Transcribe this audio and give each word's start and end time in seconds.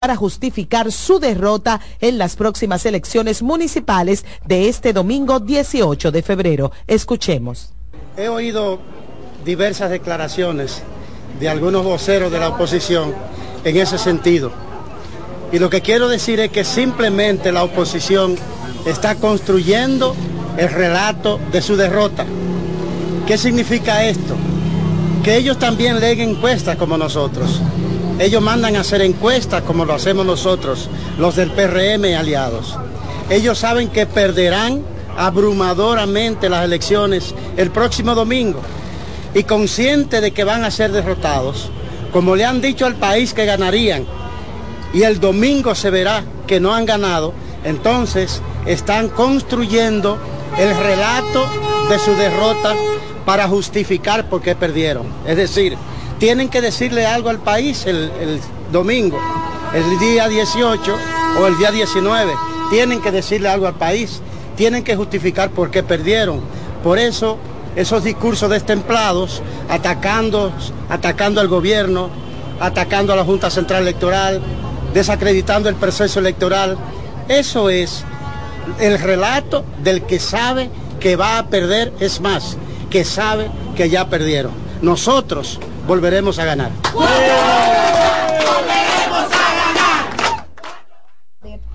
para 0.00 0.16
justificar 0.16 0.90
su 0.92 1.18
derrota 1.18 1.78
en 2.00 2.16
las 2.16 2.34
próximas 2.34 2.86
elecciones 2.86 3.42
municipales 3.42 4.24
de 4.46 4.70
este 4.70 4.94
domingo 4.94 5.40
18 5.40 6.10
de 6.10 6.22
febrero. 6.22 6.72
Escuchemos. 6.86 7.74
He 8.16 8.30
oído 8.30 8.78
diversas 9.44 9.90
declaraciones 9.90 10.82
de 11.38 11.50
algunos 11.50 11.84
voceros 11.84 12.32
de 12.32 12.38
la 12.38 12.48
oposición 12.48 13.14
en 13.62 13.76
ese 13.76 13.98
sentido. 13.98 14.50
Y 15.52 15.58
lo 15.58 15.68
que 15.68 15.82
quiero 15.82 16.08
decir 16.08 16.40
es 16.40 16.50
que 16.50 16.64
simplemente 16.64 17.52
la 17.52 17.62
oposición 17.62 18.36
está 18.86 19.16
construyendo 19.16 20.16
el 20.56 20.70
relato 20.70 21.38
de 21.52 21.60
su 21.60 21.76
derrota. 21.76 22.24
¿Qué 23.26 23.36
significa 23.36 24.02
esto? 24.06 24.34
Que 25.22 25.36
ellos 25.36 25.58
también 25.58 26.00
leen 26.00 26.20
encuestas 26.20 26.76
como 26.76 26.96
nosotros. 26.96 27.60
Ellos 28.20 28.42
mandan 28.42 28.76
a 28.76 28.80
hacer 28.80 29.00
encuestas 29.00 29.62
como 29.62 29.86
lo 29.86 29.94
hacemos 29.94 30.26
nosotros, 30.26 30.90
los 31.18 31.36
del 31.36 31.50
PRM 31.52 32.04
aliados. 32.14 32.76
Ellos 33.30 33.58
saben 33.58 33.88
que 33.88 34.04
perderán 34.04 34.82
abrumadoramente 35.16 36.50
las 36.50 36.66
elecciones 36.66 37.34
el 37.56 37.70
próximo 37.70 38.14
domingo 38.14 38.60
y 39.32 39.44
conscientes 39.44 40.20
de 40.20 40.32
que 40.32 40.44
van 40.44 40.64
a 40.64 40.70
ser 40.70 40.92
derrotados, 40.92 41.70
como 42.12 42.36
le 42.36 42.44
han 42.44 42.60
dicho 42.60 42.84
al 42.84 42.96
país 42.96 43.32
que 43.32 43.46
ganarían, 43.46 44.04
y 44.92 45.02
el 45.04 45.18
domingo 45.18 45.74
se 45.74 45.88
verá 45.88 46.22
que 46.46 46.60
no 46.60 46.74
han 46.74 46.84
ganado, 46.84 47.32
entonces 47.64 48.42
están 48.66 49.08
construyendo 49.08 50.18
el 50.58 50.76
relato 50.76 51.46
de 51.88 51.98
su 51.98 52.14
derrota 52.16 52.74
para 53.24 53.48
justificar 53.48 54.28
por 54.28 54.42
qué 54.42 54.54
perdieron. 54.54 55.06
Es 55.26 55.38
decir, 55.38 55.78
tienen 56.20 56.50
que 56.50 56.60
decirle 56.60 57.06
algo 57.06 57.30
al 57.30 57.38
país 57.38 57.86
el, 57.86 58.10
domingo, 58.70 59.18
el 59.74 59.98
día 59.98 60.28
18 60.28 60.96
o 61.40 61.46
el 61.46 61.56
día 61.56 61.72
19. 61.72 62.32
Tienen 62.70 63.00
que 63.00 63.10
decirle 63.10 63.48
algo 63.48 63.66
al 63.66 63.74
país, 63.74 64.20
tienen 64.54 64.84
que 64.84 64.94
justificar 64.94 65.50
por 65.50 65.70
qué 65.70 65.82
perdieron. 65.82 66.40
Por 66.84 66.98
eso 66.98 67.38
esos 67.74 68.04
discursos 68.04 68.50
destemplados, 68.50 69.42
atacando, 69.70 70.52
atacando 70.90 71.40
al 71.40 71.48
gobierno, 71.48 72.10
atacando 72.60 73.14
a 73.14 73.16
la 73.16 73.24
Junta 73.24 73.48
Central 73.48 73.82
Electoral, 73.82 74.42
desacreditando 74.92 75.70
el 75.70 75.74
proceso 75.76 76.20
electoral. 76.20 76.76
Eso 77.28 77.70
es 77.70 78.04
el 78.78 78.98
relato 78.98 79.64
del 79.82 80.02
que 80.02 80.18
sabe 80.18 80.68
que 81.00 81.16
va 81.16 81.38
a 81.38 81.46
perder, 81.46 81.94
es 81.98 82.20
más, 82.20 82.58
que 82.90 83.06
sabe 83.06 83.50
que 83.74 83.88
ya 83.88 84.10
perdieron. 84.10 84.52
Nosotros 84.82 85.58
volveremos 85.90 86.38
a 86.38 86.44
ganar. 86.44 86.70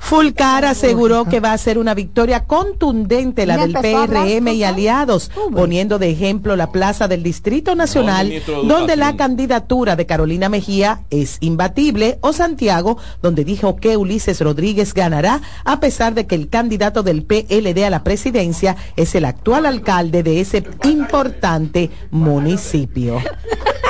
Fulcar 0.05 0.65
aseguró 0.65 1.25
que 1.25 1.39
va 1.39 1.51
a 1.51 1.57
ser 1.57 1.79
una 1.79 1.95
victoria 1.95 2.43
contundente 2.43 3.47
la 3.47 3.57
del 3.57 3.73
PRM 3.73 4.49
y 4.49 4.63
aliados, 4.63 5.31
poniendo 5.51 5.97
de 5.97 6.11
ejemplo 6.11 6.55
la 6.55 6.71
plaza 6.71 7.07
del 7.07 7.23
Distrito 7.23 7.73
Nacional, 7.73 8.31
donde 8.65 8.97
la 8.97 9.17
candidatura 9.17 9.95
de 9.95 10.05
Carolina 10.05 10.47
Mejía 10.47 11.01
es 11.09 11.37
imbatible, 11.39 12.19
o 12.21 12.33
Santiago, 12.33 12.99
donde 13.23 13.43
dijo 13.43 13.77
que 13.77 13.97
Ulises 13.97 14.41
Rodríguez 14.41 14.93
ganará, 14.93 15.41
a 15.63 15.79
pesar 15.79 16.13
de 16.13 16.27
que 16.27 16.35
el 16.35 16.49
candidato 16.49 17.01
del 17.01 17.23
PLD 17.23 17.83
a 17.83 17.89
la 17.89 18.03
presidencia 18.03 18.75
es 18.95 19.15
el 19.15 19.25
actual 19.25 19.65
alcalde 19.65 20.21
de 20.21 20.39
ese 20.39 20.63
importante 20.83 21.89
municipio. 22.11 23.19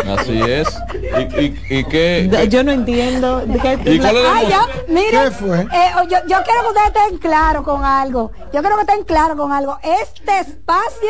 Así 0.08 0.40
es. 0.40 0.68
¿Y, 1.70 1.84
qué, 1.86 2.48
Yo 2.50 2.64
no 2.64 2.72
entiendo. 2.72 3.44
¿Qué, 3.62 3.94
¿Y 3.94 4.00
cuál 4.00 4.18
Ay, 4.34 4.48
yo, 4.50 4.94
mire, 4.94 5.32
fue? 5.32 5.62
Eh, 5.62 6.05
yo, 6.08 6.18
yo, 6.28 6.38
quiero 6.44 6.62
que 6.62 6.68
ustedes 6.68 6.88
estén 6.88 7.18
claros 7.18 7.64
con 7.64 7.84
algo. 7.84 8.32
Yo 8.54 8.62
quiero 8.62 8.76
que 8.76 8.82
estén 8.82 9.04
claros 9.04 9.38
con 9.38 9.52
algo. 9.52 9.78
Este 9.84 10.40
espacio 10.40 11.10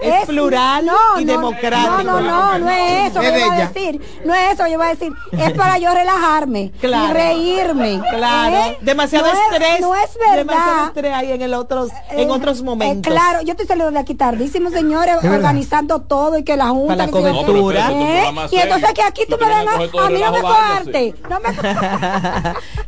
es, 0.00 0.26
plural 0.26 0.88
y 1.18 1.24
democrático. 1.24 2.02
No, 2.02 2.20
no, 2.20 2.20
no, 2.20 2.58
no 2.58 2.70
es 2.70 3.10
eso 3.10 3.20
que 3.20 3.26
yo 3.26 3.46
voy 3.46 3.60
a 3.60 3.68
decir. 3.68 4.22
No 4.24 4.34
es 4.34 4.52
eso 4.52 4.64
que 4.64 4.70
yo 4.72 4.78
voy 4.78 4.86
a 4.86 4.90
decir. 4.90 5.12
Es 5.32 5.52
para 5.52 5.78
yo 5.78 5.92
relajarme 5.92 6.72
y 6.80 7.12
reírme. 7.12 8.00
Claro. 8.10 8.56
¿Eh? 8.56 8.78
Demasiado 8.80 9.26
estrés. 9.26 9.80
no 9.80 9.94
es 9.94 10.16
verdad. 10.18 10.36
Demasiado 10.36 10.86
estrés 10.88 11.14
hay 11.14 11.32
en, 11.32 11.42
el 11.42 11.54
otros, 11.54 11.90
en 12.10 12.28
eh, 12.28 12.32
otros 12.32 12.62
momentos. 12.62 13.12
claro, 13.12 13.42
yo 13.42 13.52
estoy 13.52 13.66
saliendo 13.66 13.92
de 13.92 13.98
aquí 13.98 14.14
tardísimo, 14.14 14.70
señores, 14.70 15.16
organizando 15.24 16.00
todo 16.02 16.38
y 16.38 16.44
que 16.44 16.56
la 16.56 16.68
Junta. 16.68 16.94
Para 16.94 17.06
la 17.06 17.12
cobertura. 17.12 17.90
Y 18.50 18.56
entonces 18.56 18.92
que 18.92 19.02
aquí 19.02 19.22
tú 19.28 19.36
me 19.40 19.46
vengas, 19.46 19.74
a 19.74 20.10
mí 20.10 20.20
no 20.20 20.32
me 20.32 20.40
coarte. 20.48 21.14
No 21.28 21.40
me 21.40 21.48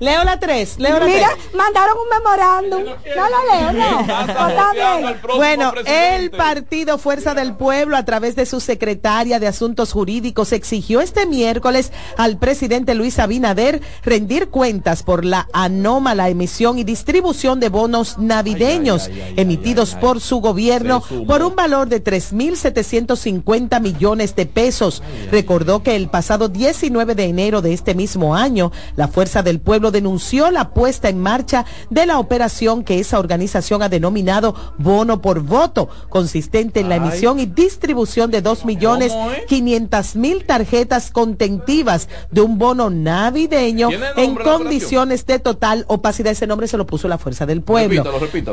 leo 0.00 0.24
la 0.24 0.38
3, 0.38 0.78
leo 0.78 0.98
la 0.98 1.04
Mira, 1.04 1.29
mandaron 1.54 1.96
un 1.98 2.08
memorándum. 2.18 2.84
No 3.16 3.28
lo 3.28 3.52
leo, 3.52 3.72
no. 3.72 4.00
Está 4.00 4.72
bien. 4.72 5.16
Bueno, 5.36 5.72
el 5.86 6.30
partido 6.30 6.98
Fuerza 6.98 7.34
del 7.34 7.54
Pueblo, 7.56 7.96
a 7.96 8.04
través 8.04 8.36
de 8.36 8.46
su 8.46 8.60
secretaria 8.60 9.38
de 9.38 9.46
Asuntos 9.46 9.92
Jurídicos, 9.92 10.52
exigió 10.52 11.00
este 11.00 11.26
miércoles 11.26 11.92
al 12.16 12.38
presidente 12.38 12.94
Luis 12.94 13.18
Abinader 13.18 13.80
rendir 14.02 14.48
cuentas 14.48 15.02
por 15.02 15.24
la 15.24 15.48
anómala 15.52 16.28
emisión 16.28 16.78
y 16.78 16.84
distribución 16.84 17.60
de 17.60 17.68
bonos 17.68 18.18
navideños 18.18 19.10
emitidos 19.36 19.94
por 19.94 20.20
su 20.20 20.40
gobierno 20.40 21.02
por 21.26 21.42
un 21.42 21.54
valor 21.56 21.88
de 21.88 22.02
3.750 22.02 23.80
millones 23.80 24.34
de 24.36 24.46
pesos 24.46 25.02
recordó 25.30 25.82
que 25.82 25.96
el 25.96 26.08
pasado 26.08 26.48
19 26.48 27.14
de 27.14 27.24
enero 27.24 27.62
de 27.62 27.72
este 27.72 27.94
mismo 27.94 28.34
año, 28.34 28.72
la 28.96 29.08
Fuerza 29.08 29.42
del 29.42 29.60
Pueblo 29.60 29.90
denunció 29.90 30.50
la 30.50 30.70
puesta 30.70 31.08
en 31.08 31.19
marcha 31.20 31.64
de 31.90 32.06
la 32.06 32.18
operación 32.18 32.84
que 32.84 32.98
esa 32.98 33.18
organización 33.18 33.82
ha 33.82 33.88
denominado 33.88 34.54
bono 34.78 35.20
por 35.20 35.40
voto, 35.40 35.88
consistente 36.08 36.80
en 36.80 36.88
la 36.88 36.96
emisión 36.96 37.38
y 37.38 37.46
distribución 37.46 38.30
de 38.30 38.42
dos 38.42 38.64
millones 38.64 39.12
quinientas 39.48 40.16
mil 40.16 40.44
tarjetas 40.44 41.10
contentivas 41.10 42.08
de 42.30 42.40
un 42.40 42.58
bono 42.58 42.90
navideño 42.90 43.88
en 44.16 44.34
condiciones 44.34 45.26
de 45.26 45.38
total 45.38 45.84
opacidad. 45.88 46.32
Ese 46.32 46.46
nombre 46.46 46.66
se 46.66 46.76
lo 46.76 46.86
puso 46.86 47.08
la 47.08 47.18
Fuerza 47.18 47.46
del 47.46 47.62
Pueblo. 47.62 48.04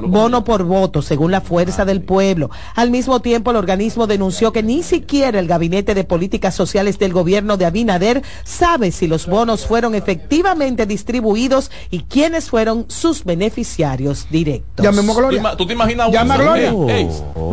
bono 0.03 0.43
por 0.43 0.63
voto, 0.63 1.01
según 1.01 1.31
la 1.31 1.41
Fuerza 1.41 1.85
del 1.85 2.01
Pueblo. 2.01 2.49
Al 2.75 2.91
mismo 2.91 3.21
tiempo, 3.21 3.51
el 3.51 3.57
organismo 3.57 4.07
denunció 4.07 4.51
que 4.51 4.63
ni 4.63 4.83
siquiera 4.83 5.39
el 5.39 5.47
Gabinete 5.47 5.93
de 5.93 6.03
Políticas 6.03 6.55
Sociales 6.55 6.99
del 6.99 7.13
gobierno 7.13 7.57
de 7.57 7.65
Abinader 7.65 8.23
sabe 8.43 8.91
si 8.91 9.07
los 9.07 9.27
bonos 9.27 9.65
fueron 9.65 9.95
efectivamente 9.95 10.85
distribuidos 10.85 11.71
y 11.89 12.03
quiénes 12.03 12.49
fueron 12.49 12.56
sus 12.87 13.23
beneficiarios 13.23 14.27
directos. 14.29 14.83
Llamemos 14.83 15.15
a 15.15 15.19
Gloria. 15.19 15.55
¿Tú 15.57 15.65
te 15.65 15.73
imaginas 15.73 16.11
Llama 16.11 16.35
a 16.35 16.37
Gloria. 16.37 16.73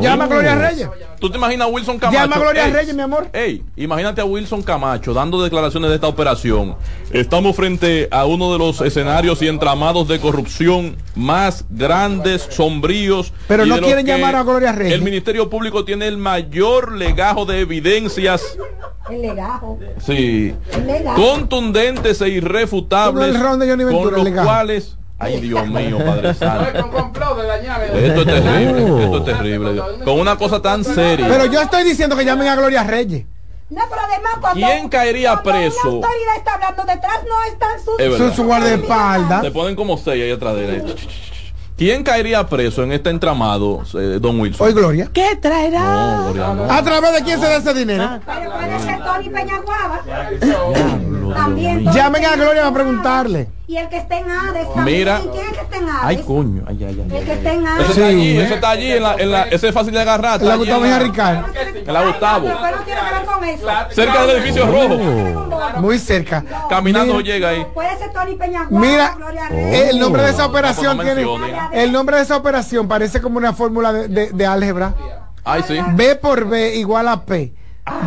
Llama 0.00 0.24
a 0.24 0.26
Gloria 0.26 0.54
Reyes. 0.54 0.88
¿Tú 1.24 1.30
te 1.30 1.38
imaginas 1.38 1.68
a 1.68 1.70
Wilson 1.70 1.98
Camacho? 1.98 2.20
Llama 2.20 2.36
a 2.36 2.38
Gloria 2.38 2.66
Reyes, 2.66 2.94
mi 2.94 3.00
amor. 3.00 3.30
Ey, 3.32 3.64
imagínate 3.76 4.20
a 4.20 4.26
Wilson 4.26 4.62
Camacho 4.62 5.14
dando 5.14 5.42
declaraciones 5.42 5.88
de 5.88 5.94
esta 5.94 6.06
operación. 6.06 6.76
Estamos 7.12 7.56
frente 7.56 8.08
a 8.10 8.26
uno 8.26 8.52
de 8.52 8.58
los 8.58 8.82
escenarios 8.82 9.40
y 9.40 9.48
entramados 9.48 10.06
de 10.06 10.20
corrupción 10.20 10.98
más 11.14 11.64
grandes, 11.70 12.46
sombríos. 12.50 13.32
Pero 13.48 13.64
no 13.64 13.78
quieren 13.78 14.04
llamar 14.04 14.36
a 14.36 14.42
Gloria 14.42 14.72
Reyes. 14.72 14.92
El 14.92 15.00
Ministerio 15.00 15.48
Público 15.48 15.86
tiene 15.86 16.08
el 16.08 16.18
mayor 16.18 16.92
legajo 16.92 17.46
de 17.46 17.60
evidencias 17.60 18.58
el 19.10 19.22
legajo. 19.22 19.78
Sí. 20.04 20.54
Contundentes 21.16 22.20
e 22.20 22.28
irrefutables. 22.28 23.34
con 23.36 24.12
los 24.12 24.30
cuales. 24.44 24.98
Ay, 25.18 25.40
Dios 25.40 25.66
mío, 25.68 25.98
Padre 26.04 26.34
Santo. 26.34 26.78
Esto 27.94 28.20
es 28.20 28.26
terrible, 28.26 29.04
esto 29.04 29.18
es 29.18 29.24
terrible. 29.24 29.82
Con 30.04 30.18
una 30.18 30.36
cosa 30.36 30.60
tan 30.60 30.84
seria. 30.84 31.28
Pero 31.28 31.46
yo 31.46 31.60
estoy 31.60 31.84
diciendo 31.84 32.16
que 32.16 32.24
llamen 32.24 32.48
a 32.48 32.56
Gloria 32.56 32.82
Reyes. 32.84 33.24
No, 33.70 33.80
pero 33.88 34.02
además 34.02 34.32
cuando, 34.40 34.66
¿Quién 34.66 34.88
caería 34.88 35.42
preso? 35.42 35.78
Una 35.84 36.06
autoridad 36.06 36.36
está 36.36 36.54
hablando 36.54 36.84
detrás, 36.84 37.20
no 37.26 37.44
están 37.50 37.80
sus, 37.82 38.28
su, 38.28 38.36
su 38.36 38.44
guardaespaldas. 38.44 39.42
Se 39.42 39.50
ponen 39.50 39.74
como 39.74 39.96
seis 39.96 40.22
ahí 40.22 40.30
atrás 40.32 40.54
de 40.54 40.76
él. 40.76 40.96
¿Quién 41.76 42.04
caería 42.04 42.46
preso 42.46 42.84
en 42.84 42.92
este 42.92 43.10
entramado, 43.10 43.82
eh, 43.94 44.18
don 44.20 44.38
Wilson? 44.38 44.64
Hoy 44.64 44.74
Gloria. 44.74 45.10
¿Qué 45.12 45.34
traerá? 45.34 46.28
¿A 46.68 46.82
través 46.84 47.14
de 47.14 47.22
quién 47.24 47.40
se 47.40 47.46
da 47.46 47.56
ese 47.56 47.74
dinero? 47.74 48.04
Ah. 48.04 48.20
Pero 48.24 48.52
puede 48.52 48.78
ser 48.78 49.02
Tony 49.02 49.28
Peñaguaba. 49.28 50.00
También. 51.32 51.84
Llamen 51.92 52.24
a 52.24 52.36
Gloria 52.36 52.66
a 52.66 52.72
preguntarle. 52.72 53.48
Y 53.66 53.78
el 53.78 53.88
que 53.88 53.96
esté 53.96 54.18
en 54.18 54.30
Hades 54.30 54.74
también. 54.74 54.98
Mira. 54.98 55.20
¿Quién 55.20 55.34
es 55.34 55.48
el 55.48 55.54
que 55.54 55.60
está 55.60 55.76
en 55.78 55.88
Hades? 55.88 56.02
Ay, 56.02 56.16
coño. 56.26 56.64
Ay, 56.66 56.84
ay, 56.84 57.06
ay, 57.10 57.16
el 57.16 57.24
que 57.24 57.32
está 57.32 57.52
en 57.52 57.66
Hades. 57.66 57.80
Eso 57.84 57.92
está 57.92 58.06
allí, 58.08 58.38
eso 58.38 58.54
está 58.54 58.70
allí. 58.70 58.92
En 58.92 59.02
la, 59.02 59.14
en 59.14 59.30
la, 59.30 59.42
ese 59.44 59.68
es 59.68 59.74
fácil 59.74 59.92
de 59.94 60.00
agarrar. 60.00 60.42
En 60.42 60.48
la 60.48 60.56
Gustavo 60.56 60.86
y 60.86 60.92
Ricardo. 60.98 61.46
En 61.74 61.92
la 61.92 62.04
Gustavo. 62.04 62.46
Pero 62.46 62.76
no 62.76 62.82
tiene 62.82 63.00
que 63.00 63.14
ver 63.14 63.24
con 63.24 63.44
eso. 63.44 63.66
Cerca 63.90 64.26
del 64.26 64.36
edificio 64.36 64.66
rojo. 64.66 65.80
Muy 65.80 65.98
cerca. 65.98 66.44
Caminando 66.68 67.20
llega 67.20 67.48
ahí. 67.50 67.66
Puede 67.72 67.96
ser 67.96 68.12
Tony 68.12 68.34
Peñaguaba. 68.34 68.86
Mira, 68.86 69.16
el 69.50 69.98
nombre 69.98 70.22
de 70.22 70.30
esa 70.30 70.46
operación 70.46 71.00
tiene. 71.00 71.26
El 71.72 71.92
nombre 71.92 72.16
de 72.16 72.22
esa 72.22 72.36
operación 72.36 72.86
parece 72.86 73.20
como 73.20 73.38
una 73.38 73.52
fórmula 73.54 73.92
de, 73.92 74.08
de, 74.08 74.30
de 74.30 74.46
álgebra. 74.46 74.94
Ay, 75.44 75.62
sí. 75.66 75.78
B 75.94 76.16
por 76.16 76.46
B 76.46 76.76
igual 76.76 77.08
a 77.08 77.24
P. 77.24 77.54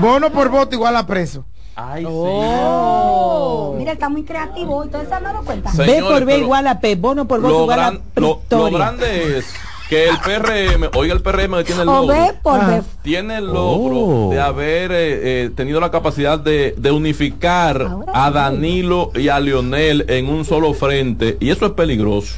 Bono 0.02 0.32
por 0.32 0.50
voto 0.50 0.76
igual 0.76 0.96
a 0.96 1.06
preso. 1.06 1.46
Ay, 1.80 2.06
oh. 2.10 3.76
Mira, 3.78 3.92
está 3.92 4.10
muy 4.10 4.24
creativo 4.24 4.84
y 4.84 4.90
todo 4.90 5.04
eso 5.04 5.20
no 5.20 5.32
lo 5.32 5.44
cuenta. 5.44 5.72
B 5.78 6.02
por 6.02 6.26
B 6.26 6.40
igual 6.40 6.66
a 6.66 6.80
P, 6.80 6.96
bono 6.96 7.28
por 7.28 7.40
bono 7.40 7.62
igual 7.62 7.80
a 7.80 7.92
lo, 8.16 8.42
lo 8.50 8.72
grande 8.72 9.38
es 9.38 9.54
que 9.88 10.10
el 10.10 10.18
PRM, 10.18 10.90
oiga 10.96 11.14
el 11.14 11.22
PRM 11.22 11.64
tiene 11.64 11.82
el 11.82 11.86
logro, 11.86 12.16
ah. 12.46 12.82
tiene 13.04 13.38
el 13.38 13.46
logro 13.46 13.96
oh. 13.96 14.30
de 14.32 14.42
haber 14.42 14.92
eh, 14.92 15.44
eh, 15.46 15.50
tenido 15.56 15.80
la 15.80 15.92
capacidad 15.92 16.40
de, 16.40 16.74
de 16.76 16.92
unificar 16.92 17.88
a 18.12 18.32
Danilo 18.32 19.12
y 19.14 19.30
a 19.30 19.40
Lionel 19.40 20.06
en 20.10 20.30
un 20.30 20.46
solo 20.46 20.74
frente 20.74 21.38
y 21.40 21.52
eso 21.52 21.68
es 21.68 21.74
peligroso. 21.74 22.36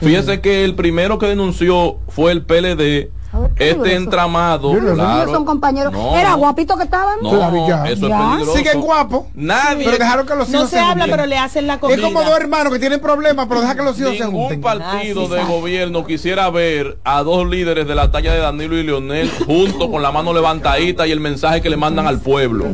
Fíjese 0.00 0.40
que 0.40 0.64
el 0.64 0.74
primero 0.74 1.18
que 1.18 1.26
denunció 1.26 1.98
fue 2.08 2.32
el 2.32 2.42
PLD 2.42 3.10
este 3.56 3.94
entramado, 3.94 4.72
claro, 4.72 5.32
son 5.32 5.44
compañeros. 5.44 5.94
era 6.16 6.34
guapito 6.34 6.76
que 6.76 6.84
estaban. 6.84 7.18
No, 7.22 7.30
eso 7.30 7.84
es 7.84 7.98
peligroso. 7.98 8.56
Siguen 8.56 8.80
guapos. 8.80 9.24
Nadie. 9.34 9.84
Pero 9.84 9.98
dejaron 9.98 10.26
que 10.26 10.34
los 10.34 10.48
hijos 10.48 10.62
no 10.62 10.68
se, 10.68 10.78
habla, 10.78 11.06
pero 11.06 11.26
le 11.26 11.38
hacen 11.38 11.66
la 11.66 11.78
comida. 11.78 11.96
Es 11.96 12.02
como 12.02 12.22
dos 12.22 12.36
hermanos 12.36 12.72
que 12.72 12.78
tienen 12.78 13.00
problemas, 13.00 13.46
pero 13.48 13.60
dejan 13.60 13.76
que 13.76 13.82
los 13.82 13.98
hijos 14.00 14.16
se 14.16 14.24
junten. 14.24 14.60
Ningún 14.60 14.60
partido 14.60 15.28
de 15.28 15.44
gobierno 15.44 16.04
quisiera 16.04 16.50
ver 16.50 16.98
a 17.04 17.22
dos 17.22 17.48
líderes 17.48 17.86
de 17.86 17.94
la 17.94 18.10
talla 18.10 18.32
de 18.32 18.40
Danilo 18.40 18.76
y 18.76 18.82
Leonel 18.82 19.30
juntos 19.46 19.88
con 19.88 20.02
la 20.02 20.10
mano 20.10 20.32
levantadita 20.32 21.06
y 21.06 21.12
el 21.12 21.20
mensaje 21.20 21.60
que 21.60 21.70
le 21.70 21.76
mandan 21.76 22.06
al 22.06 22.20
pueblo. 22.20 22.66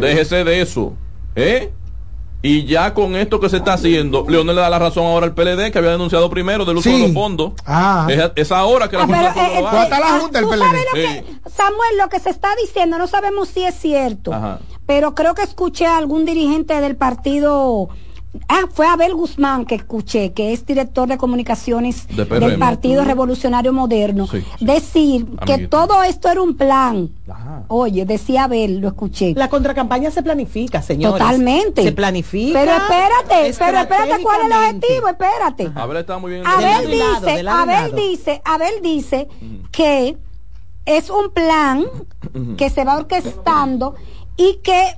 Déjese 0.00 0.44
de 0.44 0.62
eso. 0.62 0.94
¿Eh? 1.34 1.72
Y 2.42 2.64
ya 2.64 2.92
con 2.92 3.14
esto 3.14 3.38
que 3.38 3.48
se 3.48 3.58
está 3.58 3.74
haciendo, 3.74 4.26
Leonel 4.28 4.56
le 4.56 4.62
da 4.62 4.68
la 4.68 4.80
razón 4.80 5.06
ahora 5.06 5.26
al 5.26 5.34
PLD 5.34 5.70
que 5.70 5.78
había 5.78 5.92
denunciado 5.92 6.28
primero 6.28 6.64
del 6.64 6.76
uso 6.76 6.90
de 6.90 6.98
los 6.98 7.12
fondos. 7.12 7.52
Ah. 7.64 8.08
Es, 8.34 8.50
ahora 8.50 8.88
que 8.88 8.96
la 8.96 9.04
ah, 9.04 9.06
Junta 9.06 9.46
eh, 9.46 9.58
eh, 9.58 10.00
la 10.00 10.20
Junta 10.20 10.40
del 10.40 10.48
PLD? 10.48 11.50
Samuel, 11.54 11.98
lo 11.98 12.08
que 12.08 12.18
se 12.18 12.30
está 12.30 12.48
diciendo, 12.60 12.98
no 12.98 13.06
sabemos 13.06 13.48
si 13.48 13.62
es 13.62 13.76
cierto, 13.76 14.32
pero 14.86 15.14
creo 15.14 15.34
que 15.34 15.42
escuché 15.42 15.86
a 15.86 15.96
algún 15.96 16.24
dirigente 16.24 16.80
del 16.80 16.96
partido 16.96 17.90
Ah, 18.48 18.62
fue 18.72 18.86
Abel 18.86 19.14
Guzmán 19.14 19.66
que 19.66 19.74
escuché, 19.74 20.32
que 20.32 20.54
es 20.54 20.64
director 20.64 21.06
de 21.06 21.18
comunicaciones 21.18 22.06
del 22.08 22.58
Partido 22.58 23.04
Revolucionario 23.04 23.74
Moderno, 23.74 24.26
decir 24.58 25.26
que 25.44 25.68
todo 25.68 26.02
esto 26.02 26.30
era 26.30 26.40
un 26.40 26.56
plan. 26.56 27.10
Oye, 27.68 28.06
decía 28.06 28.44
Abel, 28.44 28.78
lo 28.78 28.88
escuché. 28.88 29.34
La 29.36 29.50
contracampaña 29.50 30.10
se 30.10 30.22
planifica, 30.22 30.80
señor. 30.80 31.12
Totalmente. 31.12 31.82
Se 31.82 31.92
planifica. 31.92 32.58
Pero 32.58 32.72
espérate, 32.72 33.54
pero 33.58 33.78
espérate, 33.78 34.22
¿cuál 34.22 34.40
es 34.40 34.46
el 34.46 34.52
objetivo? 34.52 35.08
Espérate. 35.08 35.72
Abel 35.74 35.96
está 35.98 36.18
muy 36.18 36.32
bien. 36.32 36.46
Abel 36.46 36.90
dice, 36.90 37.48
Abel 37.48 37.94
dice, 37.94 38.42
Abel 38.44 38.74
dice 38.82 39.28
que 39.70 40.16
es 40.86 41.10
un 41.10 41.30
plan 41.30 41.84
que 42.56 42.70
se 42.70 42.84
va 42.84 42.96
orquestando 42.96 43.94
y 44.36 44.60
que 44.62 44.96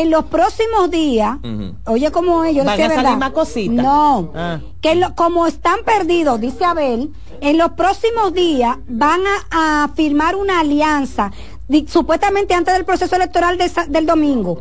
en 0.00 0.10
los 0.10 0.24
próximos 0.26 0.90
días, 0.90 1.38
oye 1.86 2.10
como 2.10 2.44
ellos, 2.44 2.66
decía 2.66 2.88
verdad. 2.88 3.18
No, 3.82 4.32
ah. 4.34 4.60
que 4.80 5.00
como 5.14 5.46
están 5.46 5.80
perdidos, 5.84 6.40
dice 6.40 6.64
Abel, 6.64 7.12
en 7.40 7.58
los 7.58 7.72
próximos 7.72 8.32
días 8.32 8.76
van 8.88 9.20
a, 9.50 9.90
firmar 9.94 10.36
una 10.36 10.60
alianza, 10.60 11.32
supuestamente 11.86 12.54
antes 12.54 12.74
del 12.74 12.84
proceso 12.84 13.16
electoral 13.16 13.58
del 13.88 14.06
domingo, 14.06 14.58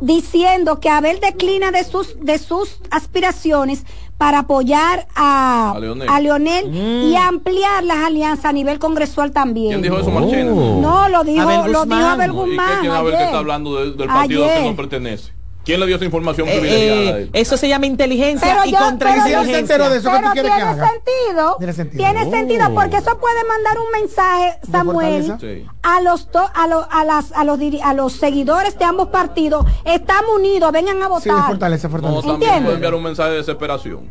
diciendo 0.00 0.80
que 0.80 0.88
Abel 0.88 1.20
declina 1.20 1.70
de 1.70 1.84
sus, 1.84 2.16
de 2.20 2.38
sus 2.38 2.80
aspiraciones 2.90 3.84
para 4.20 4.40
apoyar 4.40 5.06
a, 5.16 5.72
a 5.72 6.20
Leonel, 6.20 6.66
y 6.74 7.14
mm. 7.14 7.16
ampliar 7.16 7.82
las 7.84 8.04
alianzas 8.04 8.44
a 8.44 8.52
nivel 8.52 8.78
congresual 8.78 9.32
también. 9.32 9.70
¿Quién 9.70 9.80
dijo 9.80 9.98
eso, 9.98 10.10
Marchena? 10.10 10.52
Oh. 10.52 10.78
No, 10.78 11.08
lo 11.08 11.24
dijo 11.24 11.40
Abel 11.40 11.72
lo 11.72 11.86
dijo 11.86 12.06
Abel 12.06 12.30
Guzmán. 12.30 12.70
¿Y 12.70 12.80
quién 12.80 12.92
Abel 12.92 13.16
que 13.16 13.24
está 13.24 13.38
hablando 13.38 13.76
del 13.76 13.94
partido 13.94 14.44
que 14.44 14.62
no 14.62 14.76
pertenece? 14.76 15.32
¿Quién 15.70 15.80
le 15.80 15.86
dio 15.86 15.96
esa 15.96 16.04
información 16.04 16.48
eh, 16.48 16.60
eh, 16.62 17.30
eso 17.32 17.56
se 17.56 17.68
llama 17.68 17.86
inteligencia 17.86 18.66
y 18.66 18.72
contrainteligencia. 18.72 19.76
Pero, 19.76 19.88
de 19.88 19.98
eso 19.98 20.10
pero 20.10 20.32
tiene 20.32 20.48
sentido, 20.48 21.56
tiene 21.58 21.72
sentido. 21.72 22.04
Tiene 22.04 22.30
sentido 22.30 22.66
oh. 22.70 22.74
porque 22.74 22.96
eso 22.96 23.16
puede 23.18 23.44
mandar 23.44 23.78
un 23.78 23.92
mensaje, 23.92 24.58
Samuel, 24.68 25.32
a 25.82 26.00
los 26.00 26.28
a, 26.54 26.66
los 26.66 26.86
a, 26.90 27.04
las, 27.04 27.32
a 27.32 27.44
los 27.44 27.60
a 27.84 27.94
los 27.94 28.12
seguidores 28.14 28.76
de 28.80 28.84
ambos 28.84 29.08
partidos. 29.08 29.64
Estamos 29.84 30.36
unidos, 30.36 30.72
vengan 30.72 31.00
a 31.02 31.06
votar. 31.06 31.22
Sí, 31.22 31.30
fortaleza, 31.46 31.88
fortaleza. 31.88 32.26
No, 32.26 32.32
también 32.32 32.64
puede 32.64 32.74
enviar 32.74 32.94
un 32.94 33.04
mensaje 33.04 33.30
de 33.30 33.36
desesperación 33.36 34.10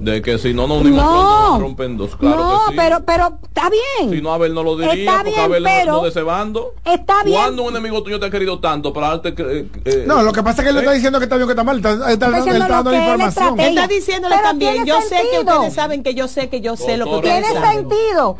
de 0.00 0.22
que 0.22 0.38
si 0.38 0.54
no 0.54 0.66
nos 0.66 0.80
unimos 0.80 1.02
no, 1.02 1.58
rompen 1.58 1.96
dos 1.96 2.14
claro 2.14 2.36
no 2.36 2.58
que 2.66 2.70
sí. 2.70 2.76
pero 2.76 3.04
pero 3.04 3.38
está 3.42 3.68
bien. 3.68 4.10
Si 4.10 4.22
no 4.22 4.32
Abel 4.32 4.54
no 4.54 4.62
lo 4.62 4.76
diría 4.76 4.94
está 4.94 5.24
porque 5.24 5.40
Abel 5.40 5.64
pero, 5.64 5.92
no 5.92 6.02
de 6.02 6.08
ese 6.10 6.22
bando. 6.22 6.74
está 6.84 7.24
bien. 7.24 7.36
Cuando 7.36 7.64
un 7.64 7.70
enemigo 7.70 8.02
tuyo 8.02 8.20
te 8.20 8.26
ha 8.26 8.30
querido 8.30 8.60
tanto 8.60 8.92
para 8.92 9.08
darte 9.08 9.34
eh, 9.36 9.68
eh, 9.84 10.04
no 10.06 10.22
lo 10.22 10.32
que 10.32 10.42
pasa 10.42 10.62
es 10.62 10.66
que 10.66 10.70
él 10.70 10.76
¿eh? 10.76 10.80
está 10.80 10.92
diciendo 10.92 11.18
que 11.18 11.24
está 11.24 11.36
bien 11.36 11.48
que 11.48 11.52
está 11.52 11.64
mal 11.64 11.76
está, 11.78 11.92
está, 12.12 12.38
está, 12.38 12.38
está 12.38 12.68
dando 12.68 12.90
la 12.92 12.98
información. 12.98 13.60
él 13.60 13.68
está 13.68 13.88
diciéndole 13.88 14.36
pero 14.36 14.48
también 14.48 14.86
yo 14.86 15.00
sé 15.00 15.16
que 15.30 15.40
ustedes 15.40 15.74
saben 15.74 16.02
que 16.02 16.14
yo 16.14 16.28
sé 16.28 16.48
que 16.48 16.60
yo 16.60 16.76
sé 16.76 16.96
lo 16.96 17.20
que 17.20 17.28
tiene 17.28 17.48
sentido. 17.48 18.36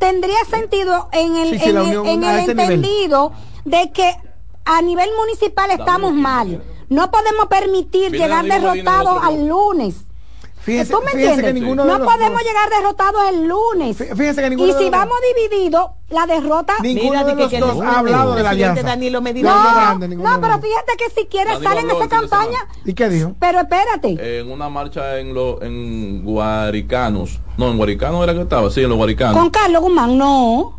Tendría 0.00 0.44
sentido 0.50 1.08
en 1.12 1.36
el, 1.36 1.54
en, 1.54 1.76
el, 1.76 2.06
en 2.06 2.24
el 2.24 2.50
entendido 2.50 3.30
de 3.64 3.92
que 3.92 4.12
a 4.64 4.82
nivel 4.82 5.08
municipal 5.16 5.70
estamos 5.70 6.12
mal. 6.12 6.62
no 6.88 7.10
podemos 7.10 7.46
permitir 7.46 8.10
llegar 8.10 8.44
derrotados 8.44 9.22
al 9.22 9.46
lunes 9.46 10.07
¿Tú 10.90 11.00
me 11.02 11.12
entiendes? 11.12 11.62
no 11.62 12.04
podemos 12.04 12.42
llegar 12.42 12.70
derrotados 12.70 13.22
el 13.30 13.46
lunes. 13.46 13.96
Fíjese 13.96 14.48
que 14.48 14.54
y 14.54 14.72
si 14.72 14.90
vamos 14.90 15.16
divididos, 15.34 15.90
la 16.10 16.26
derrota. 16.26 16.74
Ninguno 16.82 17.24
de 17.24 17.34
los 17.34 17.50
dos 17.50 17.80
ha 17.82 17.98
hablado 17.98 18.34
de 18.34 18.42
la 18.42 18.50
alianza. 18.50 18.82
Danilo 18.82 19.20
no, 19.20 19.32
grande, 19.32 20.08
no, 20.08 20.40
pero 20.40 20.58
fíjate 20.58 20.96
que 20.96 21.10
si 21.10 21.26
quiere 21.26 21.58
sale 21.60 21.80
en 21.80 21.90
esa 21.90 22.08
campaña. 22.08 22.58
¿Y 22.84 22.94
qué 22.94 23.08
dijo? 23.08 23.34
Pero 23.38 23.60
espérate. 23.60 24.40
En 24.40 24.50
una 24.50 24.68
marcha 24.68 25.18
en 25.18 25.34
lo, 25.34 25.62
en 25.62 26.24
Guaricanos. 26.24 27.40
No, 27.56 27.70
en 27.70 27.76
Guaricanos 27.76 28.22
era 28.22 28.34
que 28.34 28.42
estaba, 28.42 28.70
sí, 28.70 28.82
en 28.82 28.88
los 28.88 28.98
Guaricanos. 28.98 29.36
Con 29.36 29.50
Carlos 29.50 29.82
Guzmán, 29.82 30.16
no. 30.16 30.78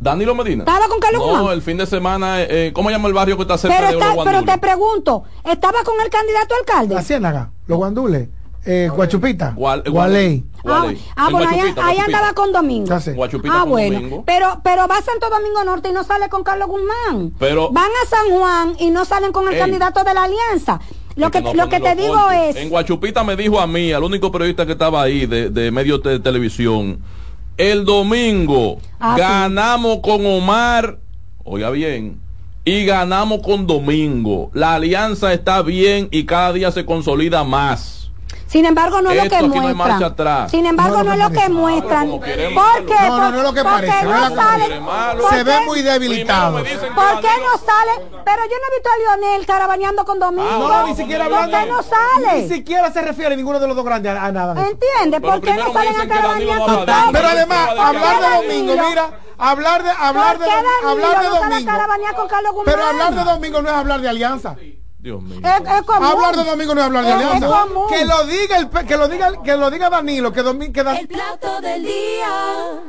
Danilo 0.00 0.34
Medina. 0.34 0.62
¿Estaba 0.62 0.86
con 0.88 1.00
Carlos 1.00 1.22
Guzmán? 1.22 1.44
No, 1.44 1.52
el 1.52 1.62
fin 1.62 1.76
de 1.76 1.86
semana, 1.86 2.42
eh, 2.42 2.72
¿cómo 2.72 2.90
llama 2.90 3.08
el 3.08 3.14
barrio 3.14 3.36
que 3.36 3.42
está 3.42 3.58
cerca 3.58 3.76
pero 3.78 3.98
de 3.98 4.16
los 4.16 4.24
Pero 4.24 4.44
te 4.44 4.58
pregunto, 4.58 5.24
¿estaba 5.44 5.82
con 5.84 6.00
el 6.00 6.08
candidato 6.08 6.54
alcalde? 6.60 6.94
La 6.94 7.02
Ciénaga, 7.02 7.50
los 7.66 7.78
Guandules. 7.78 8.28
Eh, 8.64 8.90
Guachupita. 8.94 9.54
Gualey. 9.56 10.44
Ah, 10.66 10.92
ah 11.16 11.28
bueno, 11.30 11.48
ahí, 11.82 11.98
andaba 11.98 12.32
con 12.34 12.52
Domingo. 12.52 12.94
ah, 13.50 13.64
bueno. 13.64 14.24
Pero, 14.26 14.60
pero 14.62 14.86
va 14.86 14.98
a 14.98 15.02
Santo 15.02 15.30
Domingo 15.30 15.64
Norte 15.64 15.88
y 15.88 15.92
no 15.92 16.04
sale 16.04 16.28
con 16.28 16.42
Carlos 16.42 16.68
Guzmán. 16.68 17.32
Pero, 17.38 17.70
Van 17.70 17.90
a 18.04 18.08
San 18.08 18.28
Juan 18.30 18.76
y 18.78 18.90
no 18.90 19.04
salen 19.04 19.32
con 19.32 19.50
el 19.52 19.58
candidato 19.58 20.04
de 20.04 20.14
la 20.14 20.24
alianza. 20.24 20.80
Lo 21.16 21.30
que, 21.30 21.40
lo 21.40 21.68
que 21.68 21.80
te 21.80 21.96
digo 21.96 22.30
es. 22.30 22.56
En 22.56 22.68
Guachupita 22.68 23.24
me 23.24 23.34
dijo 23.34 23.58
a 23.58 23.66
mí, 23.66 23.92
al 23.92 24.04
único 24.04 24.30
periodista 24.30 24.66
que 24.66 24.72
estaba 24.72 25.02
ahí 25.02 25.26
de, 25.26 25.50
de 25.50 25.70
medios 25.70 26.02
de 26.02 26.20
televisión, 26.20 27.00
el 27.56 27.84
domingo 27.84 28.78
ah, 29.00 29.16
ganamos 29.18 29.98
con 29.98 30.24
Omar, 30.24 30.98
oiga 31.42 31.70
bien, 31.70 32.20
y 32.64 32.84
ganamos 32.84 33.40
con 33.42 33.66
Domingo. 33.66 34.50
La 34.54 34.74
alianza 34.74 35.32
está 35.32 35.62
bien 35.62 36.08
y 36.12 36.24
cada 36.24 36.52
día 36.52 36.70
se 36.70 36.84
consolida 36.84 37.42
más. 37.42 38.07
Sin 38.48 38.64
embargo, 38.64 39.02
no 39.02 39.10
es 39.10 39.24
lo 39.24 39.30
que 39.30 39.42
muestran. 39.42 40.48
Sin 40.48 40.64
embargo, 40.64 41.02
no, 41.02 41.12
es 41.12 41.18
lo 41.18 41.30
que 41.30 41.48
muestran. 41.50 42.08
¿Por 42.08 42.22
qué? 42.22 42.96
No, 43.06 43.18
no, 43.18 43.30
no 43.30 43.36
es 43.36 43.42
lo 43.42 43.52
que 43.52 43.62
parece. 43.62 44.04
No 44.04 44.34
sale, 44.34 44.80
se 45.30 45.44
ve 45.44 45.60
muy 45.66 45.82
debilitado. 45.82 46.56
¿Por 46.56 46.64
qué 46.64 47.28
no 47.42 47.58
sale? 47.58 48.08
Pero 48.24 48.42
yo 48.44 48.56
no 48.56 48.66
he 48.66 48.76
visto 48.76 48.88
a 48.90 49.16
Lionel 49.16 49.46
carabaneando 49.46 50.04
con 50.04 50.18
Domingo. 50.18 50.68
no, 50.68 50.86
ni 50.86 50.96
siquiera 50.96 51.26
hablando. 51.26 51.50
¿Por 51.50 51.60
qué 51.60 51.70
no 51.70 51.82
sale? 51.82 52.42
Ni 52.42 52.48
siquiera 52.48 52.90
se 52.90 53.02
refiere 53.02 53.36
ninguno 53.36 53.60
de 53.60 53.66
los 53.66 53.76
dos 53.76 53.84
grandes 53.84 54.16
a, 54.16 54.32
nada. 54.32 54.66
¿Entiendes? 54.66 55.20
¿Por 55.20 55.40
qué 55.42 55.54
no 55.54 55.72
salen 55.72 56.00
a 56.00 56.08
carabanear 56.08 56.58
con 56.58 56.86
Domingo? 56.86 57.12
Pero 57.12 57.28
además, 57.28 57.68
hablar 57.78 58.20
de 58.20 58.36
Domingo, 58.48 58.88
mira 58.88 59.10
hablar 59.38 59.84
de 59.84 59.90
hablar 59.90 60.38
de 60.38 60.50
hablar 60.50 61.22
de 61.22 61.28
domingo 61.28 62.64
pero 62.64 62.84
hablar 62.84 63.14
de 63.14 63.24
domingo 63.24 63.62
no 63.62 63.68
es 63.68 63.74
hablar 63.74 64.00
de 64.00 64.08
alianza 64.08 64.56
Dios 64.98 65.22
mío. 65.22 65.40
Hablar 65.44 66.36
de 66.36 66.44
domingo 66.44 66.74
no 66.74 66.80
es 66.80 66.86
hablar 66.86 67.04
de 67.04 67.12
alianza. 67.12 67.66
Que 67.88 68.04
lo 68.04 68.24
diga 68.26 68.56
el 68.58 68.68
que 68.68 68.96
lo 68.96 69.08
diga 69.08 69.42
que 69.42 69.56
lo 69.56 69.70
diga 69.70 69.90
Danilo, 69.90 70.32
que 70.32 70.42
domingo 70.42 70.72
que 70.72 70.80
El 70.80 71.08
plato 71.08 71.60
del 71.60 71.84
día. 71.84 72.82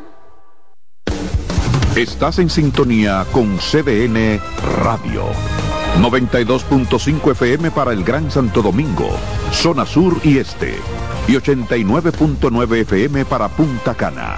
Estás 1.95 2.39
en 2.39 2.49
sintonía 2.49 3.25
con 3.31 3.57
CDN 3.57 4.41
Radio. 4.83 5.25
92.5 5.99 7.31
FM 7.31 7.71
para 7.71 7.91
el 7.91 8.03
Gran 8.03 8.31
Santo 8.31 8.61
Domingo, 8.61 9.09
zona 9.51 9.85
sur 9.85 10.19
y 10.23 10.37
este. 10.37 10.79
Y 11.27 11.33
89.9 11.33 12.81
FM 12.81 13.25
para 13.25 13.49
Punta 13.49 13.93
Cana. 13.95 14.37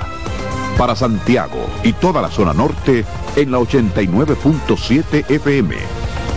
Para 0.78 0.96
Santiago 0.96 1.68
y 1.84 1.94
toda 1.94 2.22
la 2.22 2.30
zona 2.30 2.54
norte 2.54 3.06
en 3.36 3.52
la 3.52 3.60
89.7 3.60 5.30
FM 5.30 6.01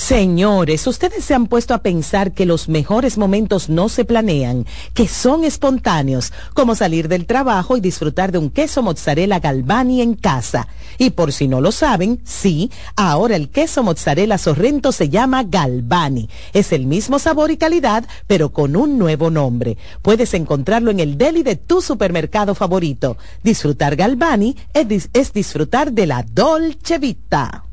Señores, 0.00 0.86
ustedes 0.86 1.24
se 1.26 1.34
han 1.34 1.46
puesto 1.46 1.74
a 1.74 1.82
pensar 1.82 2.32
que 2.32 2.46
los 2.46 2.70
mejores 2.70 3.18
momentos 3.18 3.68
no 3.68 3.90
se 3.90 4.06
planean, 4.06 4.64
que 4.94 5.06
son 5.06 5.44
espontáneos, 5.44 6.32
como 6.54 6.74
salir 6.74 7.06
del 7.06 7.26
trabajo 7.26 7.76
y 7.76 7.80
disfrutar 7.80 8.32
de 8.32 8.38
un 8.38 8.48
queso 8.48 8.82
mozzarella 8.82 9.38
Galvani 9.40 10.00
en 10.00 10.14
casa. 10.14 10.68
Y 10.96 11.10
por 11.10 11.32
si 11.32 11.48
no 11.48 11.60
lo 11.60 11.70
saben, 11.70 12.18
sí, 12.24 12.70
ahora 12.96 13.36
el 13.36 13.50
queso 13.50 13.82
mozzarella 13.82 14.38
Sorrento 14.38 14.90
se 14.90 15.10
llama 15.10 15.44
Galvani. 15.44 16.30
Es 16.54 16.72
el 16.72 16.86
mismo 16.86 17.18
sabor 17.18 17.50
y 17.50 17.58
calidad, 17.58 18.04
pero 18.26 18.52
con 18.54 18.76
un 18.76 18.98
nuevo 18.98 19.30
nombre. 19.30 19.76
Puedes 20.00 20.32
encontrarlo 20.32 20.90
en 20.90 20.98
el 20.98 21.18
deli 21.18 21.42
de 21.42 21.56
tu 21.56 21.82
supermercado 21.82 22.54
favorito. 22.54 23.18
Disfrutar 23.44 23.96
Galvani 23.96 24.56
es, 24.72 25.10
es 25.12 25.32
disfrutar 25.34 25.92
de 25.92 26.06
la 26.06 26.22
Dolce 26.22 26.98
Vita. 26.98 27.64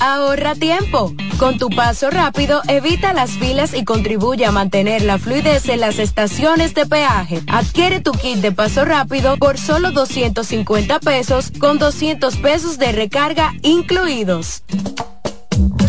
Ahorra 0.00 0.54
tiempo. 0.54 1.14
Con 1.38 1.58
tu 1.58 1.68
paso 1.68 2.10
rápido, 2.10 2.62
evita 2.68 3.12
las 3.12 3.30
filas 3.32 3.74
y 3.74 3.84
contribuye 3.84 4.46
a 4.46 4.52
mantener 4.52 5.02
la 5.02 5.18
fluidez 5.18 5.68
en 5.68 5.80
las 5.80 5.98
estaciones 5.98 6.74
de 6.74 6.86
peaje. 6.86 7.42
Adquiere 7.48 8.00
tu 8.00 8.12
kit 8.12 8.38
de 8.38 8.52
paso 8.52 8.84
rápido 8.84 9.36
por 9.36 9.58
solo 9.58 9.90
250 9.90 11.00
pesos 11.00 11.52
con 11.58 11.78
200 11.78 12.36
pesos 12.36 12.78
de 12.78 12.92
recarga 12.92 13.52
incluidos. 13.62 14.62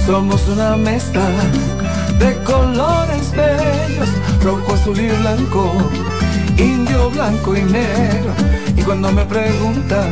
Somos 0.05 0.47
una 0.47 0.75
mezcla 0.77 1.25
de 2.19 2.35
colores 2.43 3.31
bellos, 3.31 4.09
rojo, 4.43 4.73
azul 4.73 4.99
y 4.99 5.07
blanco, 5.07 5.71
indio, 6.57 7.09
blanco 7.09 7.55
y 7.55 7.61
negro. 7.63 8.33
Y 8.77 8.81
cuando 8.83 9.11
me 9.11 9.25
preguntan 9.25 10.11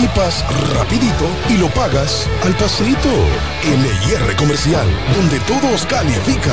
equipas 0.00 0.44
rapidito 0.78 1.26
y 1.50 1.58
lo 1.58 1.68
pagas 1.68 2.26
al 2.44 2.54
pasito. 2.54 3.10
LIR 3.64 4.36
Comercial, 4.36 4.86
donde 5.14 5.38
todos 5.40 5.84
califican. 5.84 6.52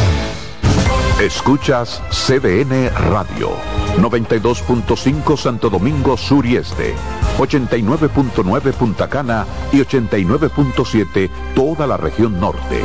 Escuchas 1.22 2.02
CDN 2.12 2.90
Radio, 3.10 3.52
92.5 4.00 5.38
Santo 5.38 5.70
Domingo 5.70 6.18
Sur 6.18 6.46
y 6.46 6.58
Este, 6.58 6.94
89.9 7.38 8.74
Punta 8.74 9.08
Cana 9.08 9.46
y 9.72 9.78
89.7 9.78 11.30
toda 11.56 11.88
la 11.88 11.96
región 11.96 12.40
norte. 12.42 12.82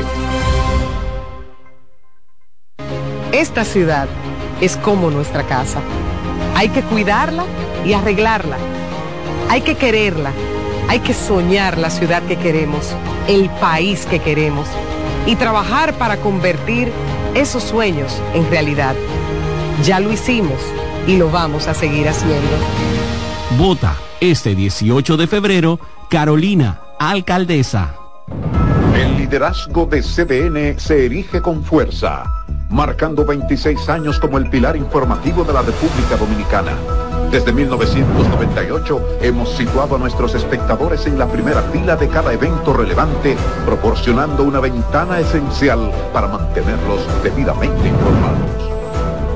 Esta 3.32 3.64
ciudad 3.64 4.06
es 4.60 4.76
como 4.76 5.10
nuestra 5.10 5.42
casa. 5.42 5.80
Hay 6.54 6.68
que 6.68 6.82
cuidarla 6.82 7.44
y 7.84 7.94
arreglarla. 7.94 8.58
Hay 9.48 9.62
que 9.62 9.74
quererla 9.74 10.30
hay 10.88 11.00
que 11.00 11.14
soñar 11.14 11.78
la 11.78 11.90
ciudad 11.90 12.22
que 12.22 12.36
queremos, 12.36 12.94
el 13.28 13.48
país 13.60 14.06
que 14.06 14.18
queremos 14.18 14.68
y 15.26 15.36
trabajar 15.36 15.94
para 15.94 16.16
convertir 16.18 16.92
esos 17.34 17.62
sueños 17.62 18.20
en 18.34 18.48
realidad. 18.50 18.94
Ya 19.84 20.00
lo 20.00 20.12
hicimos 20.12 20.58
y 21.06 21.16
lo 21.16 21.30
vamos 21.30 21.66
a 21.66 21.74
seguir 21.74 22.08
haciendo. 22.08 22.56
Vota 23.58 23.96
este 24.20 24.54
18 24.54 25.16
de 25.16 25.26
febrero, 25.26 25.80
Carolina, 26.08 26.80
alcaldesa. 26.98 27.94
El 28.94 29.16
liderazgo 29.16 29.86
de 29.86 30.02
CDN 30.02 30.78
se 30.78 31.06
erige 31.06 31.40
con 31.40 31.64
fuerza, 31.64 32.24
marcando 32.68 33.24
26 33.24 33.88
años 33.88 34.18
como 34.18 34.38
el 34.38 34.48
pilar 34.50 34.76
informativo 34.76 35.44
de 35.44 35.52
la 35.54 35.62
República 35.62 36.16
Dominicana 36.16 36.72
desde 37.32 37.50
1998 37.50 39.18
hemos 39.22 39.48
situado 39.56 39.96
a 39.96 39.98
nuestros 39.98 40.34
espectadores 40.34 41.06
en 41.06 41.18
la 41.18 41.26
primera 41.26 41.62
fila 41.62 41.96
de 41.96 42.08
cada 42.08 42.30
evento 42.34 42.74
relevante, 42.74 43.36
proporcionando 43.64 44.44
una 44.44 44.60
ventana 44.60 45.18
esencial 45.18 45.90
para 46.12 46.28
mantenerlos 46.28 47.00
debidamente 47.24 47.88
informados. 47.88 48.61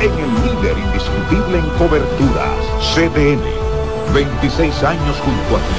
en 0.00 0.10
el 0.12 0.34
líder 0.42 0.78
indiscutible 0.78 1.58
en 1.58 1.68
coberturas, 1.76 2.56
CDN. 2.94 3.42
26 4.14 4.82
años 4.82 5.16
junto 5.20 5.56
a 5.56 5.60
ti. 5.60 5.74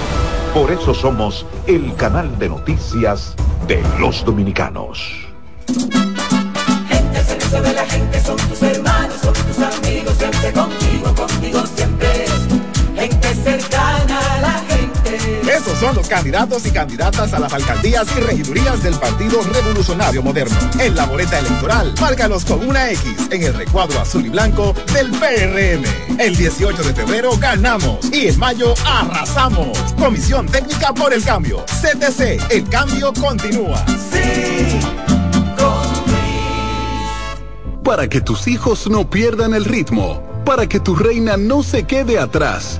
Por 0.53 0.71
eso 0.71 0.93
somos 0.93 1.45
el 1.67 1.93
canal 1.95 2.37
de 2.37 2.49
noticias 2.49 3.35
de 3.67 3.83
los 3.99 4.23
dominicanos. 4.23 5.27
Gente 5.67 7.23
servicio 7.23 7.61
de 7.61 7.73
la 7.73 7.85
gente 7.85 8.21
son 8.21 8.37
tus 8.37 8.61
hermanos, 8.61 9.20
los 16.01 16.09
candidatos 16.09 16.65
y 16.65 16.71
candidatas 16.71 17.31
a 17.31 17.39
las 17.39 17.53
alcaldías 17.53 18.07
y 18.17 18.21
regidurías 18.21 18.81
del 18.81 18.95
Partido 18.95 19.39
Revolucionario 19.43 20.23
Moderno. 20.23 20.57
En 20.79 20.95
la 20.95 21.05
boleta 21.05 21.37
electoral, 21.37 21.93
márcalos 22.01 22.43
con 22.43 22.67
una 22.67 22.89
X 22.89 23.27
en 23.29 23.43
el 23.43 23.53
recuadro 23.53 23.99
azul 23.99 24.25
y 24.25 24.29
blanco 24.29 24.73
del 24.95 25.11
PRM. 25.11 26.19
El 26.19 26.35
18 26.35 26.81
de 26.81 26.93
febrero 26.95 27.37
ganamos 27.37 28.11
y 28.11 28.29
en 28.29 28.39
mayo 28.39 28.73
arrasamos. 28.83 29.77
Comisión 29.99 30.47
Técnica 30.47 30.91
por 30.91 31.13
el 31.13 31.23
Cambio. 31.23 31.63
CTC, 31.65 32.51
el 32.51 32.67
cambio 32.67 33.13
continúa. 33.13 33.85
Sí, 34.11 34.79
Para 37.83 38.07
que 38.07 38.21
tus 38.21 38.47
hijos 38.47 38.89
no 38.89 39.07
pierdan 39.07 39.53
el 39.53 39.65
ritmo, 39.65 40.23
para 40.45 40.65
que 40.65 40.79
tu 40.79 40.95
reina 40.95 41.37
no 41.37 41.61
se 41.61 41.83
quede 41.83 42.17
atrás 42.17 42.79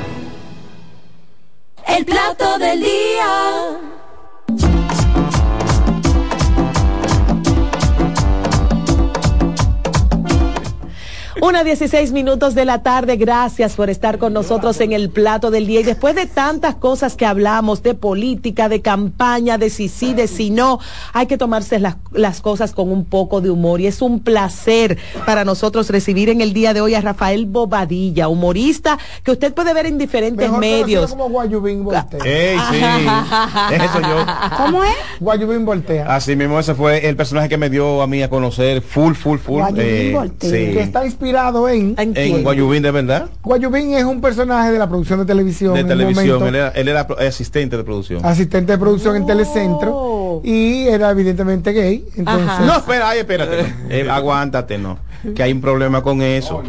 El 1.97 2.05
plato 2.05 2.57
del 2.57 2.81
día. 2.81 3.90
Una 11.43 11.63
16 11.63 12.11
minutos 12.11 12.53
de 12.53 12.65
la 12.65 12.83
tarde, 12.83 13.15
gracias 13.15 13.73
por 13.73 13.89
estar 13.89 14.19
con 14.19 14.31
nosotros 14.31 14.79
en 14.79 14.91
el 14.91 15.09
plato 15.09 15.49
del 15.49 15.65
día. 15.65 15.79
Y 15.79 15.83
después 15.83 16.13
de 16.13 16.27
tantas 16.27 16.75
cosas 16.75 17.15
que 17.15 17.25
hablamos, 17.25 17.81
de 17.81 17.95
política, 17.95 18.69
de 18.69 18.83
campaña, 18.83 19.57
de 19.57 19.71
si 19.71 19.87
sí, 19.87 20.13
de 20.13 20.27
si 20.27 20.51
no, 20.51 20.79
hay 21.13 21.25
que 21.25 21.39
tomarse 21.39 21.79
las, 21.79 21.95
las 22.11 22.41
cosas 22.41 22.73
con 22.73 22.91
un 22.91 23.05
poco 23.05 23.41
de 23.41 23.49
humor. 23.49 23.81
Y 23.81 23.87
es 23.87 24.03
un 24.03 24.19
placer 24.19 24.99
para 25.25 25.43
nosotros 25.43 25.89
recibir 25.89 26.29
en 26.29 26.41
el 26.41 26.53
día 26.53 26.75
de 26.75 26.81
hoy 26.81 26.93
a 26.93 27.01
Rafael 27.01 27.47
Bobadilla, 27.47 28.27
humorista 28.27 28.99
que 29.23 29.31
usted 29.31 29.51
puede 29.51 29.73
ver 29.73 29.87
en 29.87 29.97
diferentes 29.97 30.51
medios. 30.51 31.09
Como 31.09 31.27
Guayubín 31.27 31.83
Voltea. 31.83 32.19
Ey, 32.23 32.59
sí. 32.69 32.77
Eso 33.73 33.99
yo. 33.99 34.25
¿Cómo 34.57 34.83
es? 34.83 34.93
Guayubín 35.19 35.65
Voltea. 35.65 36.05
Así 36.15 36.35
mismo, 36.35 36.59
ese 36.59 36.75
fue 36.75 37.09
el 37.09 37.15
personaje 37.15 37.49
que 37.49 37.57
me 37.57 37.71
dio 37.71 38.03
a 38.03 38.05
mí 38.05 38.21
a 38.21 38.29
conocer 38.29 38.83
full, 38.83 39.15
full, 39.15 39.39
full. 39.39 39.57
Guayubín 39.61 39.85
eh, 39.87 40.11
Voltea. 40.13 40.49
sí. 40.51 40.55
Que 40.71 40.81
está 40.81 41.03
inspirado 41.03 41.30
en... 41.69 41.95
En 41.97 42.43
Guayubín, 42.43 42.83
de 42.83 42.91
verdad. 42.91 43.29
Guayubín 43.43 43.93
es 43.93 44.03
un 44.03 44.21
personaje 44.21 44.71
de 44.71 44.79
la 44.79 44.87
producción 44.87 45.19
de 45.19 45.25
televisión. 45.25 45.73
De 45.73 45.81
en 45.81 45.87
televisión. 45.87 46.39
momento, 46.39 46.47
Él 46.47 46.55
era, 46.55 46.69
él 46.69 46.87
era 46.87 47.07
asistente 47.27 47.77
de 47.77 47.83
producción. 47.83 48.25
asistente 48.25 48.71
de 48.73 48.77
producción 48.77 49.15
en 49.15 49.25
Telecentro 49.25 50.41
y 50.43 50.87
era 50.87 51.11
evidentemente 51.11 51.71
gay. 51.71 52.05
Entonces, 52.15 52.65
No, 52.65 52.77
espera, 52.77 53.09
ay, 53.09 53.19
espérate. 53.19 53.73
Eh, 53.89 54.07
aguántate, 54.09 54.77
no. 54.77 54.97
Que 55.35 55.43
hay 55.43 55.51
un 55.51 55.61
problema 55.61 56.01
con 56.01 56.21
eso. 56.21 56.61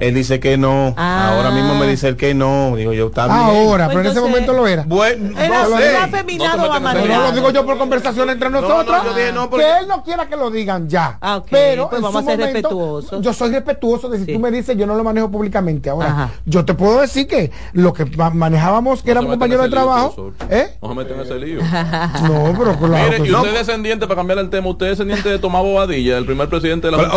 Él 0.00 0.14
dice 0.14 0.38
que 0.40 0.56
no. 0.56 0.94
Ahora 0.96 1.50
mismo 1.50 1.74
me 1.74 1.86
dice 1.86 2.08
él 2.08 2.16
que 2.16 2.34
no. 2.34 2.74
Digo 2.76 2.92
yo, 2.92 3.06
está 3.08 3.26
bien. 3.26 3.36
Ahora, 3.38 3.88
pero 3.88 4.00
en 4.00 4.06
ese 4.06 4.20
momento 4.20 4.52
lo 4.52 4.66
era. 4.66 4.84
Bueno, 4.86 5.38
Era, 5.38 5.64
no 5.64 5.76
sé. 5.78 5.92
No 6.38 6.72
amanerado. 6.72 7.24
lo 7.28 7.32
digo 7.32 7.50
yo 7.50 7.64
por 7.66 7.78
conversación 7.78 8.30
entre 8.30 8.50
nosotros. 8.50 8.86
no, 8.86 9.04
yo 9.10 9.14
dije 9.16 9.32
no, 9.32 9.50
porque- 9.50 9.64
Que 9.66 9.78
él 9.80 9.88
no 9.88 10.02
quiera 10.02 10.26
que 10.28 10.36
lo 10.36 10.50
digan 10.50 10.88
ya. 10.88 11.18
Ah, 11.20 11.36
ok, 11.38 11.46
Pero 11.50 11.88
pues 11.88 11.98
en 11.98 12.02
vamos 12.04 12.22
su 12.24 12.28
a 12.28 12.30
ser 12.32 12.38
momento, 12.40 12.68
respetuosos. 12.68 13.22
Yo 13.22 13.32
soy 13.32 13.50
respetuoso 13.50 14.08
de 14.08 14.18
si 14.18 14.24
Sí. 14.26 14.32
tú 14.34 14.38
me 14.38 14.50
dices, 14.50 14.76
yo 14.76 14.86
no 14.86 14.94
lo 14.94 15.04
manejo 15.04 15.30
públicamente. 15.30 15.90
Ahora, 15.90 16.08
Ajá. 16.08 16.30
yo 16.44 16.64
te 16.64 16.74
puedo 16.74 17.00
decir 17.00 17.26
que 17.26 17.50
lo 17.72 17.92
que 17.92 18.04
ma- 18.16 18.30
manejábamos, 18.30 19.02
que 19.02 19.10
éramos 19.10 19.30
compañeros 19.30 19.64
de 19.64 19.70
trabajo. 19.70 20.32
¿Eh? 20.50 20.76
No 20.82 20.88
se 20.90 20.94
meten 20.94 21.16
en 21.16 21.22
ese 21.22 21.34
lío. 21.38 21.60
No, 22.26 22.54
pero 22.58 22.76
claro. 22.76 23.04
Mire, 23.10 23.22
que 23.22 23.28
y 23.28 23.32
no. 23.32 23.38
usted 23.42 23.52
es 23.56 23.66
descendiente, 23.66 24.06
para 24.06 24.16
cambiar 24.18 24.38
el 24.38 24.50
tema, 24.50 24.68
usted 24.68 24.86
es 24.86 24.98
descendiente 24.98 25.28
de 25.28 25.38
Tomás 25.38 25.62
Bobadilla, 25.62 26.18
el 26.18 26.24
primer 26.24 26.48
presidente 26.48 26.88
de 26.88 26.92
la 26.92 26.98
Pero, 26.98 27.10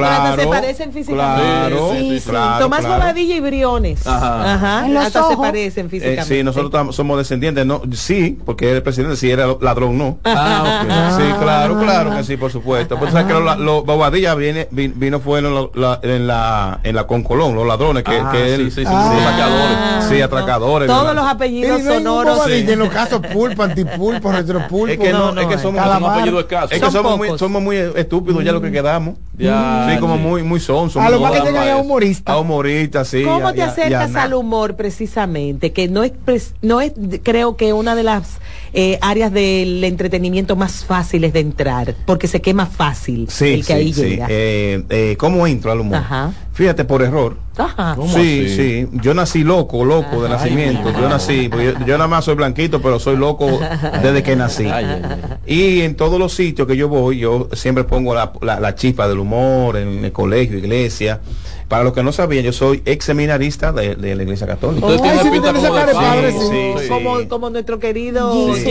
Claro. 0.00 0.24
Hasta 0.30 0.42
se 0.42 0.48
parecen 0.48 0.92
físicamente. 0.92 1.42
Claro, 1.42 1.90
Sí, 1.92 1.98
Sí, 1.98 2.10
sí, 2.10 2.20
sí. 2.20 2.30
claro, 2.30 2.64
Tomás 2.64 2.80
claro. 2.80 2.94
Bobadilla 2.96 3.34
y 3.36 3.40
Briones. 3.40 4.06
Ajá. 4.06 4.54
Ajá. 4.54 4.86
En 4.86 4.94
los 4.94 5.04
Hasta 5.04 5.28
se 5.28 5.36
parecen 5.36 5.86
Eh, 5.86 5.88
físicamente. 5.88 6.24
sí, 6.24 6.42
nosotros 6.44 6.70
tam- 6.72 6.92
somos 6.92 7.18
descendientes, 7.18 7.64
no, 7.66 7.82
sí, 7.92 8.38
porque 8.44 8.72
el 8.72 8.82
presidente 8.82 9.16
sí 9.16 9.30
era 9.30 9.46
ladrón, 9.60 9.96
no. 9.98 10.18
Ah, 10.24 10.82
ok. 10.84 11.16
Sí, 11.20 11.32
claro, 11.42 11.78
claro 11.78 12.16
que 12.16 12.24
sí, 12.24 12.36
por 12.36 12.50
supuesto. 12.52 12.98
Pues 12.98 13.12
sabes 13.12 13.26
que 13.26 13.32
los 13.32 13.58
los 13.58 13.84
Bobadilla 13.84 14.34
viene, 14.34 14.68
vi- 14.70 14.88
vino 14.88 15.20
fue 15.20 15.38
en 15.40 15.54
la, 15.54 15.68
la- 15.74 16.00
en 16.02 16.26
la 16.26 16.80
en 16.82 16.94
la 16.96 17.06
Concolón, 17.06 17.54
los 17.54 17.66
ladrones 17.66 18.02
que, 18.04 18.16
Ah, 18.18 18.30
que 18.32 18.44
sí, 18.56 18.62
él 18.62 18.72
sí, 18.72 18.82
Ah. 18.86 20.24
atracadores. 20.24 20.88
Todos 20.88 21.14
los 21.14 21.24
apellidos 21.26 21.82
sonoros. 21.82 22.36
bobadilla 22.36 22.72
en 22.72 22.78
los 22.78 22.88
casos 22.90 23.20
pulpo, 23.32 23.62
antipulpo, 23.62 24.32
retropulpo. 24.32 24.88
Es 24.92 24.98
que 24.98 25.12
no, 25.12 25.38
es 25.38 25.46
que 25.46 25.58
somos, 25.58 25.80
apellidos 25.84 26.40
escasos. 26.40 26.72
es 26.72 26.80
que 26.82 26.90
somos 26.90 27.16
muy, 27.16 27.28
pocos. 27.28 27.40
somos 27.40 27.62
muy 27.62 27.76
estúpidos 27.76 28.44
ya 28.44 28.52
lo 28.52 28.60
que 28.60 28.70
quedamos. 28.72 29.14
Ya, 29.38 29.90
sí, 29.92 30.00
como 30.00 30.16
muy 30.16 30.42
muy 30.42 30.60
son, 30.60 30.88
a 30.96 31.10
lo 31.10 31.20
más 31.20 31.32
que 31.32 31.40
llegan 31.40 31.68
a 31.68 31.76
humorista. 31.76 32.32
a 32.32 32.38
humoristas, 32.38 33.08
sí. 33.08 33.22
¿Cómo 33.22 33.48
a- 33.48 33.52
te 33.52 33.62
acercas 33.62 34.14
al 34.16 34.32
humor 34.34 34.76
precisamente? 34.76 35.72
Que 35.72 35.88
no 35.88 36.04
es, 36.04 36.12
no 36.62 36.80
es, 36.80 36.92
creo 37.22 37.56
que 37.56 37.72
una 37.72 37.94
de 37.94 38.02
las 38.02 38.38
eh, 38.72 38.98
áreas 39.02 39.32
del 39.32 39.84
entretenimiento 39.84 40.56
más 40.56 40.84
fáciles 40.84 41.32
de 41.32 41.40
entrar, 41.40 41.94
porque 42.06 42.28
se 42.28 42.40
quema 42.40 42.66
fácil 42.66 43.28
Sí, 43.30 43.46
el 43.54 43.60
que 43.60 43.66
sí, 43.66 43.72
ahí 43.72 43.92
sí. 43.92 44.02
llega. 44.02 44.26
Eh, 44.30 44.84
eh, 44.88 45.16
¿Cómo 45.18 45.46
entro 45.46 45.70
al 45.70 45.80
humor? 45.80 45.96
Ajá. 45.98 46.32
Fíjate, 46.56 46.86
por 46.86 47.02
error. 47.02 47.36
Ajá. 47.58 47.92
¿Cómo 47.96 48.08
Sí, 48.14 48.44
así? 48.46 48.56
sí. 48.56 48.88
Yo 49.02 49.12
nací 49.12 49.44
loco, 49.44 49.84
loco 49.84 50.22
de 50.22 50.30
nacimiento. 50.30 50.90
Yo 50.90 51.06
nací, 51.06 51.50
yo, 51.50 51.78
yo 51.86 51.98
nada 51.98 52.08
más 52.08 52.24
soy 52.24 52.34
blanquito, 52.34 52.80
pero 52.80 52.98
soy 52.98 53.16
loco 53.18 53.60
desde 54.02 54.22
que 54.22 54.36
nací. 54.36 54.64
Ay, 54.64 54.86
ay, 54.86 55.02
ay. 55.04 55.54
Y 55.54 55.80
en 55.82 55.96
todos 55.96 56.18
los 56.18 56.32
sitios 56.32 56.66
que 56.66 56.74
yo 56.74 56.88
voy, 56.88 57.18
yo 57.18 57.50
siempre 57.52 57.84
pongo 57.84 58.14
la, 58.14 58.32
la, 58.40 58.58
la 58.58 58.74
chispa 58.74 59.06
del 59.06 59.18
humor, 59.18 59.76
en 59.76 60.02
el 60.02 60.12
colegio, 60.12 60.56
iglesia. 60.56 61.20
Para 61.68 61.84
los 61.84 61.92
que 61.92 62.02
no 62.02 62.10
sabían, 62.12 62.42
yo 62.44 62.52
soy 62.52 62.80
ex 62.86 63.04
seminarista 63.04 63.72
de, 63.72 63.94
de 63.96 64.14
la 64.14 64.22
iglesia 64.22 64.46
católica. 64.46 64.86
Tiene 64.86 65.22
sí, 65.24 65.28
pinta 65.30 65.52
como 65.52 65.74
de 65.74 65.92
padre, 65.92 66.32
sí. 66.32 66.38
sí. 66.84 66.88
Como, 66.88 67.28
como 67.28 67.50
nuestro 67.50 67.78
querido. 67.78 68.32
Así 68.54 68.62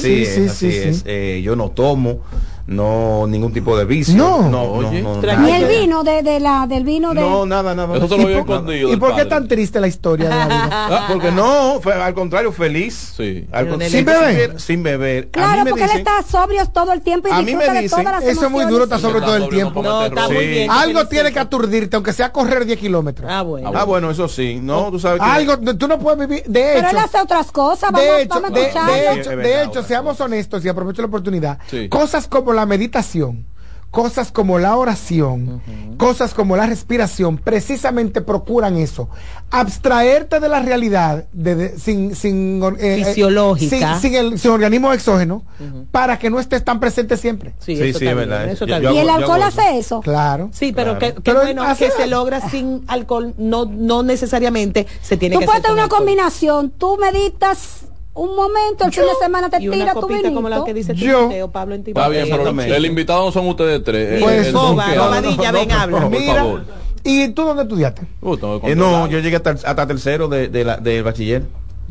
Sí, 0.00 0.22
es, 0.22 0.28
sí, 0.34 0.40
así 0.46 0.70
sí, 0.70 0.76
es. 0.88 0.96
sí. 0.98 1.02
Eh, 1.06 1.42
yo 1.44 1.54
no 1.54 1.68
tomo, 1.70 2.20
no 2.66 3.26
ningún 3.26 3.52
tipo 3.52 3.76
de 3.76 3.84
vicio. 3.84 4.14
No. 4.16 4.48
no, 4.48 4.62
Oye, 4.62 5.02
no, 5.02 5.20
no. 5.20 5.36
Ni 5.40 5.52
el 5.52 5.66
vino 5.66 6.02
de, 6.02 6.22
de 6.22 6.40
la, 6.40 6.66
del 6.66 6.84
vino 6.84 7.12
de. 7.14 7.20
No, 7.20 7.44
nada, 7.46 7.74
nada. 7.74 7.96
Eso 7.96 8.08
se 8.08 8.16
lo 8.16 8.22
había 8.24 8.38
¿Y 8.38 8.42
por- 8.42 8.56
escondido. 8.56 8.92
¿Y 8.92 8.96
por 8.96 9.10
qué 9.10 9.14
padre. 9.24 9.28
tan 9.30 9.48
triste 9.48 9.80
la 9.80 9.86
historia 9.86 10.28
de 10.28 10.34
la 10.36 10.46
vida? 10.46 10.70
Ah, 10.94 11.06
porque 11.08 11.30
no, 11.30 11.78
fue 11.82 11.94
al 11.94 12.14
contrario, 12.14 12.52
feliz. 12.52 13.14
Sí. 13.16 13.46
Al 13.52 13.68
con- 13.68 13.80
¿Sin 13.82 14.04
beber? 14.04 14.60
Sin 14.60 14.82
beber. 14.82 15.28
A 15.28 15.30
Claro, 15.32 15.58
mí 15.58 15.64
me 15.64 15.70
porque 15.70 15.84
él 15.84 15.90
dicen- 15.90 16.06
está 16.06 16.22
sobrio 16.22 16.66
todo 16.66 16.92
el 16.92 17.00
tiempo 17.02 17.28
y 17.28 17.32
A 17.32 17.36
mí 17.38 17.44
me 17.44 17.50
disfruta 17.52 17.72
de 17.74 17.82
dicen, 17.82 17.98
todas 18.04 18.20
las 18.24 18.30
Eso 18.32 18.44
es 18.46 18.50
muy 18.50 18.64
duro, 18.66 18.84
está 18.84 18.98
sobre 18.98 19.20
todo 19.20 19.36
el 19.36 19.48
tiempo. 19.48 19.82
No, 19.82 20.04
está 20.06 20.28
muy 20.28 20.38
Sí. 20.38 20.46
bien. 20.46 20.70
Algo 20.70 21.06
tiene 21.06 21.32
que 21.32 21.38
aturdirte, 21.40 21.96
aunque 21.96 22.12
sea 22.12 22.32
correr 22.32 22.64
10 22.64 22.78
kilómetros. 22.78 23.30
Ah, 23.30 23.42
bueno. 23.42 23.72
Ah, 23.74 23.84
bueno, 23.84 24.10
eso 24.10 24.28
sí. 24.28 24.58
No, 24.62 24.90
tú 24.90 24.98
sabes 24.98 25.20
que. 25.20 25.26
Algo, 25.28 25.58
tú 25.76 25.86
no 25.88 25.98
puedes 25.98 26.18
vivir. 26.28 26.44
De 26.46 26.60
Pero 26.76 26.88
él 26.88 26.96
hecho, 26.96 27.04
hace 27.04 27.20
otras 27.20 27.50
cosas. 27.52 27.90
Vamos, 27.92 28.00
de 28.08 28.22
hecho, 28.22 28.34
vamos 28.40 28.50
a 28.50 28.54
de, 28.54 28.62
escucharlo. 28.62 28.92
de 28.94 29.02
Sí, 29.24 29.50
hecho, 29.60 29.70
hecho, 29.70 29.82
seamos 29.82 30.20
honestos 30.20 30.64
y 30.64 30.68
aprovecho 30.68 31.02
la 31.02 31.08
oportunidad. 31.08 31.58
Cosas 31.90 32.26
como 32.28 32.52
la 32.54 32.66
meditación, 32.66 33.46
cosas 33.90 34.32
como 34.32 34.58
la 34.58 34.76
oración, 34.76 35.60
cosas 35.98 36.34
como 36.34 36.56
la 36.56 36.66
respiración, 36.66 37.38
precisamente 37.38 38.22
procuran 38.22 38.76
eso. 38.76 39.08
Abstraerte 39.50 40.40
de 40.40 40.48
la 40.48 40.58
realidad 40.60 41.26
de- 41.32 41.54
de- 41.54 41.78
sin, 41.78 42.16
sin, 42.16 42.60
eh, 42.60 42.72
eh, 42.80 43.04
Fisiológica. 43.04 44.00
sin, 44.00 44.10
sin 44.10 44.14
el, 44.18 44.38
sin 44.40 44.50
organismo 44.50 44.92
exógeno, 44.92 45.44
para 45.92 46.18
que 46.18 46.28
no 46.28 46.40
estés 46.40 46.64
tan 46.64 46.80
presente 46.80 47.16
siempre. 47.16 47.54
Sí, 47.60 47.76
Sí, 47.76 47.82
eso 47.84 47.98
sí, 48.00 48.04
está 48.06 48.10
es 48.10 48.16
verdad. 48.16 48.44
eso 48.48 48.66
Yo- 48.66 48.74
está 48.74 48.82
yo 48.84 48.90
bien. 48.90 48.94
Y 48.94 48.98
el 49.08 49.10
alcohol 49.10 49.38
eso. 49.38 49.46
hace 49.46 49.78
eso. 49.78 50.00
Claro. 50.00 50.50
Sí, 50.52 50.72
pero 50.74 50.98
Claro. 50.98 51.14
que, 51.14 51.22
que 51.22 51.30
Pero 51.30 51.42
bueno 51.42 51.62
hace 51.62 51.84
que 51.86 51.90
se 51.92 52.06
logra 52.08 52.40
sin 52.50 52.82
alcohol, 52.88 53.32
no, 53.38 53.64
no 53.64 54.02
necesariamente 54.02 54.88
se 55.02 55.16
tiene 55.16 55.34
Tú 55.36 55.40
que 55.40 55.46
puedes 55.46 55.60
hacer 55.60 55.70
tener 55.70 55.70
con 55.70 55.74
una 55.74 55.82
alcohol. 55.84 55.98
combinación. 56.00 56.70
Tú 56.70 56.98
meditas 56.98 57.82
un 58.14 58.36
momento, 58.36 58.84
el 58.84 58.92
fin 58.92 59.02
de 59.04 59.14
semana 59.20 59.50
te 59.50 59.62
y 59.62 59.68
tiras 59.68 59.94
tu 59.94 60.00
copita 60.02 60.32
como 60.32 60.48
la 60.48 60.56
vinito. 60.56 60.64
que 60.64 60.74
dice 60.74 60.94
Yo- 60.94 61.18
Timoteo, 61.18 61.50
Pablo 61.50 61.74
en 61.74 61.84
Está 61.86 62.08
bien, 62.08 62.28
pero 62.30 62.74
el 62.74 62.86
invitado 62.86 63.24
no 63.26 63.32
son 63.32 63.48
ustedes 63.48 63.82
tres. 63.84 64.22
Pues, 64.22 64.52
Boba, 64.52 64.84
donkeado. 64.86 65.04
Bobadilla, 65.06 65.52
ven, 65.52 65.72
habla. 65.72 66.08
Mira, 66.08 66.34
favor. 66.36 66.64
¿y 67.02 67.28
tú 67.30 67.42
dónde 67.42 67.62
estudiaste? 67.64 68.02
Uh, 68.22 68.34
Eh, 68.64 68.74
no, 68.76 69.06
yo 69.08 69.18
llegué 69.18 69.36
hasta, 69.36 69.50
hasta 69.50 69.86
tercero 69.86 70.28
de, 70.28 70.48
de 70.48 70.64
la, 70.64 70.76
del 70.76 71.02
bachiller. 71.02 71.42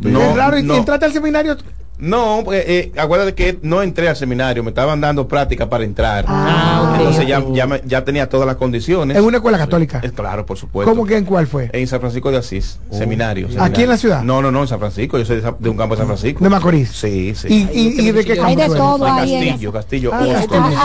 es 0.03 0.35
raro, 0.35 0.57
y 0.57 0.63
no. 0.63 0.75
entraste 0.75 1.05
al 1.05 1.13
seminario. 1.13 1.57
No, 2.03 2.41
porque, 2.43 2.63
eh, 2.67 2.91
acuérdate 2.99 3.33
que 3.33 3.57
no 3.61 3.81
entré 3.81 4.09
al 4.09 4.15
seminario, 4.17 4.61
me 4.61 4.71
estaban 4.71 4.99
dando 4.99 5.25
práctica 5.25 5.69
para 5.69 5.85
entrar. 5.85 6.25
Ah, 6.27 6.95
Entonces 6.97 7.25
ya, 7.25 7.41
ya, 7.53 7.65
me- 7.65 7.81
ya 7.85 8.03
tenía 8.03 8.27
todas 8.27 8.45
las 8.45 8.57
condiciones. 8.57 9.15
En 9.15 9.23
una 9.23 9.37
escuela 9.37 9.57
católica. 9.57 10.01
Eh, 10.03 10.11
claro, 10.11 10.45
por 10.45 10.57
supuesto. 10.57 10.91
¿Cómo 10.91 11.05
que 11.05 11.15
en 11.15 11.23
cuál 11.23 11.47
fue? 11.47 11.69
En 11.71 11.87
San 11.87 12.01
Francisco 12.01 12.29
de 12.29 12.39
Asís, 12.39 12.77
seminario, 12.91 13.47
¿Aquí 13.57 13.83
en 13.83 13.89
la 13.89 13.95
ciudad? 13.97 14.21
No, 14.21 14.41
no, 14.41 14.51
no, 14.51 14.63
en 14.63 14.67
San 14.67 14.79
Francisco. 14.79 15.17
Yo 15.17 15.23
soy 15.23 15.37
de, 15.39 15.53
de 15.57 15.69
un 15.69 15.77
campo 15.77 15.95
de 15.95 15.99
San 15.99 16.07
Francisco. 16.07 16.43
De 16.43 16.49
Macorís. 16.49 16.89
Sí, 16.89 17.33
sí. 17.35 17.47
¿Y, 17.73 17.79
y, 17.79 18.07
y 18.09 18.11
de 18.11 18.25
qué 18.25 18.33
Hay 18.33 18.55
de 18.57 18.63
campo 18.63 18.65
tú 18.65 18.73
eres? 18.73 18.77
todo 18.77 19.05
ahí 19.05 19.33
en 19.35 19.47
Castillo, 19.49 19.71
Castillo. 19.71 20.11
Ah, 20.13 20.19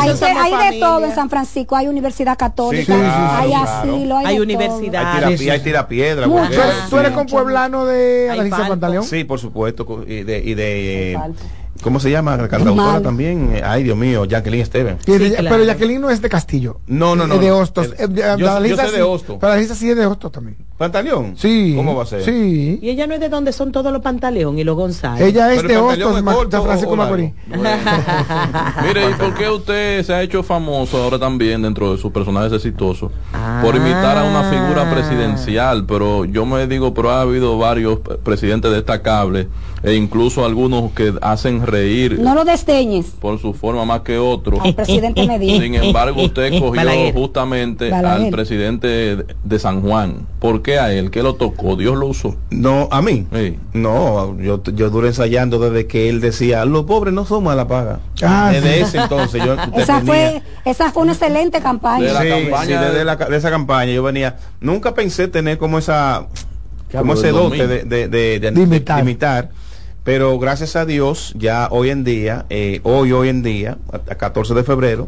Hay, 0.01 0.13
de, 0.15 0.25
hay 0.27 0.73
de 0.73 0.79
todo 0.81 1.05
en 1.05 1.15
San 1.17 1.29
Francisco, 1.29 1.75
hay 1.75 1.89
universidad 1.89 2.39
católica, 2.39 2.95
Sí, 2.95 3.01
claro, 3.01 3.37
hay 3.43 3.49
claro. 3.51 3.69
asilo, 3.71 4.17
hay, 4.19 4.27
Hay 4.27 4.37
de 4.37 4.43
universidad. 4.43 5.05
Hay, 5.15 5.17
tira, 5.25 5.37
sí, 5.37 5.51
hay 5.51 5.59
sí. 5.59 5.65
tirapiedra. 5.65 6.29
Mucho. 6.29 6.47
¿Tú 6.53 6.61
eres, 6.61 6.75
tú 6.91 6.97
eres 6.99 7.11
compueblano 7.13 7.87
de 7.87 8.31
Hay. 8.31 8.49
Pantaleón? 8.51 9.03
Sí, 9.03 9.25
por 9.25 9.41
supuesto. 9.41 10.05
Y 10.07 10.23
de, 10.23 11.08
de. 11.17 11.35
¿cómo 11.83 12.01
se 12.01 12.11
llama? 12.11 12.37
La 12.37 12.49
cantautora 12.49 12.93
Mal. 12.95 13.03
también. 13.03 13.51
eh, 13.57 13.63
Ay, 13.65 13.85
Dios 13.85 13.97
mío, 13.97 14.25
Jacqueline 14.25 14.65
Steven. 14.67 14.99
Y 15.07 15.13
de- 15.13 15.29
Sí, 15.31 15.35
claro. 15.37 15.57
Pero 15.57 15.65
Jacqueline 15.65 16.01
no 16.01 16.11
es 16.11 16.21
de 16.21 16.29
Castillo. 16.29 16.81
No, 16.87 17.15
no, 17.17 17.27
no, 17.27 17.35
Es 17.35 17.41
de. 17.41 17.51
Hostos. 17.53 17.87
El- 17.87 17.93
Eh, 17.93 18.09
de- 18.09 18.23
yo- 18.39 18.65
yo 18.67 18.77
sé 18.77 18.83
de 18.83 18.89
sí, 18.97 19.01
Hostos. 19.01 19.37
Pero 19.41 19.53
sí 19.75 19.91
es 19.91 19.97
de 19.97 20.07
Hostos 20.07 20.33
también. 20.33 20.57
¿Pantaleón? 20.79 21.35
Sí. 21.37 21.75
¿Cómo 21.77 21.97
va 21.97 22.05
a 22.05 22.07
ser? 22.07 22.23
Sí. 22.23 22.79
Y 22.81 22.89
ella 22.91 23.09
no 23.09 23.15
es 23.15 23.21
de 23.21 23.29
donde 23.29 23.53
son 23.53 23.73
todos 23.73 23.93
los 23.93 24.01
pantaleón 24.01 24.59
y 24.61 24.65
los 24.65 24.77
González. 24.77 25.21
Ella 25.27 25.53
es 25.53 25.63
Pero 25.63 25.89
de 25.91 26.05
Hostos, 26.05 26.51
San 26.53 26.63
Francisco. 26.63 26.95
Macorís. 26.97 27.33
Mire, 28.87 29.11
¿y 29.11 29.15
por 29.15 29.35
qué 29.35 29.51
usted 29.51 30.03
se 30.05 30.15
ha 30.15 30.23
hecho 30.23 30.43
famoso 30.45 31.03
ahora 31.03 31.19
también 31.19 31.63
dentro 31.63 31.93
de 31.93 31.99
sus 31.99 32.13
personajes 32.13 32.53
exitosos? 32.53 33.11
Por 33.63 33.75
imitar 33.75 34.17
a 34.19 34.25
una 34.25 34.45
figura 34.51 34.89
presidencial, 34.91 35.85
pero 35.85 36.25
yo 36.25 36.47
me 36.47 36.67
digo, 36.69 36.95
pero 36.95 37.11
ha 37.11 37.23
habido 37.23 37.59
varios 37.59 37.99
presidentes 38.23 38.71
destacables 38.71 39.49
e 39.83 39.95
incluso 39.95 40.45
algunos 40.45 40.91
que 40.93 41.13
hacen 41.23 41.65
reír 41.65 42.19
No 42.19 42.35
lo 42.35 42.45
desdeñes 42.45 43.07
por 43.21 43.39
su 43.41 43.55
forma 43.55 43.85
más 43.85 44.01
que 44.01 44.19
otros. 44.19 44.61
al 44.63 44.75
presidente 44.75 45.27
Medina. 45.27 45.63
Sin 45.63 45.75
embargo, 45.75 46.23
usted 46.23 46.51
cogió 46.59 46.73
Balaguer. 46.73 47.15
justamente 47.15 47.91
Balaguer. 47.91 48.27
al 48.27 48.31
presidente 48.31 48.89
de- 49.45 49.59
San 49.59 49.83
Juan. 49.83 50.27
¿Por 50.39 50.63
qué 50.69 50.79
a 50.79 50.93
él? 50.93 51.11
¿Qué 51.11 51.23
lo 51.23 51.35
tocó? 51.35 51.77
¿Dios 51.77 51.97
lo 51.97 52.07
usó? 52.07 52.37
No, 52.51 52.89
a 52.91 53.01
mí. 53.03 53.27
Sí. 53.33 53.59
No, 53.73 54.39
yo, 54.39 54.63
yo 54.63 54.91
duré 54.91 55.09
ensayando 55.09 55.59
desde 55.59 55.87
que 55.87 56.09
él 56.09 56.21
decía, 56.21 56.65
los 56.65 56.85
pobres 56.85 57.15
no 57.15 57.25
somos 57.25 57.53
a 57.53 57.57
la 57.57 57.67
paga. 57.67 58.01
Ah, 58.23 58.51
desde 58.53 58.75
sí. 58.75 58.81
ese 58.83 58.99
entonces 58.99 59.43
yo 59.45 59.57
Esa 59.77 60.01
fue, 60.03 60.43
esa 60.65 60.93
fue 60.93 61.03
una 61.05 61.13
excelente 61.13 61.61
campaña. 61.61 62.07
De 62.07 62.13
la 62.13 62.23
sí, 62.23 62.29
campaña 62.29 62.65
sí, 62.67 62.73
de- 62.85 62.91
desde 62.91 63.05
la 63.05 63.17
de 63.17 63.37
esa 63.37 63.51
campaña 63.51 63.93
yo 63.93 64.03
venía. 64.03 64.37
Nunca 64.61 64.95
pensé 64.95 65.29
tener 65.29 65.57
como 65.59 65.79
esa, 65.79 66.27
como 66.93 67.15
ese 67.15 67.31
dote 67.31 67.59
2000. 67.67 67.69
de, 67.69 67.85
de, 67.85 68.09
de- 68.09 68.39
de- 68.41 68.51
De 68.51 68.61
imitar. 68.63 68.97
de 68.97 69.03
imitar. 69.03 69.51
Pero 70.05 70.39
gracias 70.39 70.75
a 70.77 70.85
Dios, 70.87 71.33
ya 71.37 71.69
hoy 71.71 71.91
en 71.91 72.03
día, 72.05 72.47
eh, 72.51 72.81
hoy, 72.83 73.13
hoy 73.13 73.29
en 73.29 73.43
día, 73.43 73.79
a, 73.93 73.97
a 73.97 74.15
14 74.17 74.55
de 74.55 74.65
febrero, 74.65 75.07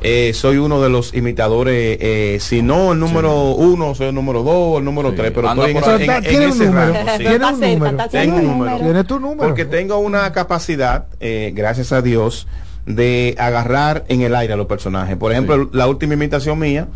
eh, 0.00 0.32
soy 0.34 0.58
uno 0.58 0.80
de 0.80 0.88
los 0.88 1.12
imitadores, 1.14 1.98
eh, 2.00 2.38
si 2.40 2.62
no 2.62 2.92
el 2.92 3.00
número 3.00 3.50
uno, 3.52 3.94
soy 3.96 4.08
el 4.08 4.14
número 4.14 4.42
dos, 4.44 4.78
el 4.78 4.84
número 4.84 5.10
Sí. 5.10 5.16
tres, 5.16 5.32
pero 5.34 5.48
Anda 5.48 5.66
estoy 5.68 5.76
en, 5.76 5.82
ese- 5.82 5.90
ahí. 5.90 6.04
en- 6.04 6.10
en 6.10 6.22
Tiene 6.24 6.46
un 6.46 6.52
ese 6.52 6.64
número. 6.66 6.86
rango, 6.92 7.10
sí. 7.10 7.18
Tiene 7.18 7.44
un 7.46 7.62
número. 7.64 7.90
está 7.90 8.08
Tengo 8.08 8.36
un 8.36 8.44
número. 8.46 8.76
Tiene 8.78 9.04
tu 9.04 9.18
número. 9.20 9.48
Porque 9.48 9.64
tengo 9.64 9.98
una 9.98 10.32
capacidad, 10.32 11.06
eh, 11.20 11.52
gracias 11.54 11.90
a 11.92 12.00
Dios, 12.02 12.46
de 12.86 13.34
agarrar 13.38 14.04
en 14.08 14.22
el 14.22 14.34
aire 14.34 14.54
a 14.54 14.56
los 14.56 14.66
personajes. 14.66 15.16
Por 15.16 15.32
ejemplo, 15.32 15.68
la 15.72 15.86
última 15.88 16.14
imitación 16.14 16.58
mía 16.58 16.88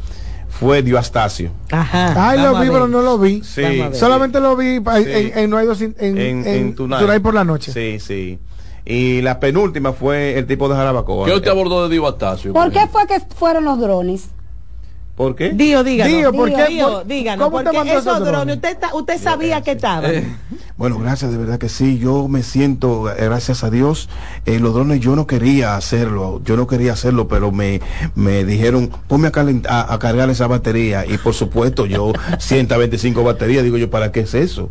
fue 0.48 0.82
Diostacio. 0.82 1.50
Ajá. 1.70 2.30
Ay, 2.30 2.38
lo 2.40 2.58
vi, 2.60 2.68
pero 2.68 2.86
no 2.88 3.02
lo 3.02 3.18
vi. 3.18 3.42
Sí. 3.42 3.62
Solamente 3.92 4.38
lo 4.40 4.54
vi 4.56 4.76
en, 4.76 5.32
en 5.38 5.50
No 5.50 5.56
hay 5.58 5.66
dos 5.66 5.82
in- 5.82 5.96
en, 5.98 6.18
en, 6.18 6.46
en, 6.46 6.46
en 6.46 6.74
Tunay. 6.74 7.00
Tunay 7.00 7.18
por 7.18 7.34
la 7.34 7.42
noche. 7.44 7.72
Sí, 7.72 7.98
sí. 8.00 8.38
Y 8.84 9.20
la 9.22 9.38
penúltima 9.38 9.92
fue 9.92 10.38
el 10.38 10.46
tipo 10.46 10.68
de 10.68 10.74
Jarabacoa. 10.74 11.26
¿Qué 11.26 11.34
usted 11.34 11.50
abordó 11.50 11.84
de 11.88 11.92
Divo 11.94 12.08
Astacio? 12.08 12.52
¿Por 12.52 12.70
qué 12.72 12.86
fue 12.90 13.06
que 13.06 13.20
fueron 13.34 13.64
los 13.64 13.78
drones? 13.78 14.28
¿Por 15.14 15.36
qué? 15.36 15.50
Dío, 15.50 15.84
díganos. 15.84 16.16
Dío, 16.16 16.32
¿por 16.32 16.48
qué? 16.52 16.66
Dío, 16.68 16.88
¿Por- 16.90 17.06
díganos. 17.06 17.44
cómo 17.44 17.58
te 17.58 17.64
Porque 17.64 17.76
mandó 17.78 17.92
esos 17.92 18.04
drones, 18.04 18.32
drones? 18.32 18.56
usted, 18.56 18.68
está- 18.70 18.94
usted 18.94 19.18
sabía 19.20 19.60
que 19.60 19.72
estaban. 19.72 20.38
Bueno, 20.78 20.98
gracias, 20.98 21.30
de 21.30 21.36
verdad 21.36 21.58
que 21.58 21.68
sí. 21.68 21.98
Yo 21.98 22.28
me 22.28 22.42
siento, 22.42 23.10
eh, 23.12 23.16
gracias 23.26 23.62
a 23.62 23.68
Dios, 23.70 24.08
eh, 24.46 24.58
los 24.58 24.72
drones 24.72 25.00
yo 25.00 25.14
no 25.14 25.26
quería 25.26 25.76
hacerlo, 25.76 26.40
yo 26.46 26.56
no 26.56 26.66
quería 26.66 26.94
hacerlo, 26.94 27.28
pero 27.28 27.52
me, 27.52 27.82
me 28.14 28.42
dijeron, 28.44 28.90
ponme 29.06 29.28
a, 29.28 29.32
calent- 29.32 29.66
a, 29.68 29.92
a 29.92 29.98
cargar 29.98 30.30
esa 30.30 30.46
batería. 30.46 31.04
Y 31.06 31.18
por 31.18 31.34
supuesto, 31.34 31.84
yo 31.84 32.12
125 32.38 33.22
baterías, 33.22 33.64
digo 33.64 33.76
yo, 33.76 33.90
¿para 33.90 34.12
qué 34.12 34.20
es 34.20 34.32
eso? 34.34 34.70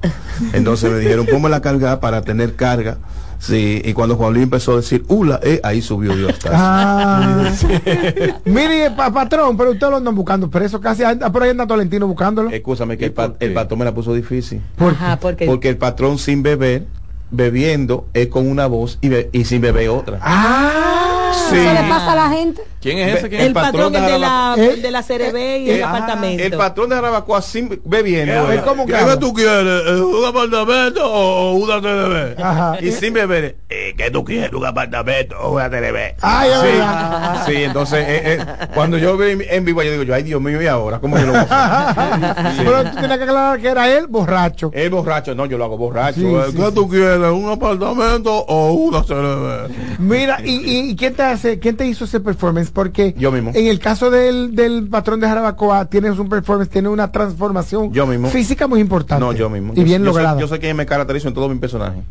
Entonces 0.54 0.92
me 0.92 0.98
dijeron, 0.98 1.28
ponme 1.28 1.56
a 1.56 1.62
cargar 1.62 2.00
para 2.00 2.24
tener 2.24 2.56
carga. 2.56 2.98
Sí, 3.42 3.82
y 3.84 3.94
cuando 3.94 4.16
Juan 4.18 4.34
Luis 4.34 4.44
empezó 4.44 4.74
a 4.74 4.76
decir, 4.78 5.04
hula, 5.08 5.40
eh, 5.42 5.60
ahí 5.64 5.82
subió 5.82 6.16
Dios 6.16 6.32
hasta. 6.34 6.50
Ah. 6.54 7.52
Mire, 8.46 8.92
pa- 8.92 9.12
patrón, 9.12 9.58
pero 9.58 9.72
usted 9.72 9.90
lo 9.90 9.98
andan 9.98 10.14
buscando 10.14 10.48
preso 10.48 10.80
casi. 10.80 11.04
Anda, 11.04 11.32
por 11.32 11.42
ahí 11.42 11.50
anda 11.50 11.66
Tolentino 11.66 12.06
buscándolo. 12.06 12.52
Escúchame 12.52 12.98
que 13.00 13.06
el, 13.06 13.14
pa- 13.14 13.30
por 13.30 13.38
qué? 13.40 13.46
el 13.46 13.54
patrón 13.54 13.80
me 13.80 13.86
la 13.86 13.94
puso 13.96 14.14
difícil. 14.14 14.62
Ajá, 14.78 15.18
porque. 15.20 15.48
Porque 15.48 15.70
el 15.70 15.78
patrón 15.78 16.20
sin 16.20 16.44
beber, 16.44 16.86
bebiendo, 17.32 18.06
es 18.14 18.28
con 18.28 18.48
una 18.48 18.68
voz 18.68 19.00
y, 19.02 19.10
be- 19.10 19.30
y 19.34 19.44
sin 19.46 19.62
beber 19.62 19.90
otra. 19.90 20.20
Ah, 20.22 21.32
Sí. 21.50 21.56
Eso 21.58 21.74
le 21.74 21.90
pasa 21.90 22.12
a 22.12 22.16
la 22.16 22.30
gente. 22.30 22.62
¿Quién 22.82 22.98
es 22.98 23.14
ese? 23.16 23.24
Ve- 23.24 23.30
¿Quién 23.30 23.42
el 23.42 23.48
es? 23.50 23.54
patrón, 23.54 23.94
patrón 23.94 24.12
de 24.12 24.20
la. 24.20 24.56
Eh, 24.58 24.76
de 24.78 24.92
la 24.92 25.04
CRB 25.04 25.38
y 25.60 25.70
el 25.70 25.80
Eh, 25.80 25.84
apartamento. 25.84 26.44
El 26.44 26.54
patrón 26.58 26.90
de 26.90 26.96
Jarabacoa 26.96 27.42
sin 27.42 27.82
bebiendo. 27.86 28.52
¿Eh? 28.52 28.56
eh, 28.56 28.62
¿Cómo 28.66 28.86
que 28.86 28.92
¿Qué 28.94 28.98
habla? 28.98 29.20
tú 29.20 29.34
quieres? 29.34 29.84
Eh, 29.88 30.02
¿Un 30.02 30.26
apartamento 30.26 31.06
o 31.14 31.54
una 31.54 31.80
TV? 31.82 32.36
Ajá. 32.42 32.78
Y 32.82 32.92
sin 32.92 33.14
beber, 33.14 33.58
eh, 33.70 33.94
¿qué 33.96 34.10
tú 34.10 34.24
quieres? 34.26 34.52
¿Un 34.54 34.66
apartamento 34.66 35.38
o 35.40 35.52
una 35.54 35.70
TV? 35.70 36.16
Ay, 36.22 36.50
sí, 36.62 37.52
sí, 37.54 37.64
entonces, 37.64 38.00
eh, 38.08 38.22
eh, 38.40 38.46
cuando 38.74 38.98
yo 38.98 39.16
veo 39.18 39.40
en- 39.48 39.64
vivo, 39.66 39.84
yo 39.84 39.92
digo, 39.92 40.04
yo, 40.04 40.16
ay 40.16 40.24
Dios 40.24 40.42
mío, 40.42 40.62
¿y 40.62 40.68
ahora? 40.68 41.00
¿Cómo 41.00 41.16
que 41.18 41.22
lo 41.24 41.34
voy 41.34 41.42
a? 41.50 42.52
Sí. 42.58 42.64
Pero 42.66 42.84
tú 42.84 42.98
tienes 43.00 43.18
que 43.18 43.24
aclarar 43.24 43.60
que 43.60 43.68
era 43.68 43.90
él 43.90 44.08
borracho. 44.08 44.72
El 44.74 44.90
borracho, 44.90 45.36
no, 45.36 45.46
yo 45.46 45.58
lo 45.58 45.66
hago 45.66 45.78
borracho. 45.78 46.20
Sí, 46.20 46.26
eh, 46.26 46.44
sí, 46.52 46.58
¿Qué 46.58 46.66
sí. 46.66 46.74
tú 46.74 46.90
quieres? 46.90 47.18
¿Un 47.32 47.50
apartamento 47.52 48.34
o 48.34 48.72
una 48.74 49.04
CRB? 49.04 49.70
Mira, 50.00 50.40
y, 50.44 50.52
y- 50.52 50.90
y 50.92 50.96
quién 50.96 51.14
te 51.14 51.24
hace, 51.24 51.60
quién 51.60 51.78
te 51.78 51.86
hizo 51.86 52.06
ese 52.06 52.20
performance? 52.20 52.71
Porque 52.74 53.14
Yo 53.18 53.32
mismo. 53.32 53.52
en 53.54 53.68
el 53.68 53.80
caso 53.80 54.10
del, 54.10 54.56
del 54.56 54.88
patrón 54.88 55.20
de 55.20 55.28
Jarabacoa, 55.28 55.86
tienes 55.86 56.18
un 56.20 56.30
performance, 56.30 56.70
tiene 56.70 56.90
una 56.90 57.12
transformación 57.12 57.92
Yo 57.92 58.06
mismo. 58.08 58.30
física 58.30 58.68
muy 58.68 58.80
importante. 58.80 59.24
No, 59.24 59.34
yo 59.34 59.50
mismo. 59.50 59.74
Y 59.76 59.84
bien 59.84 60.04
yo 60.04 60.12
soy- 60.14 60.22
lograda. 60.22 60.40
yo 60.40 60.48
sé 60.48 60.60
quien 60.60 60.76
me 60.78 60.86
caracterizo 60.86 61.28
en 61.28 61.34
todos 61.34 61.50
mis 61.50 61.60
personajes. 61.60 62.04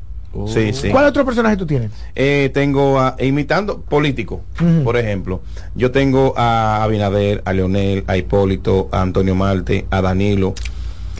Sí, 0.46 0.72
sí. 0.72 0.90
¿Cuál 0.90 1.06
otro 1.06 1.24
personaje 1.24 1.56
tú 1.56 1.66
tienes? 1.66 1.90
Eh, 2.14 2.52
tengo 2.54 3.00
a, 3.00 3.16
imitando 3.18 3.80
político, 3.80 4.42
por 4.84 4.96
ejemplo. 4.96 5.40
Yo 5.74 5.90
tengo 5.90 6.34
a 6.36 6.84
Abinader, 6.84 7.42
a 7.44 7.52
Leonel, 7.52 8.04
a 8.06 8.16
Hipólito, 8.16 8.88
a 8.92 9.02
Antonio 9.02 9.34
Marte, 9.34 9.86
a 9.90 10.00
Danilo. 10.00 10.54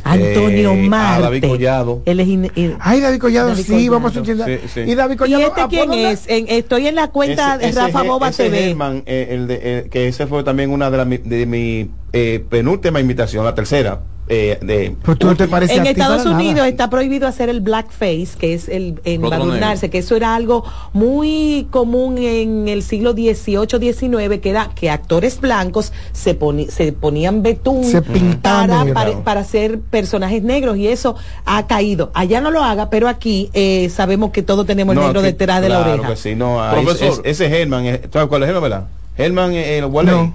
Antonio 0.05 0.73
eh, 0.73 0.89
Marte. 0.89 1.23
David 1.23 1.45
Collado. 1.49 2.03
Él 2.05 2.21
es 2.21 2.29
in- 2.29 2.51
in- 2.55 2.77
Ay, 2.81 3.01
David 3.01 3.19
Collado, 3.19 3.49
David 3.51 3.63
sí, 3.63 3.69
Collado. 3.73 3.91
vamos 3.93 4.17
a 4.17 4.19
entender. 4.21 4.61
Sí, 4.63 4.69
sí. 4.75 4.81
Y 4.91 4.95
David 4.95 5.15
¿Y 5.15 5.17
Collado, 5.19 5.43
este 5.47 5.61
¿a 5.61 5.69
quién 5.69 5.93
es? 5.93 6.25
En- 6.29 6.47
estoy 6.49 6.87
en 6.87 6.95
la 6.95 7.09
cuenta 7.09 7.57
Ese- 7.57 7.67
de 7.67 7.73
Rafa 7.73 7.99
ese- 8.01 8.09
Boba 8.09 8.29
ese 8.29 8.45
TV. 8.51 8.77
Eh, 9.07 9.29
el 9.31 9.47
de, 9.47 9.61
eh, 9.63 9.89
que 9.91 10.09
ese 10.09 10.27
fue 10.27 10.43
también 10.45 10.71
una 10.71 10.91
de, 10.91 11.19
de 11.19 11.47
mi 11.47 11.91
eh, 12.13 12.45
penúltima 12.49 13.01
invitación, 13.01 13.45
la 13.45 13.55
tercera. 13.55 14.01
eh, 14.33 14.59
de, 14.63 14.95
Pues 15.03 15.19
tú 15.19 15.27
no 15.27 15.35
te 15.37 15.49
pareces 15.49 15.77
En 15.77 15.87
Estados 15.87 16.25
nada. 16.25 16.37
Unidos 16.37 16.67
está 16.69 16.89
prohibido 16.89 17.27
hacer 17.27 17.49
el 17.49 17.61
blackface, 17.61 18.29
que 18.39 18.55
es 18.55 18.69
el 18.69 19.01
embadurnarse, 19.05 19.91
que 19.91 19.99
eso 19.99 20.15
era 20.15 20.37
algo 20.37 20.63
muy 20.93 21.67
común 21.73 22.17
en 22.19 22.69
el 22.69 22.85
siglo 22.85 23.11
XVIII, 23.13 23.93
XIX, 23.93 24.39
que 24.41 24.51
era 24.51 24.71
que 24.73 24.89
actores 24.89 25.41
blancos 25.41 25.93
se, 26.13 26.39
poni- 26.39 26.69
se 26.69 26.93
ponían 26.93 27.43
betún 27.43 27.83
Se 27.83 28.03
para, 28.41 28.85
para, 28.95 29.25
para 29.25 29.43
ser 29.43 29.81
personajes 29.81 30.45
negros 30.45 30.77
y 30.77 30.87
eso 30.87 31.17
ha 31.45 31.67
caído. 31.67 32.13
Allá 32.15 32.41
no 32.41 32.53
lo 32.53 32.63
haga, 32.63 32.89
pero 32.89 33.09
aquí 33.09 33.51
eh, 33.53 33.89
sabemos 33.91 34.31
que 34.31 34.43
todos 34.43 34.65
tenemos 34.65 34.93
el 34.95 35.01
No, 35.01 35.07
negro 35.09 35.21
aquí- 35.23 35.31
detrás 35.33 35.61
de 35.61 35.69
la 35.71 35.81
oreja. 35.81 36.09
que 36.09 36.17
sí, 36.17 36.37
no, 36.37 36.63
ah, 36.63 36.71
Profesor. 36.73 37.21
ese, 37.27 37.31
ese 37.45 37.49
Germán, 37.49 37.85
eh, 37.87 38.01
¿sabes 38.13 38.29
cuál 38.29 38.43
es 38.45 38.47
Germán, 38.47 38.63
verdad? 38.63 38.85
Germán, 39.17 39.53
eh, 39.55 39.79
el 39.79 39.87
Wally. 39.87 40.33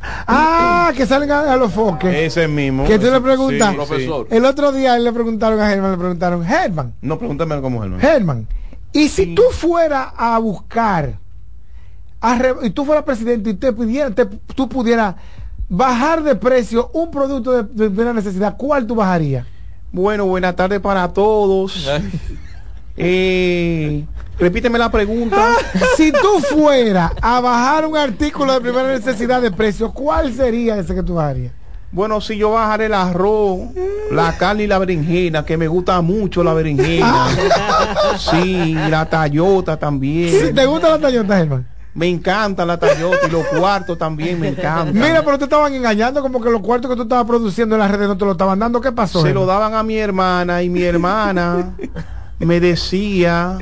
Ah, 0.00 0.92
que 0.96 1.06
salen 1.06 1.30
a, 1.30 1.52
a 1.52 1.56
los 1.56 1.72
foques. 1.72 2.14
Ese 2.14 2.48
mismo. 2.48 2.84
Que 2.84 2.98
tú 2.98 3.06
le 3.10 3.20
preguntas. 3.20 3.70
sí, 3.70 3.74
Profesor. 3.76 4.26
El 4.30 4.44
otro 4.44 4.72
día 4.72 4.98
le 4.98 5.12
preguntaron 5.12 5.60
a 5.60 5.68
Germán, 5.68 5.92
le 5.92 5.98
preguntaron, 5.98 6.44
Germán, 6.44 6.94
No, 7.02 7.18
pregúntame 7.18 7.60
cómo 7.60 7.80
Germán. 7.80 8.00
Germán, 8.00 8.46
y 8.92 9.08
si 9.08 9.34
tú 9.34 9.42
fueras 9.50 10.08
a 10.16 10.38
buscar, 10.38 11.18
a 12.20 12.38
re- 12.38 12.54
y 12.62 12.70
tú 12.70 12.84
fueras 12.84 13.04
presidente 13.04 13.50
y 13.50 13.54
te 13.54 13.72
pudiera, 13.72 14.10
te- 14.10 14.24
tú 14.26 14.68
pudieras 14.68 15.16
bajar 15.68 16.22
de 16.22 16.36
precio 16.36 16.90
un 16.94 17.10
producto 17.10 17.50
de, 17.52 17.62
de 17.64 17.90
primera 17.90 18.12
necesidad, 18.14 18.56
¿cuál 18.56 18.86
tú 18.86 18.94
bajarías? 18.94 19.46
Bueno, 19.92 20.24
buenas 20.26 20.54
tardes 20.56 20.80
para 20.80 21.12
todos. 21.12 21.86
Eh, 22.96 24.04
repíteme 24.38 24.78
la 24.78 24.90
pregunta. 24.90 25.54
si 25.96 26.12
tú 26.12 26.40
fueras 26.54 27.12
a 27.20 27.40
bajar 27.40 27.86
un 27.86 27.96
artículo 27.96 28.52
de 28.54 28.60
primera 28.60 28.88
necesidad 28.88 29.40
de 29.40 29.50
precio, 29.50 29.92
¿cuál 29.92 30.32
sería 30.32 30.78
ese 30.78 30.94
que 30.94 31.02
tú 31.02 31.14
bajarías? 31.14 31.52
Bueno, 31.92 32.20
si 32.20 32.36
yo 32.36 32.50
bajaré 32.50 32.86
el 32.86 32.94
arroz, 32.94 33.60
la 34.10 34.36
carne 34.36 34.64
y 34.64 34.66
la 34.66 34.78
berenjena, 34.78 35.44
que 35.44 35.56
me 35.56 35.68
gusta 35.68 36.00
mucho 36.02 36.42
la 36.44 36.52
berenjena. 36.52 37.28
sí, 38.18 38.74
la 38.74 39.08
tallota 39.08 39.78
también. 39.78 40.54
¿Te 40.54 40.66
gusta 40.66 40.90
la 40.90 40.98
tallota, 40.98 41.36
Germán? 41.36 41.76
Me 41.96 42.08
encanta 42.08 42.66
la 42.66 42.78
Toyota 42.78 43.26
y 43.26 43.30
los 43.30 43.46
cuartos 43.46 43.96
también 43.96 44.38
me 44.38 44.48
encantan. 44.48 44.92
Mira, 44.92 45.22
pero 45.24 45.38
te 45.38 45.44
estaban 45.44 45.72
engañando 45.72 46.20
como 46.20 46.42
que 46.42 46.50
los 46.50 46.60
cuartos 46.60 46.90
que 46.90 46.96
tú 46.96 47.04
estabas 47.04 47.24
produciendo 47.24 47.74
en 47.74 47.80
las 47.80 47.90
redes 47.90 48.06
no 48.06 48.18
te 48.18 48.26
lo 48.26 48.32
estaban 48.32 48.58
dando. 48.58 48.82
¿Qué 48.82 48.92
pasó? 48.92 49.22
Se 49.22 49.32
lo 49.32 49.46
daban 49.46 49.72
a 49.72 49.82
mi 49.82 49.96
hermana 49.96 50.62
y 50.62 50.68
mi 50.68 50.82
hermana 50.82 51.74
me 52.38 52.60
decía 52.60 53.56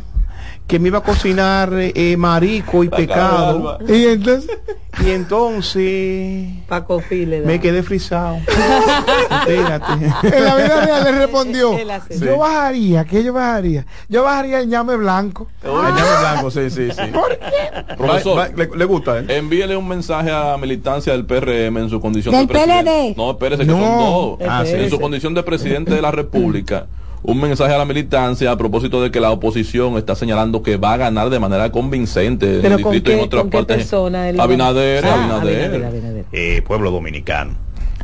que 0.66 0.78
me 0.78 0.88
iba 0.88 0.98
a 0.98 1.02
cocinar 1.02 1.70
eh, 1.74 2.16
marico 2.16 2.84
y 2.84 2.88
pecado. 2.88 3.78
Y 3.86 4.06
entonces, 4.06 4.58
y 5.04 5.10
entonces 5.10 6.48
Paco 6.68 7.00
File, 7.00 7.40
me 7.40 7.60
quedé 7.60 7.82
frisado. 7.82 8.36
Espérate. 9.30 9.92
En 10.22 10.44
la 10.44 10.56
vida 10.56 10.84
real 10.84 11.04
le 11.04 11.12
respondió, 11.12 11.76
yo 12.08 12.38
bajaría, 12.38 13.04
¿qué 13.04 13.22
yo 13.22 13.32
bajaría? 13.34 13.84
Yo 14.08 14.22
bajaría 14.24 14.60
el 14.60 14.68
ñame 14.68 14.96
blanco. 14.96 15.48
El 15.62 15.70
ñame 15.72 16.20
blanco, 16.20 16.50
sí, 16.50 16.70
sí, 16.70 16.90
sí. 16.90 17.02
¿Por 17.12 17.38
qué? 17.38 17.94
Profesor, 17.96 18.50
le, 18.56 18.84
gusta, 18.86 19.18
¿eh? 19.18 19.24
Envíele 19.28 19.76
un 19.76 19.86
mensaje 19.86 20.30
a 20.30 20.52
la 20.52 20.56
militancia 20.56 21.12
del 21.12 21.26
PRM 21.26 21.76
en 21.76 21.90
su 21.90 22.00
condición 22.00 22.34
de 22.34 22.46
presidente. 22.46 23.12
PLD. 23.12 23.16
No, 23.16 23.32
espérese 23.32 23.64
que 23.64 23.70
son 23.70 23.80
dos. 23.80 24.38
Ah, 24.48 24.64
en 24.66 24.88
su 24.88 24.98
condición 24.98 25.34
de 25.34 25.42
presidente 25.42 25.94
de 25.94 26.00
la 26.00 26.10
República 26.10 26.86
un 27.26 27.40
mensaje 27.40 27.72
a 27.72 27.78
la 27.78 27.86
militancia 27.86 28.50
a 28.50 28.56
propósito 28.56 29.02
de 29.02 29.10
que 29.10 29.18
la 29.18 29.30
oposición 29.30 29.96
está 29.96 30.14
señalando 30.14 30.62
que 30.62 30.76
va 30.76 30.92
a 30.92 30.96
ganar 30.98 31.30
de 31.30 31.40
manera 31.40 31.72
convincente 31.72 32.58
en 32.58 32.66
el 32.66 32.76
distrito 32.76 33.10
y 33.10 33.14
en 33.14 33.20
otras 33.20 33.44
partes. 33.46 33.90
Abinader, 33.94 35.04
ah, 35.06 35.40
Abinader. 35.40 36.26
Eh, 36.32 36.62
pueblo 36.66 36.90
dominicano. 36.90 37.52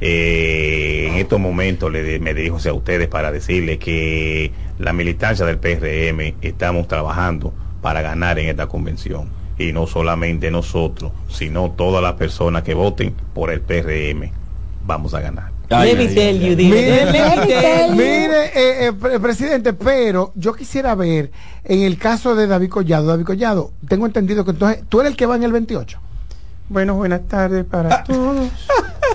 Eh, 0.00 1.08
en 1.10 1.16
estos 1.16 1.38
momentos 1.38 1.92
le, 1.92 2.18
me 2.18 2.32
dirijo 2.32 2.56
a 2.66 2.72
ustedes 2.72 3.08
para 3.08 3.30
decirles 3.30 3.76
que 3.76 4.52
la 4.78 4.94
militancia 4.94 5.44
del 5.44 5.58
PRM 5.58 6.36
estamos 6.40 6.88
trabajando 6.88 7.52
para 7.82 8.00
ganar 8.00 8.38
en 8.38 8.48
esta 8.48 8.68
convención. 8.68 9.28
Y 9.58 9.74
no 9.74 9.86
solamente 9.86 10.50
nosotros, 10.50 11.12
sino 11.28 11.72
todas 11.72 12.02
las 12.02 12.14
personas 12.14 12.62
que 12.62 12.72
voten 12.72 13.14
por 13.34 13.50
el 13.50 13.60
PRM. 13.60 14.30
Vamos 14.86 15.12
a 15.12 15.20
ganar. 15.20 15.59
Mire, 17.94 18.92
presidente, 19.20 19.72
pero 19.72 20.32
yo 20.34 20.52
quisiera 20.52 20.96
ver 20.96 21.30
en 21.62 21.82
el 21.82 21.96
caso 21.96 22.34
de 22.34 22.48
David 22.48 22.70
Collado. 22.70 23.06
David 23.06 23.24
Collado, 23.24 23.70
tengo 23.88 24.06
entendido 24.06 24.44
que 24.44 24.50
entonces 24.50 24.82
tú 24.88 25.00
eres 25.00 25.12
el 25.12 25.16
que 25.16 25.26
va 25.26 25.36
en 25.36 25.44
el 25.44 25.52
28. 25.52 26.00
Bueno, 26.68 26.94
buenas 26.94 27.22
tardes 27.28 27.64
para 27.64 28.02
todos. 28.02 28.48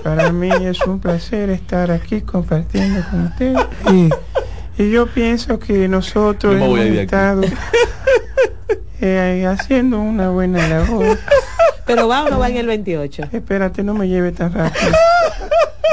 Para 0.02 0.32
mí 0.32 0.48
es 0.62 0.80
un 0.86 0.98
placer 0.98 1.50
estar 1.50 1.90
aquí 1.90 2.22
compartiendo 2.22 3.02
con 3.10 3.26
ustedes. 3.26 3.66
Y, 4.78 4.90
yo 4.90 5.06
pienso 5.06 5.58
que 5.58 5.88
nosotros 5.88 6.54
hemos 6.54 6.78
estado 6.78 7.42
eh, 9.00 9.46
haciendo 9.46 10.00
una 10.00 10.30
buena 10.30 10.66
labor. 10.68 11.18
Pero 11.86 12.08
va 12.08 12.24
o 12.24 12.28
no 12.28 12.38
va 12.38 12.48
en 12.48 12.56
el 12.56 12.66
28. 12.66 13.28
Espérate, 13.32 13.82
no 13.84 13.94
me 13.94 14.08
lleve 14.08 14.32
tan 14.32 14.52
rápido. 14.52 14.92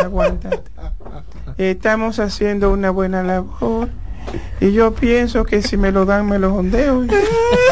Aguántate. 0.04 0.72
Estamos 1.58 2.20
haciendo 2.20 2.72
una 2.72 2.90
buena 2.92 3.24
labor. 3.24 3.90
Y 4.62 4.72
yo 4.72 4.94
pienso 4.94 5.44
que 5.44 5.62
si 5.62 5.76
me 5.76 5.92
lo 5.92 6.06
dan, 6.06 6.28
me 6.28 6.40
lo 6.40 6.56
ondeo. 6.56 7.04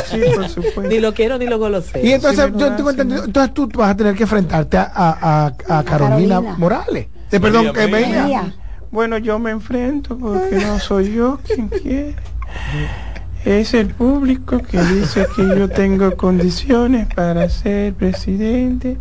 Sí, 0.06 0.22
por 0.36 0.50
supuesto. 0.50 0.82
Ni 0.82 1.00
lo 1.00 1.14
quiero 1.14 1.38
ni 1.38 1.46
lo 1.46 1.58
goloseo. 1.58 2.04
Y 2.04 2.12
entonces, 2.12 2.52
yo 2.56 2.76
tengo 2.76 2.90
entendido, 2.90 3.24
entonces 3.24 3.54
tú 3.54 3.70
vas 3.74 3.92
a 3.92 3.98
tener 3.98 4.16
que 4.16 4.24
enfrentarte 4.24 4.78
a, 4.78 4.92
a, 4.96 5.54
a, 5.70 5.84
Carolina, 5.84 6.42
Morales. 6.42 7.08
Eh, 7.32 7.40
perdón, 7.40 7.72
que 7.74 7.88
me 7.88 8.52
Bueno, 8.92 9.18
yo 9.18 9.40
me 9.40 9.52
enfrento 9.52 10.18
porque 10.18 10.58
no 10.58 10.80
soy 10.80 11.14
yo 11.14 11.40
quien 11.46 11.70
quiere. 11.70 12.16
Es 13.46 13.74
el 13.74 13.88
público 13.88 14.60
que 14.60 14.80
dice 14.80 15.26
que 15.36 15.42
yo 15.42 15.68
tengo 15.68 16.16
condiciones 16.16 17.08
para 17.14 17.50
ser 17.50 17.96
presidente 17.96 18.98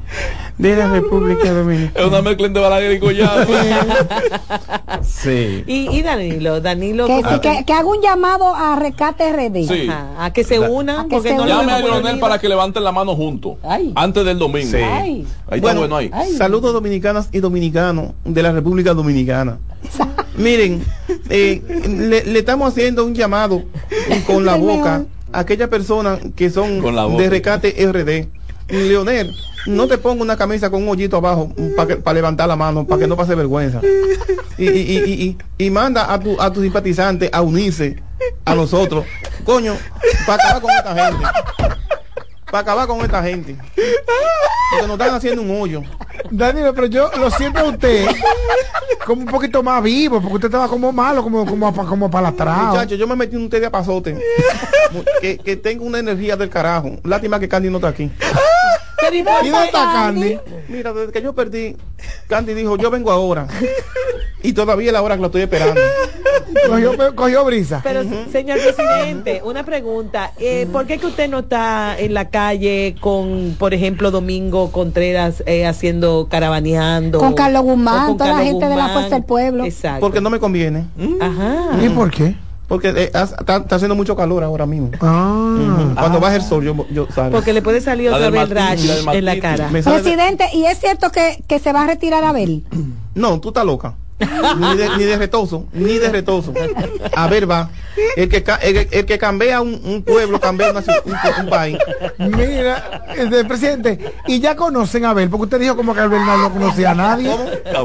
de 0.56 0.76
la 0.76 0.88
República 0.88 1.52
Dominicana. 1.52 1.92
Es 1.94 2.06
una 2.06 2.22
mezcla 2.22 2.46
entre 2.46 2.62
Balaguer 2.62 2.92
y 2.92 3.00
Collado. 3.00 3.46
sí. 5.02 5.62
Y, 5.66 5.90
y, 5.90 6.02
Danilo, 6.02 6.62
Danilo. 6.62 7.06
Que, 7.06 7.64
que, 7.66 7.72
haga 7.72 7.84
un 7.84 8.00
llamado 8.00 8.54
a 8.54 8.76
Rescate 8.76 9.30
RD. 9.30 9.68
Sí. 9.68 9.88
a 9.90 10.32
que 10.32 10.42
se 10.42 10.58
unan. 10.58 11.08
porque 11.08 11.34
no 11.34 11.46
llame 11.46 11.72
a 11.72 11.80
Leonel 11.80 12.18
para 12.18 12.38
que 12.38 12.48
levanten 12.48 12.82
la 12.82 12.92
mano 12.92 13.14
juntos. 13.14 13.58
Antes 13.94 14.24
del 14.24 14.38
domingo. 14.38 14.70
Sí. 14.70 14.76
Ahí 14.76 15.26
está 15.50 15.74
bueno 15.74 15.96
ahí. 15.96 16.10
Saludos 16.38 16.72
dominicanas 16.72 17.28
y 17.30 17.40
dominicanos 17.40 18.12
de 18.24 18.42
la 18.42 18.52
República 18.52 18.94
Dominicana. 18.94 19.58
Miren, 20.36 20.82
eh, 21.28 21.62
le, 21.86 22.38
estamos 22.38 22.72
haciendo 22.72 23.04
un 23.04 23.14
llamado 23.14 23.62
con 24.32 24.44
la 24.44 24.54
boca 24.56 25.04
aquellas 25.32 25.68
personas 25.68 26.20
que 26.34 26.50
son 26.50 26.80
de 27.16 27.30
Recate 27.30 27.74
RD. 27.86 28.28
Leonel, 28.68 29.34
no 29.66 29.88
te 29.88 29.98
ponga 29.98 30.22
una 30.22 30.36
camisa 30.36 30.70
con 30.70 30.82
un 30.82 30.88
hoyito 30.88 31.16
abajo 31.16 31.52
para 31.76 32.14
levantar 32.14 32.48
la 32.48 32.56
mano, 32.56 32.86
para 32.86 33.00
que 33.00 33.06
no 33.08 33.16
pase 33.16 33.34
vergüenza. 33.34 33.80
Y, 34.58 34.68
y, 34.68 35.36
y, 35.58 35.64
y 35.66 35.70
manda 35.70 36.12
a 36.12 36.20
tu, 36.20 36.40
a 36.40 36.52
tus 36.52 36.62
simpatizantes 36.62 37.30
a 37.32 37.42
unirse 37.42 37.96
a 38.44 38.54
nosotros. 38.54 39.04
Coño, 39.44 39.76
para 40.26 40.42
acabar 40.42 40.62
con 40.62 40.70
esta 40.70 40.94
gente 40.94 41.26
para 42.50 42.62
acabar 42.62 42.86
con 42.86 43.00
esta 43.00 43.22
gente. 43.22 43.56
Porque 44.70 44.86
nos 44.86 44.98
están 44.98 45.14
haciendo 45.14 45.42
un 45.42 45.60
hoyo. 45.60 45.82
Danilo, 46.30 46.74
pero 46.74 46.86
yo 46.86 47.10
lo 47.18 47.30
siento 47.30 47.60
a 47.60 47.64
usted 47.64 48.06
como 49.06 49.22
un 49.22 49.28
poquito 49.28 49.62
más 49.62 49.82
vivo, 49.82 50.20
porque 50.20 50.34
usted 50.34 50.48
estaba 50.48 50.68
como 50.68 50.92
malo, 50.92 51.22
como, 51.22 51.46
como, 51.46 51.74
como 51.86 52.10
palastrado. 52.10 52.68
Muchachos, 52.68 52.98
yo 52.98 53.06
me 53.06 53.16
metí 53.16 53.36
en 53.36 53.42
un 53.42 53.50
té 53.50 53.60
de 53.60 53.66
apazote. 53.66 54.16
que, 55.20 55.38
que 55.38 55.56
tengo 55.56 55.84
una 55.84 55.98
energía 55.98 56.36
del 56.36 56.50
carajo. 56.50 56.98
Lástima 57.04 57.40
que 57.40 57.48
Candy 57.48 57.70
no 57.70 57.78
está 57.78 57.88
aquí. 57.88 58.10
¿Y 59.12 59.22
dónde 59.22 59.66
está 59.66 59.92
Candy? 59.92 60.38
Mira, 60.68 60.92
desde 60.92 61.12
que 61.12 61.22
yo 61.22 61.32
perdí, 61.34 61.76
Candy 62.28 62.54
dijo, 62.54 62.76
yo 62.76 62.90
vengo 62.90 63.10
ahora. 63.10 63.46
Y 64.42 64.54
todavía 64.54 64.86
es 64.86 64.92
la 64.94 65.02
hora 65.02 65.16
que 65.16 65.20
lo 65.20 65.26
estoy 65.26 65.42
esperando. 65.42 65.80
cogió, 67.14 67.44
brisa. 67.44 67.80
Pero, 67.82 68.02
señor 68.32 68.58
presidente, 68.58 69.42
una 69.44 69.64
pregunta. 69.64 70.32
Eh, 70.38 70.66
¿Por 70.72 70.86
qué 70.86 70.96
que 70.96 71.06
usted 71.06 71.28
no 71.28 71.40
está 71.40 71.98
en 71.98 72.14
la 72.14 72.30
calle 72.30 72.96
con, 73.00 73.54
por 73.58 73.74
ejemplo, 73.74 74.10
Domingo 74.10 74.72
Contreras 74.72 75.42
eh, 75.44 75.66
haciendo 75.66 76.28
caravaneando? 76.30 77.18
Con 77.18 77.34
Carlos 77.34 77.64
Guzmán, 77.64 78.16
toda 78.16 78.32
la 78.32 78.44
gente 78.44 78.66
de 78.66 78.76
la 78.76 78.88
Fuerza 78.88 79.16
del 79.16 79.24
Pueblo. 79.24 79.64
Exacto. 79.64 80.00
Porque 80.00 80.22
no 80.22 80.30
me 80.30 80.38
conviene. 80.38 80.86
Ajá. 81.20 81.72
¿Y 81.82 81.90
por 81.90 82.10
qué? 82.10 82.34
Porque 82.70 82.88
eh, 82.88 83.10
está, 83.12 83.56
haciendo 83.68 83.94
mucho 83.94 84.16
calor 84.16 84.42
ahora 84.42 84.64
mismo. 84.64 84.92
Ah. 85.02 85.92
Cuando 85.94 86.18
ah. 86.18 86.20
baje 86.20 86.36
el 86.36 86.42
sol, 86.42 86.64
yo, 86.64 86.86
yo 86.90 87.06
Porque 87.30 87.52
le 87.52 87.60
puede 87.60 87.82
salir 87.82 88.10
otra 88.10 88.30
vez 88.30 88.48
rash 88.48 88.88
en 89.12 89.24
la 89.26 89.38
cara. 89.38 89.68
Presidente, 89.68 90.46
¿y 90.54 90.64
es 90.64 90.78
cierto 90.78 91.10
que, 91.10 91.42
que 91.46 91.58
se 91.58 91.72
va 91.72 91.82
a 91.82 91.86
retirar 91.86 92.24
Abel? 92.24 92.64
No, 93.14 93.40
tú 93.40 93.48
estás 93.48 93.66
loca 93.66 93.96
ni, 94.20 94.76
de, 94.76 94.88
ni 94.96 95.04
de 95.04 95.16
retoso, 95.16 95.66
ni 95.72 95.98
de 95.98 96.10
retoso. 96.10 96.52
A 97.14 97.26
ver, 97.26 97.50
va. 97.50 97.70
El 98.16 98.28
que, 98.28 98.44
el, 98.90 99.06
que 99.06 99.18
cambia 99.18 99.60
un, 99.60 100.02
pueblo, 100.06 100.40
cambia 100.40 100.72
un, 100.72 101.48
país. 101.48 101.78
Mira, 102.18 103.04
el 103.16 103.46
presidente, 103.46 103.98
y 104.26 104.40
ya 104.40 104.56
conocen 104.56 105.04
a 105.04 105.10
Abel, 105.10 105.30
porque 105.30 105.44
usted 105.44 105.60
dijo 105.60 105.76
como 105.76 105.94
que 105.94 106.00
Abel 106.00 106.24
no 106.24 106.36
lo 106.36 106.52
conocía 106.52 106.90
a 106.90 106.94
nadie. 106.94 107.34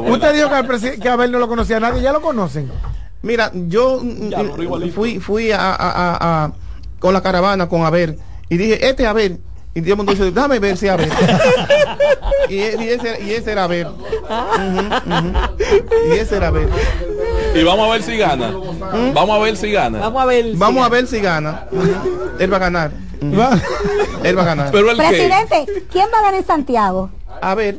Usted 0.08 0.34
dijo 0.34 0.50
que, 0.50 0.98
que 1.00 1.08
Abel 1.08 1.32
no 1.32 1.38
lo 1.38 1.48
conocía 1.48 1.78
a 1.78 1.80
nadie, 1.80 2.02
ya 2.02 2.12
lo 2.12 2.20
conocen. 2.20 2.70
Mira, 3.26 3.50
yo 3.52 4.00
fui, 4.94 5.18
fui 5.18 5.50
a, 5.50 5.58
a, 5.58 6.52
con 7.00 7.12
la 7.12 7.20
caravana 7.22 7.68
con 7.68 7.84
Abel 7.84 8.18
y 8.48 8.56
dije, 8.56 8.88
este 8.88 9.04
Abel 9.06 9.40
y 9.74 9.80
Dios 9.80 9.98
me 9.98 10.04
dice, 10.04 10.30
déjame 10.30 10.58
ver 10.58 10.76
si 10.78 10.88
a 10.88 10.96
ver. 10.96 11.10
y, 12.48 12.60
ese, 12.60 13.22
y 13.22 13.32
ese 13.32 13.52
era 13.52 13.66
ver. 13.66 13.88
Y 16.08 16.12
ese 16.12 16.36
era 16.36 16.50
ver. 16.50 16.68
Y 17.54 17.62
vamos 17.62 17.88
a 17.88 17.92
ver 17.92 18.02
si 18.02 18.16
gana. 18.16 18.48
¿Mm? 18.48 19.12
Vamos 19.12 19.36
a 19.36 19.42
ver 19.42 19.56
si 19.56 19.70
gana. 19.72 19.98
Vamos 19.98 20.22
a 20.22 20.24
ver 20.24 20.44
si 20.44 20.56
Vamos 20.56 20.86
a 20.86 20.88
ver 20.88 21.06
si 21.06 21.20
gana. 21.20 21.66
Él 22.38 22.50
va 22.50 22.56
a 22.56 22.60
ganar. 22.60 22.92
Él 23.20 24.38
va 24.38 24.42
a 24.42 24.46
ganar. 24.46 24.70
Pero 24.72 24.90
el 24.92 24.96
Presidente, 24.96 25.66
¿quién 25.92 26.06
va 26.14 26.20
a 26.20 26.22
ganar 26.22 26.34
en 26.36 26.46
Santiago? 26.46 27.10
A 27.40 27.54
ver. 27.54 27.78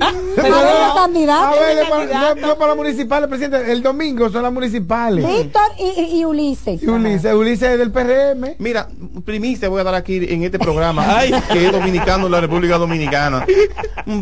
Ah, 0.00 0.12
pero, 0.34 0.54
candidato. 0.94 2.40
no, 2.40 2.56
para 2.56 2.68
las 2.68 2.76
municipales, 2.76 3.28
presidente. 3.28 3.70
El 3.70 3.82
domingo 3.82 4.30
son 4.30 4.42
las 4.42 4.52
municipales. 4.52 5.26
Víctor 5.26 5.62
y, 5.78 6.24
Ulises. 6.24 6.82
Y 6.82 6.86
Ulises. 6.86 7.34
Ulises 7.34 7.72
es 7.72 7.78
del 7.78 7.90
PRM. 7.90 8.56
Mira, 8.58 8.88
primicia 9.24 9.68
voy 9.68 9.80
a 9.80 9.84
dar 9.84 9.94
aquí 9.94 10.16
en 10.16 10.42
este 10.42 10.58
programa. 10.58 11.18
Ay, 11.18 11.32
que 11.52 11.66
es 11.66 11.72
dominicano 11.72 12.26
en 12.26 12.32
la 12.32 12.40
República 12.40 12.78
Dominicana. 12.78 13.44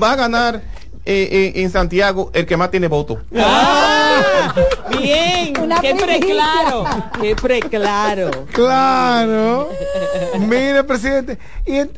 Va 0.02 0.12
a 0.12 0.16
ganar 0.16 0.62
eh, 1.10 1.28
eh, 1.32 1.62
en 1.62 1.70
Santiago 1.70 2.30
el 2.34 2.44
que 2.44 2.58
más 2.58 2.70
tiene 2.70 2.86
votos. 2.86 3.20
Ah, 3.34 4.52
bien, 4.90 5.54
qué 5.80 5.94
preclaro, 5.94 6.84
qué 7.18 7.34
preclaro. 7.34 8.30
Claro. 8.52 9.70
Mire, 10.38 10.84
presidente, 10.84 11.38
y 11.64 11.76
eh, 11.76 11.90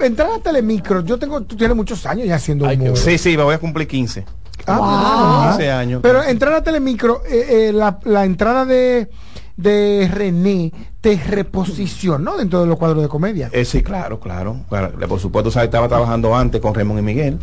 entrar 0.00 0.32
a 0.32 0.38
Telemicro, 0.40 1.04
yo 1.04 1.16
tengo, 1.16 1.42
tú 1.42 1.56
tienes 1.56 1.76
muchos 1.76 2.04
años 2.06 2.26
ya 2.26 2.34
haciendo 2.34 2.64
humor. 2.64 2.96
Sí, 2.96 3.18
sí, 3.18 3.36
me 3.36 3.44
voy 3.44 3.54
a 3.54 3.58
cumplir 3.58 3.86
15. 3.86 4.24
Ah, 4.66 5.56
años. 5.78 6.00
Pero 6.02 6.24
entrar 6.24 6.52
a 6.54 6.62
Telemicro, 6.64 7.22
eh, 7.30 7.68
eh, 7.68 7.72
la, 7.72 8.00
la, 8.04 8.24
entrada 8.24 8.64
de, 8.64 9.10
de 9.56 10.10
René 10.12 10.72
te 11.00 11.16
reposicionó 11.16 12.36
dentro 12.36 12.60
de 12.60 12.66
los 12.66 12.76
cuadros 12.78 13.02
de 13.02 13.08
comedia. 13.08 13.48
Eh, 13.52 13.64
sí, 13.64 13.82
claro, 13.82 14.18
claro. 14.18 14.64
por 15.08 15.20
supuesto, 15.20 15.52
¿sabes? 15.52 15.68
estaba 15.68 15.88
trabajando 15.88 16.34
antes 16.36 16.60
con 16.60 16.74
Raymond 16.74 16.98
y 16.98 17.02
Miguel. 17.02 17.38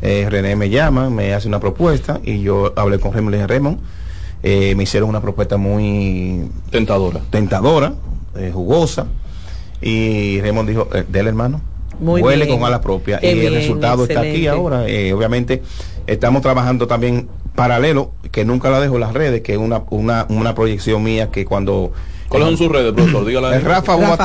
René 0.00 0.56
me 0.56 0.68
llama, 0.70 1.10
me 1.10 1.34
hace 1.34 1.48
una 1.48 1.60
propuesta 1.60 2.20
y 2.22 2.40
yo 2.40 2.72
hablé 2.76 2.98
con 2.98 3.12
Raymond 3.12 3.34
y 3.34 3.36
le 3.36 3.36
dije, 3.38 3.46
Raymond, 3.46 3.78
me 4.42 4.82
hicieron 4.82 5.08
una 5.08 5.20
propuesta 5.20 5.56
muy 5.56 6.48
tentadora. 6.70 7.20
Tentadora, 7.30 7.94
jugosa. 8.52 9.06
Y 9.80 10.40
Raymond 10.40 10.68
dijo, 10.68 10.88
del 11.08 11.26
hermano 11.26 11.60
muy 12.00 12.22
huele 12.22 12.48
con 12.48 12.62
ala 12.64 12.80
propia 12.80 13.18
y 13.22 13.26
el 13.26 13.54
resultado 13.54 14.04
está 14.04 14.20
aquí 14.20 14.46
ahora. 14.46 14.88
Eh, 14.88 15.12
obviamente 15.12 15.62
estamos 16.06 16.42
trabajando 16.42 16.86
también 16.86 17.28
paralelo, 17.54 18.12
que 18.30 18.44
nunca 18.44 18.70
la 18.70 18.80
dejo 18.80 18.94
en 18.94 19.00
las 19.00 19.14
redes, 19.14 19.40
que 19.40 19.52
es 19.52 19.58
una, 19.58 19.82
una, 19.90 20.26
una 20.28 20.54
proyección 20.54 21.02
mía 21.02 21.30
que 21.30 21.44
cuando... 21.44 21.92
¿Cuáles 22.28 22.48
son 22.48 22.58
sus 22.58 22.68
redes, 22.68 22.92
profesor? 22.92 23.24
Dígala. 23.24 23.58
Rafa 23.60 23.94
Boba 23.94 24.16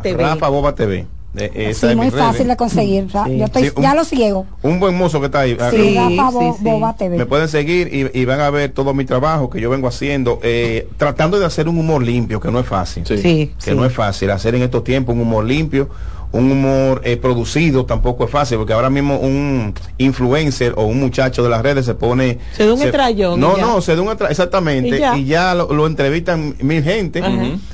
TV. 0.00 0.14
Rafa 0.16 0.48
Boba 0.48 0.74
TV. 0.74 1.06
Eh, 1.36 1.72
sí, 1.74 1.94
muy 1.94 2.10
fácil 2.10 2.48
de 2.48 2.56
conseguir. 2.56 3.06
Yo 3.06 3.44
estoy, 3.44 3.72
ya 3.80 3.94
lo 3.94 4.04
ciego. 4.04 4.46
Un 4.62 4.80
buen 4.80 4.96
mozo 4.96 5.20
que 5.20 5.26
está 5.26 5.40
ahí. 5.40 5.56
Sí, 5.70 5.94
Rafa 5.96 6.30
Boba 6.30 6.96
TV. 6.96 7.16
Me 7.16 7.26
pueden 7.26 7.48
seguir 7.48 7.88
y, 7.92 8.18
y, 8.18 8.24
van 8.24 8.40
a 8.40 8.50
ver 8.50 8.72
todo 8.72 8.94
mi 8.94 9.04
trabajo 9.04 9.48
que 9.48 9.60
yo 9.60 9.70
vengo 9.70 9.86
haciendo, 9.86 10.40
eh, 10.42 10.88
tratando 10.96 11.38
de 11.38 11.46
hacer 11.46 11.68
un 11.68 11.78
humor 11.78 12.02
limpio, 12.02 12.40
que 12.40 12.50
no 12.50 12.58
es 12.58 12.66
fácil. 12.66 13.04
Sí. 13.06 13.54
Que 13.62 13.74
no 13.74 13.84
es 13.84 13.92
fácil 13.92 14.30
hacer 14.30 14.54
en 14.54 14.62
estos 14.62 14.82
tiempos 14.82 15.14
un 15.14 15.20
humor 15.20 15.44
limpio 15.44 15.88
un 16.32 16.50
humor 16.50 17.00
eh, 17.04 17.16
producido 17.16 17.84
tampoco 17.84 18.24
es 18.24 18.30
fácil, 18.30 18.58
porque 18.58 18.72
ahora 18.72 18.90
mismo 18.90 19.18
un 19.18 19.74
influencer 19.98 20.74
o 20.76 20.84
un 20.84 21.00
muchacho 21.00 21.42
de 21.42 21.48
las 21.48 21.62
redes 21.62 21.86
se 21.86 21.94
pone... 21.94 22.38
Se 22.52 22.66
da 22.66 22.74
un. 22.74 23.40
No, 23.40 23.56
no, 23.56 23.80
se 23.80 23.96
da 23.96 24.02
un 24.02 24.16
exactamente, 24.28 25.00
y 25.16 25.24
ya, 25.24 25.54
lo, 25.54 25.86
entrevistan 25.86 26.54
mil 26.60 26.82
gente. 26.82 27.22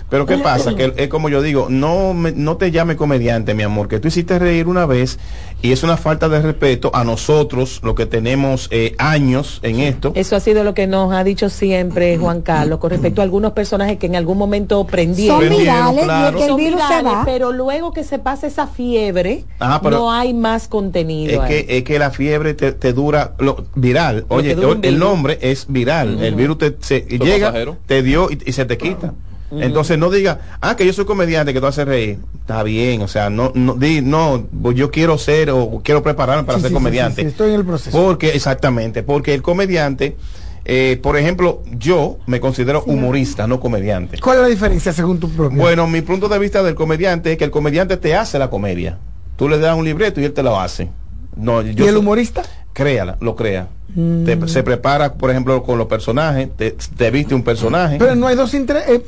Pero 0.08 0.24
¿qué 0.24 0.38
pasa? 0.38 0.74
Que 0.74 0.92
es 0.96 1.08
como 1.08 1.28
yo 1.28 1.42
digo, 1.42 1.66
no, 1.68 2.14
no 2.14 2.56
te 2.56 2.70
llame 2.70 2.96
comediante, 2.96 3.54
mi 3.54 3.62
amor, 3.62 3.88
que 3.88 3.98
tú 3.98 4.08
hiciste 4.08 4.38
reír 4.38 4.68
una 4.68 4.86
vez 4.86 5.18
y 5.62 5.72
es 5.72 5.82
una 5.82 5.96
falta 5.96 6.28
de 6.28 6.40
respeto 6.40 6.90
a 6.94 7.04
nosotros, 7.04 7.80
lo 7.82 7.94
que 7.94 8.06
tenemos 8.06 8.68
eh, 8.70 8.94
años 8.98 9.60
en 9.62 9.80
esto. 9.80 10.12
Eso 10.14 10.36
ha 10.36 10.40
sido 10.40 10.64
lo 10.64 10.74
que 10.74 10.86
nos 10.86 11.12
ha 11.12 11.24
dicho 11.24 11.48
siempre 11.48 12.18
Juan 12.18 12.42
Carlos 12.42 12.78
con 12.78 12.90
respecto 12.90 13.20
a 13.20 13.24
algunos 13.24 13.52
personajes 13.52 13.98
que 13.98 14.06
en 14.06 14.16
algún 14.16 14.38
momento 14.38 14.86
prendieron. 14.86 15.40
Son 15.40 15.58
virales 15.58 16.06
el 16.48 16.56
virus 16.56 16.80
se 16.88 17.02
va. 17.02 17.22
Pero 17.24 17.52
luego 17.52 17.92
que 17.92 18.04
se 18.04 18.18
pasa 18.18 18.46
esa 18.46 18.66
fiebre, 18.66 19.44
no 19.82 20.12
hay 20.12 20.34
más 20.34 20.68
contenido. 20.68 21.42
Es, 21.42 21.48
que, 21.48 21.78
es 21.78 21.84
que 21.84 21.98
la 21.98 22.10
fiebre 22.10 22.54
te, 22.54 22.92
dura 22.92 23.34
lo, 23.38 23.64
viral. 23.74 24.26
Oye, 24.28 24.56
el 24.82 24.98
nombre 24.98 25.38
es 25.40 25.66
viral. 25.68 26.22
El 26.22 26.34
virus 26.34 26.58
te, 26.58 27.00
llega, 27.00 27.52
te 27.86 28.02
dio 28.02 28.28
y, 28.30 28.52
se 28.52 28.64
te 28.64 28.78
quita. 28.78 29.14
Entonces 29.50 29.98
no 29.98 30.10
diga, 30.10 30.40
ah, 30.60 30.76
que 30.76 30.84
yo 30.84 30.92
soy 30.92 31.04
comediante, 31.04 31.52
que 31.52 31.60
tú 31.60 31.66
haces 31.66 31.86
reír. 31.86 32.18
Está 32.40 32.62
bien, 32.62 33.02
o 33.02 33.08
sea, 33.08 33.30
no, 33.30 33.52
no, 33.54 33.74
di, 33.74 34.00
no, 34.00 34.46
yo 34.74 34.90
quiero 34.90 35.18
ser 35.18 35.50
o 35.50 35.80
quiero 35.84 36.02
prepararme 36.02 36.44
para 36.44 36.58
ser 36.58 36.72
comediante. 36.72 37.22
estoy 37.22 37.50
en 37.50 37.60
el 37.60 37.64
proceso. 37.64 37.96
Porque, 37.96 38.30
exactamente, 38.30 39.02
porque 39.02 39.34
el 39.34 39.42
comediante, 39.42 40.16
eh, 40.64 40.98
por 41.02 41.16
ejemplo, 41.16 41.62
yo 41.70 42.18
me 42.26 42.40
considero 42.40 42.82
humorista, 42.86 43.46
no 43.46 43.60
comediante. 43.60 44.18
¿Cuál 44.18 44.38
es 44.38 44.42
la 44.42 44.48
diferencia 44.48 44.92
según 44.92 45.20
tu 45.20 45.30
propio? 45.30 45.58
Bueno, 45.58 45.86
mi 45.86 46.02
punto 46.02 46.28
de 46.28 46.38
vista 46.38 46.62
del 46.62 46.74
comediante 46.74 47.32
es 47.32 47.38
que 47.38 47.44
el 47.44 47.50
comediante 47.50 47.96
te 47.96 48.16
hace 48.16 48.38
la 48.38 48.50
comedia. 48.50 48.98
Tú 49.36 49.48
le 49.48 49.58
das 49.58 49.76
un 49.76 49.84
libreto 49.84 50.20
y 50.20 50.24
él 50.24 50.32
te 50.32 50.42
lo 50.42 50.58
hace. 50.58 50.88
No, 51.36 51.62
yo 51.62 51.84
¿Y 51.84 51.88
el 51.88 51.96
humorista? 51.96 52.42
Créala, 52.76 53.16
lo 53.22 53.34
crea. 53.34 53.68
Mm. 53.94 54.46
se 54.48 54.62
prepara, 54.62 55.14
por 55.14 55.30
ejemplo, 55.30 55.62
con 55.62 55.78
los 55.78 55.86
personajes, 55.86 56.50
te, 56.54 57.10
viste 57.10 57.34
un 57.34 57.42
personaje. 57.42 57.96
Pero 57.98 58.14
no 58.14 58.26
hay 58.26 58.36
dos 58.36 58.52
intereses. 58.52 59.00
Eh, 59.00 59.02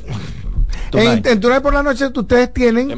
en, 0.93 1.21
en 1.23 1.61
por 1.61 1.71
la 1.71 1.83
noche 1.83 2.07
ustedes 2.07 2.51
tienen 2.51 2.91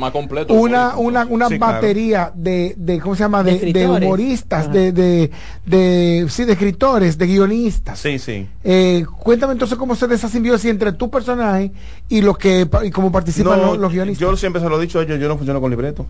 una, 0.47 0.95
una, 0.95 1.25
una 1.25 1.49
batería 1.49 2.31
de, 2.33 2.73
de, 2.77 3.01
¿cómo 3.01 3.17
se 3.17 3.23
llama? 3.23 3.43
De, 3.43 3.85
humoristas, 3.85 4.71
de, 4.71 4.93
de, 4.93 5.29
de, 5.65 6.25
sí, 6.29 6.45
de 6.45 6.53
escritores, 6.53 7.17
de 7.17 7.27
guionistas. 7.27 7.99
Sí, 7.99 8.17
sí. 8.17 8.47
Eh, 8.63 9.05
cuéntame 9.19 9.51
entonces 9.51 9.77
cómo 9.77 9.93
se 9.95 10.05
esa 10.13 10.29
simbiosis 10.29 10.71
entre 10.71 10.93
tu 10.93 11.09
personaje 11.09 11.73
y 12.07 12.21
lo 12.21 12.35
que 12.35 12.65
y 12.85 12.91
cómo 12.91 13.11
participan 13.11 13.59
los, 13.59 13.91
guionistas. 13.91 14.21
Yo 14.21 14.37
siempre 14.37 14.61
se 14.61 14.69
lo 14.69 14.77
he 14.79 14.81
dicho 14.81 14.99
a 14.99 15.03
ellos, 15.03 15.19
yo 15.19 15.27
no 15.27 15.35
funciono 15.35 15.59
con 15.59 15.69
libreto 15.69 16.05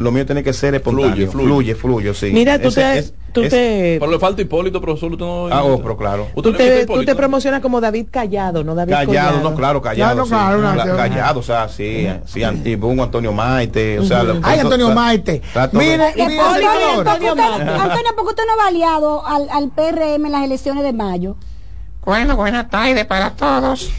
lo 0.00 0.10
mío 0.10 0.24
tiene 0.24 0.42
que 0.42 0.52
ser 0.54 0.74
espontáneo. 0.74 1.30
Fluye, 1.30 1.74
fluye, 1.74 2.14
sí. 2.14 2.30
Mira, 2.32 2.58
tú 2.58 2.70
te... 2.72 3.02
tú 3.32 3.42
te... 3.42 3.98
Pero 4.00 4.10
le 4.10 4.18
falta 4.18 4.40
Hipólito, 4.40 4.80
profesor. 4.80 5.12
Usted 5.12 5.24
no... 5.24 5.48
Ah, 5.48 5.62
oh, 5.62 5.80
pero 5.80 5.96
claro. 5.96 6.28
Tú 6.34 6.52
te, 6.54 6.86
tú 6.86 7.04
te 7.04 7.14
promocionas 7.14 7.60
como 7.60 7.82
David 7.82 8.06
Callado, 8.10 8.64
no 8.64 8.74
David 8.74 8.94
Callado. 8.94 9.42
no, 9.42 9.54
claro, 9.54 9.82
Callado. 9.82 10.24
Claro, 10.24 10.58
claro, 10.58 10.96
callado, 10.96 11.40
o 11.40 11.42
sea, 11.42 11.68
sí. 11.68 12.08
Sí, 12.24 12.42
Antibungo, 12.42 13.02
Antonio 13.02 13.32
Maite, 13.32 13.98
o 13.98 14.04
sea... 14.04 14.24
Ay, 14.42 14.60
Antonio 14.60 14.90
Maite. 14.90 15.42
Mire, 15.72 16.06
Antonio 16.06 17.36
Maite. 17.36 17.70
Antonio, 17.70 18.14
¿por 18.16 18.24
qué 18.24 18.30
usted 18.30 18.42
no 18.46 18.54
ha 18.54 18.64
baleado 18.64 19.26
al, 19.26 19.50
al 19.50 19.68
PRM 19.70 20.24
en 20.26 20.32
las 20.32 20.44
elecciones 20.44 20.82
de 20.82 20.94
mayo? 20.94 21.36
Bueno, 22.06 22.36
buenas 22.36 22.70
tardes 22.70 23.04
para 23.04 23.32
todos. 23.32 23.92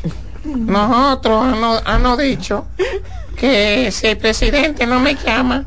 Nosotros 0.44 1.46
hemos 1.86 2.18
dicho 2.18 2.66
que 3.38 3.92
si 3.92 4.08
el 4.08 4.18
presidente 4.18 4.88
no 4.88 5.00
me 5.00 5.14
llama 5.14 5.66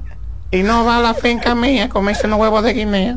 y 0.54 0.62
no 0.62 0.84
va 0.84 0.98
a 0.98 1.00
la 1.00 1.14
finca 1.14 1.54
mía 1.56 1.84
a 1.84 1.88
comerse 1.88 2.28
unos 2.28 2.38
huevos 2.38 2.62
de 2.62 2.72
guinea 2.74 3.16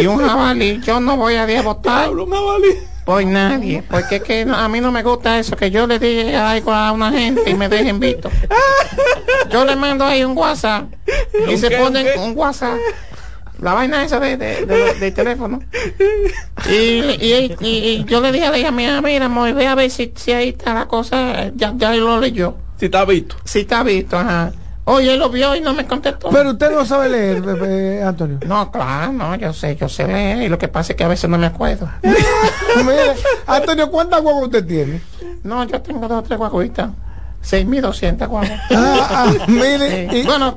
y 0.00 0.06
un 0.06 0.18
jabalí, 0.18 0.80
yo 0.80 1.00
no 1.00 1.16
voy 1.16 1.34
a 1.34 1.62
votar 1.62 2.10
por 3.04 3.24
nadie, 3.24 3.82
porque 3.88 4.20
que 4.20 4.46
a 4.48 4.68
mí 4.68 4.80
no 4.80 4.92
me 4.92 5.02
gusta 5.02 5.38
eso, 5.40 5.56
que 5.56 5.70
yo 5.72 5.88
le 5.88 5.98
diga 5.98 6.50
algo 6.50 6.72
a 6.72 6.92
una 6.92 7.10
gente 7.10 7.50
y 7.50 7.54
me 7.54 7.68
dejen 7.68 8.00
visto. 8.00 8.30
Yo 9.50 9.64
le 9.64 9.76
mando 9.76 10.04
ahí 10.04 10.24
un 10.24 10.36
WhatsApp 10.36 10.86
y 11.48 11.56
se 11.56 11.70
ponen 11.70 12.06
un 12.18 12.36
WhatsApp 12.36 12.78
la 13.60 13.72
vaina 13.72 14.04
esa 14.04 14.20
de, 14.20 14.36
de, 14.36 15.10
teléfono. 15.12 15.62
Y, 16.68 17.56
y, 17.60 18.04
yo 18.04 18.20
le 18.20 18.30
dije 18.30 18.46
a 18.46 18.56
ella, 18.56 18.70
mira, 18.70 19.00
mira, 19.00 19.28
ve 19.28 19.66
a 19.66 19.74
ver 19.74 19.90
si, 19.90 20.12
si 20.14 20.32
ahí 20.32 20.50
está 20.50 20.74
la 20.74 20.86
cosa, 20.86 21.50
ya, 21.54 21.72
ya 21.76 21.94
lo 21.94 22.20
leyó. 22.20 22.56
Si 22.78 22.86
está 22.86 23.04
visto. 23.04 23.36
Si 23.44 23.60
está 23.60 23.82
visto, 23.82 24.18
ajá. 24.18 24.52
Oye, 24.88 25.14
él 25.14 25.18
lo 25.18 25.28
vio 25.28 25.56
y 25.56 25.60
no 25.60 25.74
me 25.74 25.84
contestó. 25.84 26.28
Pero 26.30 26.50
usted 26.50 26.70
no 26.70 26.84
sabe 26.84 27.08
leer, 27.08 28.04
Antonio. 28.04 28.38
No, 28.46 28.70
claro, 28.70 29.12
no, 29.12 29.34
yo 29.34 29.52
sé, 29.52 29.74
yo 29.74 29.88
sé 29.88 30.06
leer. 30.06 30.42
Y 30.42 30.48
lo 30.48 30.58
que 30.58 30.68
pasa 30.68 30.92
es 30.92 30.96
que 30.96 31.02
a 31.02 31.08
veces 31.08 31.28
no 31.28 31.36
me 31.38 31.46
acuerdo. 31.46 31.90
Antonio, 33.48 33.90
¿cuántas 33.90 34.22
guaguas 34.22 34.44
usted 34.44 34.64
tiene? 34.64 35.00
No, 35.42 35.64
yo 35.64 35.82
tengo 35.82 36.06
dos 36.06 36.20
o 36.20 36.22
tres 36.22 36.38
guaguitas. 36.38 36.90
6.200 37.42 38.28
guaguas. 38.28 38.50
Ah, 38.70 39.08
ah, 39.10 39.44
mire. 39.46 40.08
Y, 40.12 40.24
bueno, 40.24 40.56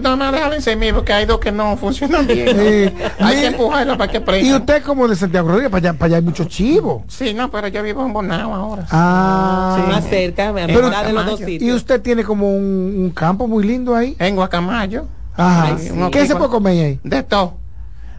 no 0.00 0.16
me 0.16 0.32
dejan 0.32 0.52
en 0.52 0.60
6.000 0.60 0.94
porque 0.94 1.12
hay 1.12 1.26
dos 1.26 1.38
que 1.38 1.52
no 1.52 1.76
funcionan 1.76 2.26
bien. 2.26 2.94
hay 3.18 3.36
que 3.36 3.46
empujarla 3.46 3.96
para 3.96 4.10
que 4.10 4.20
prenda. 4.20 4.48
Y 4.48 4.54
usted 4.54 4.82
como 4.82 5.08
de 5.08 5.16
Santiago 5.16 5.48
Rodríguez, 5.48 5.70
para 5.70 5.90
allá, 5.90 5.98
para 5.98 6.06
allá 6.06 6.16
hay 6.16 6.22
muchos 6.22 6.48
chivos. 6.48 7.02
Sí, 7.08 7.34
no, 7.34 7.50
pero 7.50 7.68
yo 7.68 7.82
vivo 7.82 8.04
en 8.04 8.12
Bonao 8.12 8.54
ahora. 8.54 8.86
Ah. 8.90 9.78
Sí, 9.78 9.92
más 9.92 10.08
cerca, 10.08 10.52
pero, 10.54 10.90
de 10.90 11.12
los 11.12 11.26
dos 11.26 11.38
sitios. 11.40 11.62
Y 11.62 11.72
usted 11.72 12.00
tiene 12.00 12.24
como 12.24 12.48
un, 12.48 12.94
un 12.96 13.10
campo 13.10 13.46
muy 13.46 13.64
lindo 13.64 13.94
ahí. 13.94 14.16
En 14.18 14.36
Guacamayo. 14.36 15.06
Ajá. 15.36 15.76
¿Qué 16.10 16.26
se 16.26 16.36
puede 16.36 16.50
comer 16.50 16.84
ahí? 16.84 17.00
De 17.02 17.22
todo. 17.22 17.58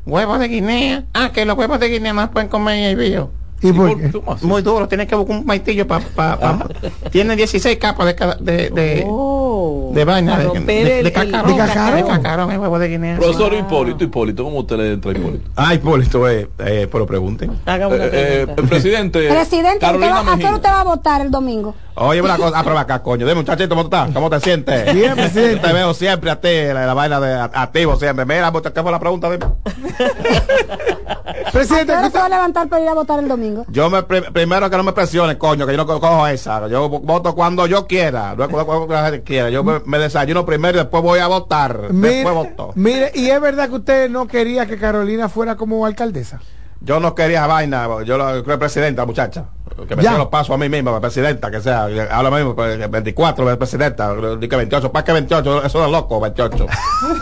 Huevos 0.06 0.40
de 0.40 0.48
Guinea. 0.48 1.06
Ah, 1.14 1.32
que 1.34 1.46
los 1.46 1.58
huevos 1.58 1.80
de 1.80 1.88
Guinea 1.90 2.14
más 2.14 2.30
pueden 2.30 2.50
comer 2.50 3.00
ahí, 3.00 3.18
bio. 3.62 4.24
Muy 4.42 4.62
duro, 4.62 4.88
tienes 4.88 5.08
que 5.08 5.16
buscar 5.16 5.38
un 5.38 5.46
maitillo 5.46 5.88
para... 5.88 6.06
Pa, 6.06 6.68
tiene 7.12 7.36
16 7.36 7.78
capas 7.78 8.08
de, 8.08 8.16
cada, 8.16 8.36
de, 8.36 8.70
de, 8.70 9.04
oh, 9.08 9.92
de 9.94 10.06
vaina, 10.06 10.38
de, 10.40 10.62
de, 10.62 11.04
de, 11.04 11.12
cacarón. 11.12 11.56
De 11.96 12.04
cacarón, 12.06 12.52
el 12.52 12.60
huevo 12.60 12.80
de 12.80 12.88
Guinea. 12.90 13.18
Profesor 13.18 13.54
Hipólito, 13.54 14.04
Hipólito, 14.04 14.44
¿cómo 14.44 14.60
usted 14.60 14.78
le 14.78 14.94
entra 14.94 15.12
a 15.12 15.14
Hipólito? 15.14 15.50
Ah, 15.56 15.74
Hipólito, 15.74 16.30
eh, 16.30 16.50
eh, 16.60 16.88
pero 16.92 17.06
pregunten. 17.06 17.52
Eh, 17.52 17.56
eh, 17.66 18.46
el 18.56 18.68
presidente... 18.68 19.28
Presidente, 19.30 19.80
Carolina 19.80 20.20
¿a 20.20 20.38
qué 20.38 20.46
usted 20.46 20.70
va 20.70 20.82
a 20.82 20.84
votar 20.84 21.22
el 21.22 21.32
domingo? 21.32 21.76
Oye, 21.98 22.22
una 22.22 22.36
cosa, 22.36 22.60
ah, 22.60 22.80
acá, 22.82 23.02
coño. 23.02 23.26
Dime, 23.26 23.36
muchachito, 23.36 23.70
¿cómo 23.70 23.84
estás? 23.84 24.12
¿Cómo 24.12 24.30
te 24.30 24.42
sientes? 24.42 24.94
Bien, 24.94 25.16
presidente. 25.16 25.66
Te 25.66 25.74
veo 25.74 25.94
siempre 25.94 26.30
a 26.30 26.42
ti, 26.42 26.50
la, 26.68 26.86
la 26.86 26.94
vaina 26.94 27.22
de 27.22 27.36
activo 27.36 27.96
siempre. 27.96 28.26
Mira, 28.26 28.52
¿qué 28.52 28.82
fue 28.82 28.92
la 28.92 29.00
pregunta? 29.00 29.32
Dime. 29.32 29.46
presidente, 31.54 31.94
¿qué 32.04 32.12
se 32.12 32.18
va 32.18 32.26
a 32.26 32.30
levantar 32.30 32.68
para 32.68 32.84
ir 32.84 32.90
a 32.90 32.94
votar 32.94 33.20
el 33.20 33.30
domingo? 33.30 33.66
Yo 33.70 33.90
me, 33.90 34.04
primero 34.04 34.70
que 34.70 34.76
no 34.76 34.84
me 34.84 34.92
presiones, 34.92 35.38
coño, 35.38 35.66
que 35.66 35.72
yo 35.72 35.78
no 35.78 35.86
cojo 35.86 36.28
esa. 36.28 36.68
Yo 36.68 36.90
voto 36.90 37.34
cuando 37.34 37.66
yo 37.66 37.88
quiera. 37.88 38.36
No 38.36 38.50
cuando 38.50 38.88
la 38.90 39.06
gente 39.06 39.24
quiera. 39.24 39.50
Yo 39.50 39.64
me, 39.64 39.98
desayuno 39.98 40.46
primero 40.46 40.78
y 40.78 40.82
después 40.82 41.02
voy 41.02 41.20
a 41.20 41.28
votar. 41.28 41.92
Mire, 41.92 42.16
después 42.16 42.36
voto. 42.36 42.72
Mire, 42.76 43.14
¿y 43.16 43.30
es 43.30 43.40
verdad 43.40 43.70
que 43.70 43.76
usted 43.76 44.10
no 44.10 44.28
quería 44.28 44.66
que 44.66 44.78
Carolina 44.78 45.30
fuera 45.30 45.56
como 45.56 45.86
alcaldesa? 45.86 46.42
Yo 46.82 47.00
no 47.00 47.16
quería 47.16 47.48
vaina, 47.48 47.88
yo 48.04 48.18
lo 48.18 48.44
creo 48.44 48.60
presidenta, 48.60 49.06
muchacha. 49.06 49.46
Que 49.88 49.96
me 49.96 50.04
siga 50.04 50.18
los 50.18 50.28
pasos 50.28 50.54
a 50.54 50.58
mí 50.58 50.70
misma, 50.70 51.02
presidenta, 51.02 51.50
que 51.50 51.60
sea. 51.60 51.88
Ahora 52.12 52.30
mismo, 52.32 52.54
24, 52.54 53.44
pues, 53.44 53.58
presidenta, 53.58 54.14
que 54.40 54.56
28, 54.56 54.92
¿para 54.92 55.04
qué 55.04 55.12
28? 55.14 55.66
Eso 55.66 55.86
es 55.86 55.92
loco, 55.92 56.22
28. 56.22 56.68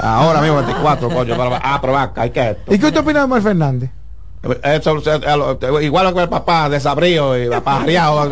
Ahora 0.02 0.42
mismo 0.42 0.58
24, 0.58 1.10
coño, 1.10 1.38
para 1.38 1.58
aprobar, 1.58 2.12
hay 2.16 2.30
que 2.32 2.58
¿Y 2.68 2.78
qué 2.78 2.88
usted 2.88 3.00
opina 3.00 3.20
de 3.20 3.26
Omar 3.26 3.42
Fernández? 3.42 3.90
Eso, 4.62 4.98
eso, 4.98 5.82
igual 5.82 6.13
que 6.13 6.19
el 6.19 6.27
papá, 6.27 6.67
desabrío 6.67 7.42
y 7.42 7.50
pajareado, 7.62 8.25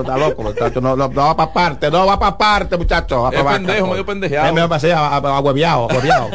está 0.00 0.18
loco, 0.18 0.42
muchacho. 0.42 0.80
No, 0.80 0.96
no, 0.96 1.06
no 1.06 1.22
va 1.22 1.36
para 1.36 1.52
parte, 1.52 1.88
no 1.88 2.04
va 2.04 2.18
para 2.18 2.36
parte, 2.36 2.76
muchacho. 2.76 3.30
Es 3.30 3.44
pendejo, 3.44 3.86
medio 3.86 4.04
pendejeado. 4.04 4.52
Me 4.52 4.68
pasé 4.68 4.92
a 4.92 5.20
hueviado, 5.20 5.88
a 5.88 5.94
hueviado. 5.94 6.28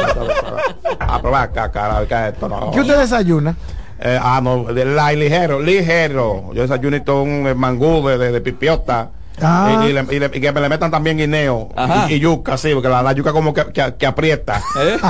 A 0.98 1.22
probar 1.22 1.52
caca, 1.52 2.30
esto 2.30 2.48
no. 2.48 2.72
¿Qué 2.72 2.80
usted 2.80 2.98
desayuna? 2.98 3.54
Eh, 4.02 4.18
ah, 4.22 4.40
no, 4.42 4.64
de 4.66 4.86
la, 4.86 5.12
ligero, 5.14 5.60
ligero. 5.60 6.52
Yo 6.54 6.62
desayunito 6.62 7.22
un 7.24 7.58
mangú 7.58 8.08
de, 8.08 8.18
de, 8.18 8.32
de 8.32 8.42
pipiota. 8.42 9.10
Ah. 9.42 9.84
Y, 9.86 9.90
y, 9.92 9.94
le- 9.94 10.06
y 10.12 10.20
le- 10.20 10.26
y 10.34 10.42
que 10.42 10.52
me 10.52 10.60
le 10.60 10.68
metan 10.68 10.92
también 10.92 11.16
guineo 11.18 11.70
y, 12.10 12.16
y 12.16 12.20
yuca, 12.20 12.58
sí, 12.58 12.72
porque 12.74 12.90
la, 12.90 13.02
la 13.02 13.14
yuca 13.14 13.32
como 13.32 13.54
que, 13.54 13.68
que, 13.72 13.94
que 13.98 14.06
aprieta. 14.06 14.62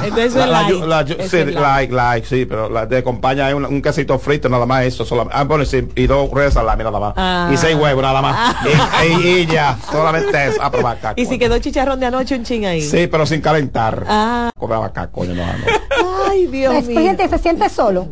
Entonces 0.04 0.36
La- 0.36 0.36
es 0.36 0.36
la 0.36 0.46
light. 0.46 0.84
la 0.84 1.02
Eso 1.02 1.30
sí, 1.30 1.38
es 1.38 1.46
light. 1.48 1.58
like, 1.60 1.94
like, 1.96 2.28
sí, 2.28 2.46
pero 2.46 2.70
la 2.70 2.86
de 2.86 3.00
acompaña 3.00 3.48
hay 3.48 3.54
un, 3.56 3.66
un 3.66 3.82
quesito 3.82 4.20
frito, 4.20 4.48
nada 4.48 4.68
más 4.68 4.84
eso. 4.84 5.04
Solamente, 5.04 5.36
ah, 5.36 5.46
bueno, 5.46 5.66
sí, 5.66 5.88
y 5.96 6.06
dos 6.06 6.30
redes 6.30 6.54
de 6.54 6.60
salami 6.60 6.84
nada 6.84 7.00
más. 7.00 7.14
Ah. 7.18 7.50
Y 7.52 7.58
seis 7.58 7.76
huevos 7.76 8.04
nada 8.04 8.22
más. 8.22 8.56
Y, 9.04 9.08
y- 9.08 9.28
y 9.40 9.46
ya, 9.48 9.76
solamente 9.92 10.46
eso. 10.48 10.60
Ah, 10.62 10.70
probar 10.70 11.00
caco. 11.00 11.20
Y 11.20 11.26
si 11.26 11.40
quedó 11.40 11.58
chicharrón 11.58 12.00
de 12.00 12.06
anoche, 12.06 12.36
un 12.36 12.44
ching 12.44 12.66
ahí. 12.68 12.82
Sí, 12.84 13.08
pero 13.08 13.26
sin 13.26 13.42
calentar. 13.42 14.04
Ah. 14.08 14.52
Cobraba 14.56 14.94
caco, 14.94 15.22
coño, 15.22 15.34
no, 15.34 15.44
no. 15.44 16.30
Ay, 16.30 16.46
Dios 16.46 16.72
mío. 16.72 16.84
Presidente, 16.86 17.28
se 17.30 17.38
siente 17.40 17.68
solo. 17.70 18.10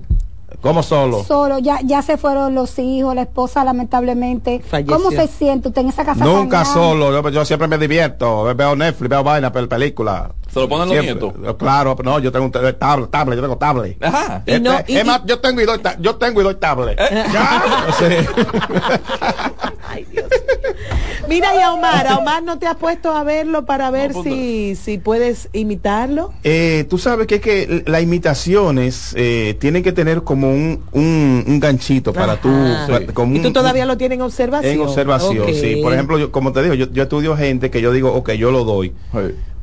¿Cómo 0.62 0.82
solo? 0.82 1.24
Solo, 1.24 1.60
ya, 1.60 1.80
ya 1.84 2.02
se 2.02 2.18
fueron 2.18 2.56
los 2.56 2.78
hijos, 2.80 3.14
la 3.14 3.22
esposa 3.22 3.64
lamentablemente. 3.64 4.60
Falleció. 4.68 4.98
¿Cómo 4.98 5.12
se 5.12 5.28
siente 5.28 5.68
usted 5.68 5.82
en 5.82 5.90
esa 5.90 6.04
casa? 6.04 6.26
Nunca 6.26 6.64
tan 6.64 6.74
solo, 6.74 7.12
yo, 7.12 7.30
yo 7.30 7.46
siempre 7.46 7.68
me 7.68 7.78
divierto, 7.78 8.44
veo 8.56 8.76
Netflix, 8.76 9.10
veo 9.10 9.24
vaina, 9.24 9.54
pel- 9.54 9.68
película. 9.68 10.32
¿Se 10.52 10.60
lo 10.60 10.68
ponen 10.68 10.90
los 10.90 10.98
Siempre. 11.06 11.56
Claro, 11.58 11.96
pero 11.96 12.12
no, 12.12 12.20
yo 12.20 12.32
tengo 12.32 12.46
un 12.46 12.52
tablet, 12.52 12.80
tablet, 12.80 13.36
yo 13.36 13.42
tengo 13.44 13.58
tablet. 13.58 14.04
Ajá. 14.04 14.38
Este, 14.46 14.56
Y 14.56 14.60
no- 14.62 14.80
y- 14.88 14.98
es 14.98 15.06
más, 15.06 15.22
yo 15.26 15.40
tengo 15.40 15.62
y 15.62 15.66
doy, 15.66 15.80
yo 16.00 16.16
tengo 16.16 16.42
y 16.42 16.44
doy 16.44 16.56
tablet. 16.56 16.98
Ya, 17.32 17.62
sí. 19.96 20.06
Mira, 21.28 21.56
y 21.56 21.60
a 21.60 21.74
Omar, 21.74 22.08
a 22.08 22.18
Omar 22.18 22.44
no 22.44 22.58
te 22.60 22.68
has 22.68 22.76
puesto 22.78 23.12
a 23.12 23.24
verlo 23.24 23.66
para 23.66 23.92
ver 23.92 24.14
si, 24.24 24.76
si 24.76 24.98
puedes 24.98 25.50
imitarlo. 25.54 26.32
Eh, 26.44 26.86
tú 26.90 26.98
sabes 26.98 27.28
que 27.28 27.36
es 27.36 27.42
que 27.42 27.84
las 27.86 28.02
imitaciones 28.02 29.14
eh, 29.18 29.58
tienen 29.60 29.84
que 29.84 29.92
tener 29.92 30.24
como 30.24 30.52
un, 30.52 30.84
un, 30.92 31.44
un 31.48 31.60
ganchito 31.60 32.14
para 32.14 32.40
tú. 32.40 32.50
Ajá. 32.50 33.00
como 33.14 33.36
y 33.36 33.40
tú 33.42 33.48
un- 33.48 33.54
todavía 33.54 33.86
lo 33.86 33.98
tienes 33.98 34.18
en 34.18 34.22
observación. 34.22 34.74
En 34.74 34.82
observación, 34.82 35.54
sí. 35.54 35.80
Por 35.82 35.94
ejemplo, 35.94 36.18
yo, 36.18 36.32
como 36.32 36.52
te 36.54 36.62
digo, 36.64 36.74
yo, 36.76 36.92
yo 36.92 37.04
estudio 37.04 37.36
gente 37.36 37.70
que 37.70 37.82
yo 37.82 37.92
digo, 37.92 38.14
ok, 38.14 38.32
yo 38.34 38.52
lo 38.52 38.64
doy. 38.64 38.94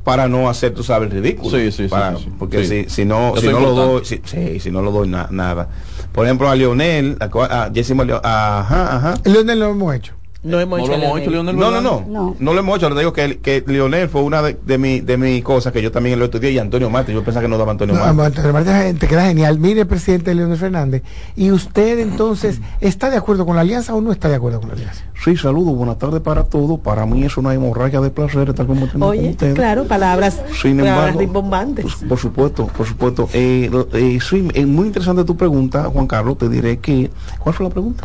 Para 0.04 0.28
no 0.28 0.50
hacer, 0.50 0.74
tú 0.74 0.82
sabes, 0.84 1.10
el 1.10 1.22
ridículo. 1.22 1.56
Sí, 1.58 1.72
sí, 1.72 1.84
sí, 1.84 1.88
Para- 1.88 2.16
sí, 2.16 2.24
sí. 2.24 2.32
Porque 2.38 2.64
Sí. 2.64 2.84
si, 2.84 2.90
si 2.90 3.04
no, 3.06 3.34
si 3.38 3.48
no 3.48 3.58
lo 3.60 3.72
doy, 3.74 4.04
si, 4.04 4.20
sí, 4.24 4.60
si 4.60 4.70
no 4.70 4.82
lo 4.82 4.92
doy 4.92 5.08
na- 5.08 5.28
nada. 5.30 5.68
Por 6.12 6.26
ejemplo, 6.26 6.48
a 6.50 6.54
Lionel, 6.54 7.16
a, 7.20 7.24
a 7.24 7.70
Molio- 7.94 8.20
ajá, 8.22 8.96
ajá. 8.96 9.14
Leonel 9.24 9.58
lo 9.60 9.70
hemos 9.70 9.94
hecho. 9.94 10.12
No 10.44 10.60
hemos 10.60 10.78
No 10.80 10.86
lo 10.88 10.94
hemos 10.94 11.20
hecho, 11.20 11.30
Leonel. 11.30 11.56
No, 11.56 11.62
no, 11.62 11.70
¿verdad? 11.70 12.06
no, 12.06 12.36
no. 12.38 12.52
lo 12.52 12.60
hemos 12.60 12.76
hecho. 12.76 12.90
Le 12.90 13.00
digo 13.00 13.12
que, 13.14 13.38
que 13.38 13.64
Lionel 13.66 14.10
fue 14.10 14.22
una 14.22 14.42
de, 14.42 14.58
de 14.64 14.76
mis 14.78 15.04
de 15.04 15.16
mi 15.16 15.40
cosas 15.40 15.72
que 15.72 15.80
yo 15.80 15.90
también 15.90 16.18
lo 16.18 16.26
estudié 16.26 16.50
y 16.50 16.58
Antonio 16.58 16.90
Mate. 16.90 17.14
Yo 17.14 17.24
pensaba 17.24 17.42
que 17.42 17.48
no 17.48 17.56
daba 17.56 17.72
Antonio 17.72 17.94
No, 17.94 18.12
Mate. 18.14 18.40
Antonio 18.42 18.94
te 18.98 19.08
queda 19.08 19.24
genial. 19.24 19.58
Mire, 19.58 19.86
presidente 19.86 20.34
Leonel 20.34 20.58
Fernández, 20.58 21.02
¿y 21.34 21.50
usted 21.50 21.98
entonces 21.98 22.60
está 22.80 23.08
de 23.08 23.16
acuerdo 23.16 23.46
con 23.46 23.56
la 23.56 23.62
alianza 23.62 23.94
o 23.94 24.02
no 24.02 24.12
está 24.12 24.28
de 24.28 24.34
acuerdo 24.34 24.60
con 24.60 24.68
la 24.68 24.74
alianza? 24.74 25.02
Sí, 25.24 25.34
saludos, 25.38 25.74
buenas 25.74 25.98
tardes 25.98 26.20
para 26.20 26.44
todos. 26.44 26.78
Para 26.80 27.06
mí 27.06 27.24
es 27.24 27.38
una 27.38 27.54
hemorragia 27.54 28.02
de 28.02 28.10
placer 28.10 28.50
estar 28.50 28.66
como 28.66 28.86
Oye, 29.06 29.30
ustedes. 29.30 29.54
claro, 29.54 29.84
palabras, 29.84 30.42
Sin 30.60 30.76
palabras 30.76 30.98
embargo, 30.98 31.20
rimbombantes. 31.20 31.94
Por, 31.94 32.08
por 32.08 32.18
supuesto, 32.18 32.66
por 32.66 32.86
supuesto. 32.86 33.28
Eh, 33.32 33.70
eh, 33.94 34.18
sí, 34.20 34.46
es 34.52 34.66
muy 34.66 34.88
interesante 34.88 35.24
tu 35.24 35.36
pregunta, 35.36 35.84
Juan 35.84 36.06
Carlos. 36.06 36.36
Te 36.36 36.50
diré 36.50 36.78
que. 36.78 37.10
¿Cuál 37.38 37.54
fue 37.54 37.64
la 37.64 37.70
pregunta? 37.70 38.04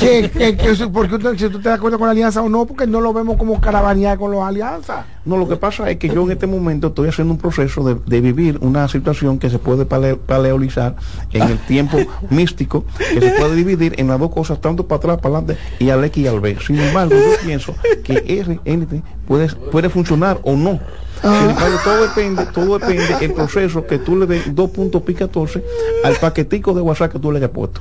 Que, 0.00 0.30
que, 0.30 0.56
que 0.56 0.86
porque 0.92 1.16
usted, 1.16 1.36
si 1.36 1.44
usted 1.46 1.58
está 1.58 1.70
de 1.70 1.76
acuerdo 1.76 1.98
con 1.98 2.06
la 2.06 2.12
alianza 2.12 2.40
o 2.42 2.48
no, 2.48 2.64
porque 2.66 2.86
no 2.86 3.00
lo 3.00 3.12
vemos 3.12 3.36
como 3.36 3.60
caravanear 3.60 4.16
con 4.18 4.30
las 4.32 4.40
alianzas. 4.42 5.04
No, 5.24 5.36
lo 5.36 5.46
que 5.48 5.56
pasa 5.56 5.90
es 5.90 5.98
que 5.98 6.08
yo 6.08 6.22
en 6.24 6.30
este 6.30 6.46
momento 6.46 6.88
estoy 6.88 7.08
haciendo 7.08 7.34
un 7.34 7.38
proceso 7.38 7.82
de, 7.84 7.96
de 8.06 8.20
vivir 8.20 8.58
una 8.62 8.88
situación 8.88 9.38
que 9.38 9.50
se 9.50 9.58
puede 9.58 9.84
pale- 9.84 10.16
paleolizar 10.16 10.96
en 11.32 11.42
el 11.42 11.58
tiempo 11.58 11.98
místico, 12.30 12.84
que 12.98 13.20
se 13.20 13.30
puede 13.32 13.54
dividir 13.56 13.94
en 13.98 14.08
las 14.08 14.18
dos 14.18 14.30
cosas, 14.30 14.60
tanto 14.60 14.86
para 14.86 14.98
atrás, 14.98 15.18
para 15.18 15.38
adelante 15.38 15.60
y 15.78 15.90
al 15.90 16.02
X 16.04 16.24
y 16.24 16.26
al 16.28 16.40
B. 16.40 16.56
Sin 16.64 16.78
embargo, 16.78 17.14
yo 17.14 17.44
pienso 17.44 17.74
que 18.04 18.42
RNT 18.64 19.02
puede, 19.26 19.48
puede 19.70 19.88
funcionar 19.90 20.38
o 20.42 20.54
no. 20.56 20.80
Embargo, 21.22 21.78
todo 21.82 22.02
depende, 22.02 22.46
todo 22.46 22.78
depende 22.78 23.16
el 23.20 23.32
proceso 23.32 23.86
que 23.86 23.98
tú 23.98 24.16
le 24.16 24.26
des 24.26 24.54
dos 24.54 24.70
puntos 24.70 25.02
pi 25.02 25.14
14 25.14 25.64
al 26.04 26.16
paquetico 26.16 26.74
de 26.74 26.80
WhatsApp 26.80 27.12
que 27.12 27.18
tú 27.18 27.32
le 27.32 27.38
hayas 27.38 27.50
puesto. 27.50 27.80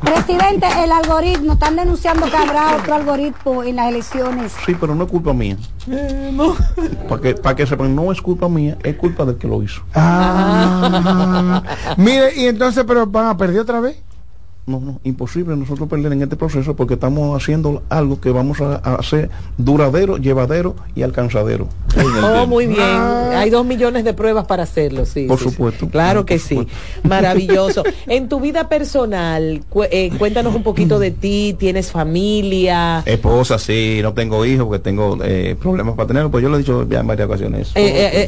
Presidente, 0.00 0.66
el 0.82 0.92
algoritmo, 0.92 1.54
están 1.54 1.76
denunciando 1.76 2.26
que 2.26 2.36
habrá 2.36 2.76
otro 2.76 2.94
algoritmo 2.94 3.62
en 3.62 3.76
las 3.76 3.88
elecciones. 3.88 4.52
Sí, 4.64 4.76
pero 4.78 4.94
no 4.94 5.04
es 5.04 5.10
culpa 5.10 5.32
mía. 5.32 5.56
Para 7.08 7.20
que, 7.20 7.34
para 7.34 7.56
que 7.56 7.66
sepan, 7.66 7.94
no 7.94 8.10
es 8.12 8.20
culpa 8.20 8.48
mía, 8.48 8.76
es 8.82 8.96
culpa 8.96 9.24
del 9.24 9.36
que 9.36 9.46
lo 9.48 9.62
hizo. 9.62 9.82
Ah, 9.94 11.62
mire, 11.96 12.34
y 12.36 12.46
entonces, 12.46 12.84
pero 12.86 13.06
van 13.06 13.26
a 13.26 13.36
perder 13.36 13.60
otra 13.60 13.80
vez. 13.80 13.96
No, 14.66 14.80
no, 14.80 14.98
imposible 15.04 15.54
nosotros 15.56 15.86
perder 15.90 16.10
en 16.14 16.22
este 16.22 16.36
proceso 16.36 16.74
porque 16.74 16.94
estamos 16.94 17.36
haciendo 17.36 17.82
algo 17.90 18.18
que 18.18 18.30
vamos 18.30 18.62
a, 18.62 18.76
a 18.82 18.94
hacer 18.94 19.28
duradero, 19.58 20.16
llevadero 20.16 20.74
y 20.94 21.02
alcanzadero. 21.02 21.68
Oh, 22.22 22.46
muy 22.46 22.66
bien. 22.66 22.80
Hay 22.80 23.50
dos 23.50 23.66
millones 23.66 24.04
de 24.04 24.14
pruebas 24.14 24.46
para 24.46 24.62
hacerlo, 24.62 25.04
sí. 25.04 25.26
Por 25.26 25.38
sí, 25.38 25.44
sí. 25.44 25.50
supuesto. 25.50 25.86
Claro 25.90 26.24
que 26.24 26.38
sí. 26.38 26.66
Maravilloso. 27.02 27.82
En 28.06 28.28
tu 28.28 28.40
vida 28.40 28.68
personal, 28.68 29.62
cu- 29.68 29.84
eh, 29.84 30.10
cuéntanos 30.18 30.54
un 30.54 30.62
poquito 30.62 30.98
de 30.98 31.10
ti. 31.10 31.54
¿Tienes 31.58 31.90
familia? 31.90 33.02
Esposa, 33.04 33.58
sí, 33.58 34.00
no 34.02 34.14
tengo 34.14 34.44
hijos 34.46 34.66
porque 34.66 34.82
tengo 34.82 35.18
eh, 35.22 35.56
problemas 35.60 35.94
para 35.94 36.06
tenerlo, 36.08 36.30
pues 36.30 36.42
yo 36.42 36.48
lo 36.48 36.56
he 36.56 36.58
dicho 36.60 36.88
ya 36.88 37.00
en 37.00 37.06
varias 37.06 37.28
ocasiones. 37.28 37.68
Eh, 37.74 37.82
eh, 37.84 38.10
eh, 38.14 38.26